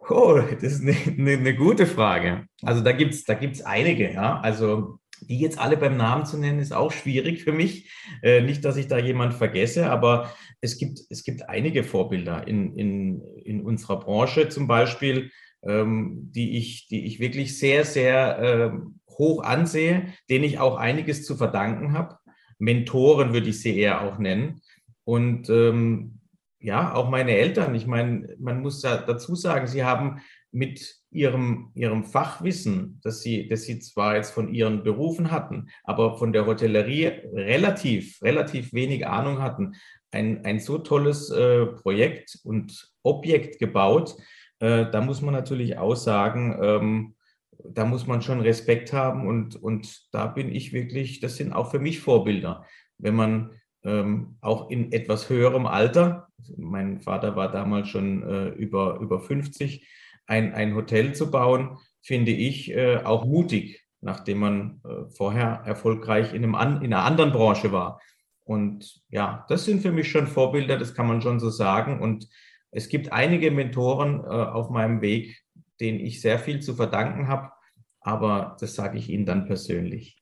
Oh, 0.08 0.40
das 0.62 0.64
ist 0.64 0.82
eine, 0.82 0.96
eine, 1.18 1.32
eine 1.40 1.56
gute 1.56 1.86
Frage. 1.86 2.46
Also 2.64 2.82
da 2.82 2.92
gibt 2.92 3.14
es 3.14 3.26
da 3.26 3.34
gibt's 3.34 3.62
einige, 3.62 4.12
ja. 4.14 4.40
Also 4.40 5.00
die 5.22 5.40
jetzt 5.40 5.60
alle 5.60 5.78
beim 5.78 5.98
Namen 5.98 6.26
zu 6.26 6.38
nennen, 6.38 6.60
ist 6.60 6.74
auch 6.74 6.92
schwierig 6.92 7.44
für 7.44 7.52
mich. 7.52 7.92
Äh, 8.22 8.42
nicht, 8.42 8.64
dass 8.64 8.78
ich 8.78 8.88
da 8.88 8.98
jemand 8.98 9.34
vergesse, 9.34 9.90
aber 9.90 10.32
es 10.62 10.78
gibt, 10.78 11.00
es 11.10 11.24
gibt 11.24 11.50
einige 11.50 11.84
Vorbilder 11.84 12.48
in, 12.48 12.74
in, 12.76 13.22
in 13.44 13.62
unserer 13.62 14.00
Branche 14.00 14.50
zum 14.50 14.68
Beispiel, 14.68 15.32
ähm, 15.64 16.32
die, 16.36 16.58
ich, 16.58 16.88
die 16.88 17.06
ich 17.06 17.20
wirklich 17.20 17.58
sehr, 17.58 17.86
sehr 17.86 18.40
äh, 18.40 18.72
hoch 19.18 19.44
ansehe, 19.44 20.14
denen 20.30 20.44
ich 20.44 20.60
auch 20.60 20.78
einiges 20.78 21.26
zu 21.26 21.36
verdanken 21.36 21.94
habe. 21.94 22.18
Mentoren 22.58 23.34
würde 23.34 23.50
ich 23.50 23.62
sie 23.62 23.78
eher 23.78 24.02
auch 24.02 24.18
nennen. 24.18 24.62
Und 25.04 25.50
ähm, 25.50 26.20
ja, 26.60 26.94
auch 26.96 27.10
meine 27.10 27.38
Eltern. 27.38 27.76
Ich 27.76 27.86
meine, 27.86 28.36
man 28.40 28.62
muss 28.62 28.82
ja 28.82 28.98
dazu 28.98 29.36
sagen, 29.36 29.68
sie 29.68 29.84
haben 29.84 30.22
mit 30.52 30.96
ihrem, 31.12 31.72
ihrem 31.76 32.04
Fachwissen, 32.06 33.00
das 33.04 33.22
sie, 33.22 33.48
das 33.48 33.64
sie 33.64 33.80
zwar 33.80 34.16
jetzt 34.16 34.32
von 34.32 34.54
ihren 34.54 34.84
Berufen 34.84 35.32
hatten, 35.32 35.70
aber 35.84 36.18
von 36.18 36.34
der 36.34 36.46
Hotellerie 36.46 37.06
relativ, 37.34 38.22
relativ 38.22 38.74
wenig 38.74 39.06
Ahnung 39.06 39.42
hatten, 39.42 39.76
ein, 40.12 40.46
ein 40.46 40.60
so 40.60 40.78
tolles 40.78 41.30
äh, 41.30 41.66
Projekt 41.68 42.40
und 42.44 42.92
Objekt 43.04 43.60
gebaut. 43.60 44.16
Äh, 44.60 44.90
da 44.90 45.02
muss 45.02 45.22
man 45.22 45.34
natürlich 45.34 45.78
auch 45.78 45.96
sagen, 45.96 46.58
ähm, 46.62 47.15
da 47.64 47.86
muss 47.86 48.08
man 48.08 48.22
schon 48.22 48.42
Respekt 48.42 48.94
haben 48.94 49.28
und, 49.28 49.56
und 49.56 50.14
da 50.14 50.28
bin 50.28 50.54
ich 50.54 50.74
wirklich, 50.74 51.20
das 51.20 51.38
sind 51.38 51.54
auch 51.54 51.72
für 51.72 51.80
mich 51.80 52.00
Vorbilder. 52.00 52.66
Wenn 52.98 53.16
man 53.16 53.52
ähm, 53.84 54.38
auch 54.42 54.70
in 54.70 54.92
etwas 54.92 55.30
höherem 55.30 55.66
Alter, 55.66 56.28
mein 56.58 57.02
Vater 57.02 57.36
war 57.36 57.52
damals 57.52 57.90
schon 57.90 58.24
äh, 58.24 58.48
über, 58.50 59.00
über 59.00 59.20
50, 59.20 59.88
ein, 60.28 60.54
ein 60.54 60.76
Hotel 60.76 61.14
zu 61.14 61.30
bauen, 61.32 61.78
finde 62.02 62.32
ich 62.32 62.72
äh, 62.72 62.98
auch 62.98 63.26
mutig, 63.26 63.84
nachdem 64.02 64.40
man 64.40 64.82
äh, 64.84 65.10
vorher 65.10 65.62
erfolgreich 65.66 66.34
in, 66.34 66.44
einem 66.44 66.56
an, 66.56 66.82
in 66.82 66.94
einer 66.94 67.04
anderen 67.04 67.32
Branche 67.32 67.72
war. 67.72 68.02
Und 68.44 69.02
ja, 69.10 69.46
das 69.50 69.66
sind 69.66 69.82
für 69.82 69.92
mich 69.92 70.10
schon 70.10 70.28
Vorbilder, 70.28 70.78
das 70.78 70.94
kann 70.94 71.08
man 71.08 71.22
schon 71.22 71.40
so 71.40 71.50
sagen. 71.50 72.00
Und 72.00 72.28
es 72.72 72.90
gibt 72.90 73.12
einige 73.12 73.52
Mentoren 73.52 74.20
äh, 74.24 74.28
auf 74.28 74.70
meinem 74.70 75.02
Weg, 75.02 75.45
denen 75.80 76.00
ich 76.00 76.22
sehr 76.22 76.40
viel 76.40 76.62
zu 76.62 76.76
verdanken 76.76 77.28
habe, 77.28 77.52
aber 78.00 78.56
das 78.60 78.76
sage 78.76 78.98
ich 78.98 79.10
Ihnen 79.10 79.26
dann 79.26 79.46
persönlich. 79.46 80.18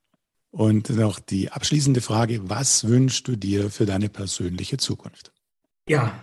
Und 0.50 0.90
noch 0.90 1.18
die 1.18 1.50
abschließende 1.50 2.00
Frage, 2.00 2.48
was 2.48 2.86
wünschst 2.86 3.26
du 3.26 3.36
dir 3.36 3.70
für 3.70 3.86
deine 3.86 4.08
persönliche 4.08 4.76
Zukunft? 4.76 5.32
Ja, 5.88 6.14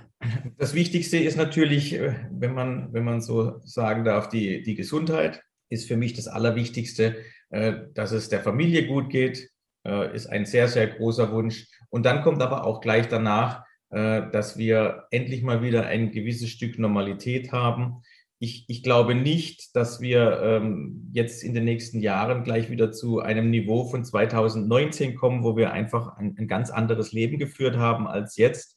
das 0.58 0.74
Wichtigste 0.74 1.18
ist 1.18 1.38
natürlich, 1.38 1.94
äh, 1.94 2.16
wenn 2.32 2.54
man, 2.54 2.94
wenn 2.94 3.04
man 3.04 3.22
so 3.22 3.60
sagen 3.64 4.06
darf, 4.06 4.30
die, 4.30 4.62
die 4.62 4.76
Gesundheit 4.76 5.42
ist 5.70 5.88
für 5.88 5.98
mich 5.98 6.14
das 6.14 6.28
Allerwichtigste, 6.28 7.18
äh, 7.50 7.74
dass 7.94 8.12
es 8.12 8.30
der 8.30 8.42
Familie 8.42 8.88
gut 8.88 9.10
geht, 9.10 9.50
äh, 9.86 10.16
ist 10.16 10.28
ein 10.28 10.46
sehr, 10.46 10.68
sehr 10.68 10.88
großer 10.88 11.32
Wunsch. 11.32 11.68
Und 11.90 12.06
dann 12.06 12.22
kommt 12.22 12.42
aber 12.42 12.66
auch 12.66 12.82
gleich 12.82 13.08
danach, 13.08 13.66
dass 13.94 14.58
wir 14.58 15.08
endlich 15.12 15.44
mal 15.44 15.62
wieder 15.62 15.86
ein 15.86 16.14
gewisses 16.14 16.50
Stück 16.50 16.80
Normalität 16.80 17.52
haben, 17.52 18.04
ich, 18.44 18.66
ich 18.68 18.82
glaube 18.82 19.14
nicht, 19.14 19.76
dass 19.76 20.02
wir 20.02 20.42
ähm, 20.42 21.12
jetzt 21.14 21.44
in 21.44 21.54
den 21.54 21.64
nächsten 21.64 22.00
Jahren 22.00 22.44
gleich 22.44 22.72
wieder 22.72 22.92
zu 22.92 23.20
einem 23.20 23.52
Niveau 23.52 23.86
von 23.86 24.04
2019 24.04 25.14
kommen, 25.14 25.44
wo 25.44 25.56
wir 25.56 25.72
einfach 25.74 26.18
ein, 26.18 26.36
ein 26.39 26.48
ganz 26.48 26.72
anderes 26.72 27.12
Leben 27.12 27.38
geführt 27.38 27.78
haben 27.78 28.08
als 28.08 28.38
jetzt. 28.38 28.76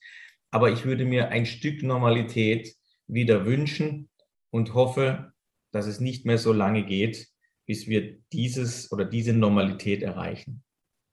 Aber 0.50 0.70
ich 0.70 0.84
würde 0.84 1.06
mir 1.06 1.30
ein 1.30 1.46
Stück 1.46 1.82
Normalität 1.82 2.74
wieder 3.06 3.46
wünschen 3.46 4.10
und 4.50 4.74
hoffe, 4.74 5.32
dass 5.72 5.86
es 5.86 5.98
nicht 5.98 6.26
mehr 6.26 6.36
so 6.36 6.52
lange 6.52 6.84
geht, 6.84 7.28
bis 7.64 7.88
wir 7.88 8.18
dieses 8.34 8.92
oder 8.92 9.06
diese 9.06 9.32
Normalität 9.32 10.02
erreichen. 10.02 10.62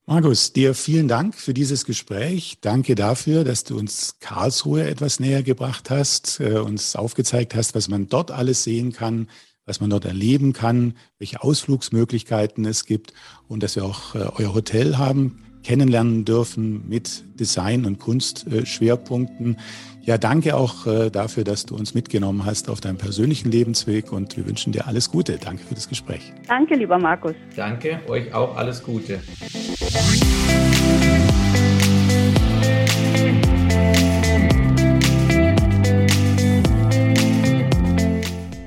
Markus, 0.08 0.52
dir 0.52 0.74
vielen 0.74 1.08
Dank 1.08 1.36
für 1.36 1.54
dieses 1.54 1.86
Gespräch. 1.86 2.58
Danke 2.62 2.96
dafür, 2.96 3.44
dass 3.44 3.64
du 3.64 3.78
uns 3.78 4.16
Karlsruhe 4.20 4.84
etwas 4.84 5.20
näher 5.20 5.44
gebracht 5.44 5.90
hast, 5.92 6.40
äh, 6.40 6.58
uns 6.58 6.96
aufgezeigt 6.96 7.54
hast, 7.54 7.76
was 7.76 7.88
man 7.88 8.08
dort 8.08 8.32
alles 8.32 8.64
sehen 8.64 8.92
kann, 8.94 9.30
was 9.66 9.80
man 9.80 9.92
dort 9.92 10.06
erleben 10.06 10.54
kann, 10.54 10.96
welche 11.20 11.44
Ausflugsmöglichkeiten 11.44 12.66
es 12.66 12.86
gibt 12.86 13.14
und 13.48 13.62
dass 13.62 13.76
wir 13.76 13.86
auch 13.86 14.16
äh, 14.16 14.28
euer 14.38 14.56
Hotel 14.56 14.98
haben 14.98 15.44
kennenlernen 15.64 16.26
dürfen 16.26 16.88
mit 16.90 17.24
Design- 17.40 17.86
und 17.86 18.00
Kunstschwerpunkten. 18.00 19.58
Ja, 20.04 20.18
danke 20.18 20.56
auch 20.56 20.88
äh, 20.88 21.10
dafür, 21.12 21.44
dass 21.44 21.66
du 21.66 21.76
uns 21.76 21.94
mitgenommen 21.94 22.44
hast 22.46 22.70
auf 22.70 22.82
deinem 22.82 22.98
persönlichen 22.98 23.52
Lebensweg 23.52 24.12
und 24.12 24.36
wir 24.36 24.48
wünschen 24.48 24.74
dir 24.74 24.88
alles 24.88 25.12
Gute. 25.12 25.38
Danke 25.38 25.64
für 25.64 25.76
das 25.76 25.88
Gespräch. 25.88 26.34
Danke, 26.48 26.76
lieber 26.76 26.98
Markus. 26.98 27.34
Danke, 27.56 28.00
euch 28.08 28.34
auch 28.34 28.56
alles 28.56 28.84
Gute. 28.84 29.20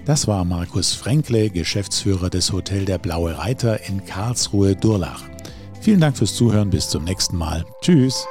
Das 0.04 0.28
war 0.28 0.44
Markus 0.44 0.92
Fränkle, 0.92 1.50
Geschäftsführer 1.50 2.30
des 2.30 2.52
Hotel 2.52 2.84
der 2.84 2.98
Blaue 2.98 3.38
Reiter 3.38 3.88
in 3.88 4.04
Karlsruhe-Durlach. 4.04 5.24
Vielen 5.80 6.00
Dank 6.00 6.16
fürs 6.16 6.36
Zuhören, 6.36 6.70
bis 6.70 6.88
zum 6.90 7.04
nächsten 7.04 7.36
Mal. 7.36 7.64
Tschüss. 7.80 8.26